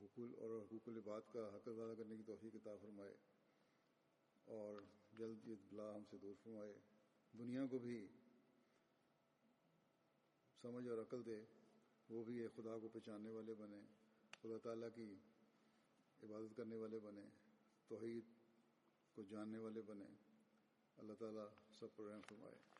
حقول 0.00 0.34
اور 0.38 0.62
حقوق 0.62 0.88
العباد 0.88 1.20
کا 1.32 1.48
حق 1.54 1.68
ادا 1.68 1.94
کرنے 1.94 2.16
کی 2.16 2.22
توفیق 2.26 2.54
عطا 2.54 2.76
فرمائے 2.80 3.16
اور 4.44 4.82
جلد 5.18 5.48
یہ 5.48 5.54
بلا 5.70 5.94
ہم 5.96 6.02
سے 6.10 6.16
دور 6.18 6.34
فرمائے۔ 6.42 6.78
دنیا 7.38 7.66
کو 7.70 7.78
بھی 7.78 8.08
سمجھ 10.62 10.88
اور 10.88 10.98
عقل 10.98 11.26
دے، 11.26 11.44
وہ 12.08 12.24
بھی 12.24 12.48
خدا 12.48 12.78
کو 12.78 12.88
پہچاننے 12.88 13.30
والے 13.30 13.54
بنے، 13.54 13.80
خدا 14.42 14.58
تعالیٰ 14.62 14.88
کی 14.94 15.14
عبادت 16.22 16.56
کرنے 16.56 16.76
والے 16.76 16.98
بنے، 16.98 17.24
توحید 17.88 18.24
کو 19.14 19.22
جاننے 19.22 19.58
والے 19.58 19.82
بنے۔ 19.82 20.06
اللہ 20.98 21.12
تعالیٰ 21.12 21.46
سب 21.78 21.86
پر 21.96 22.04
رحم 22.04 22.20
فرمائے۔ 22.28 22.79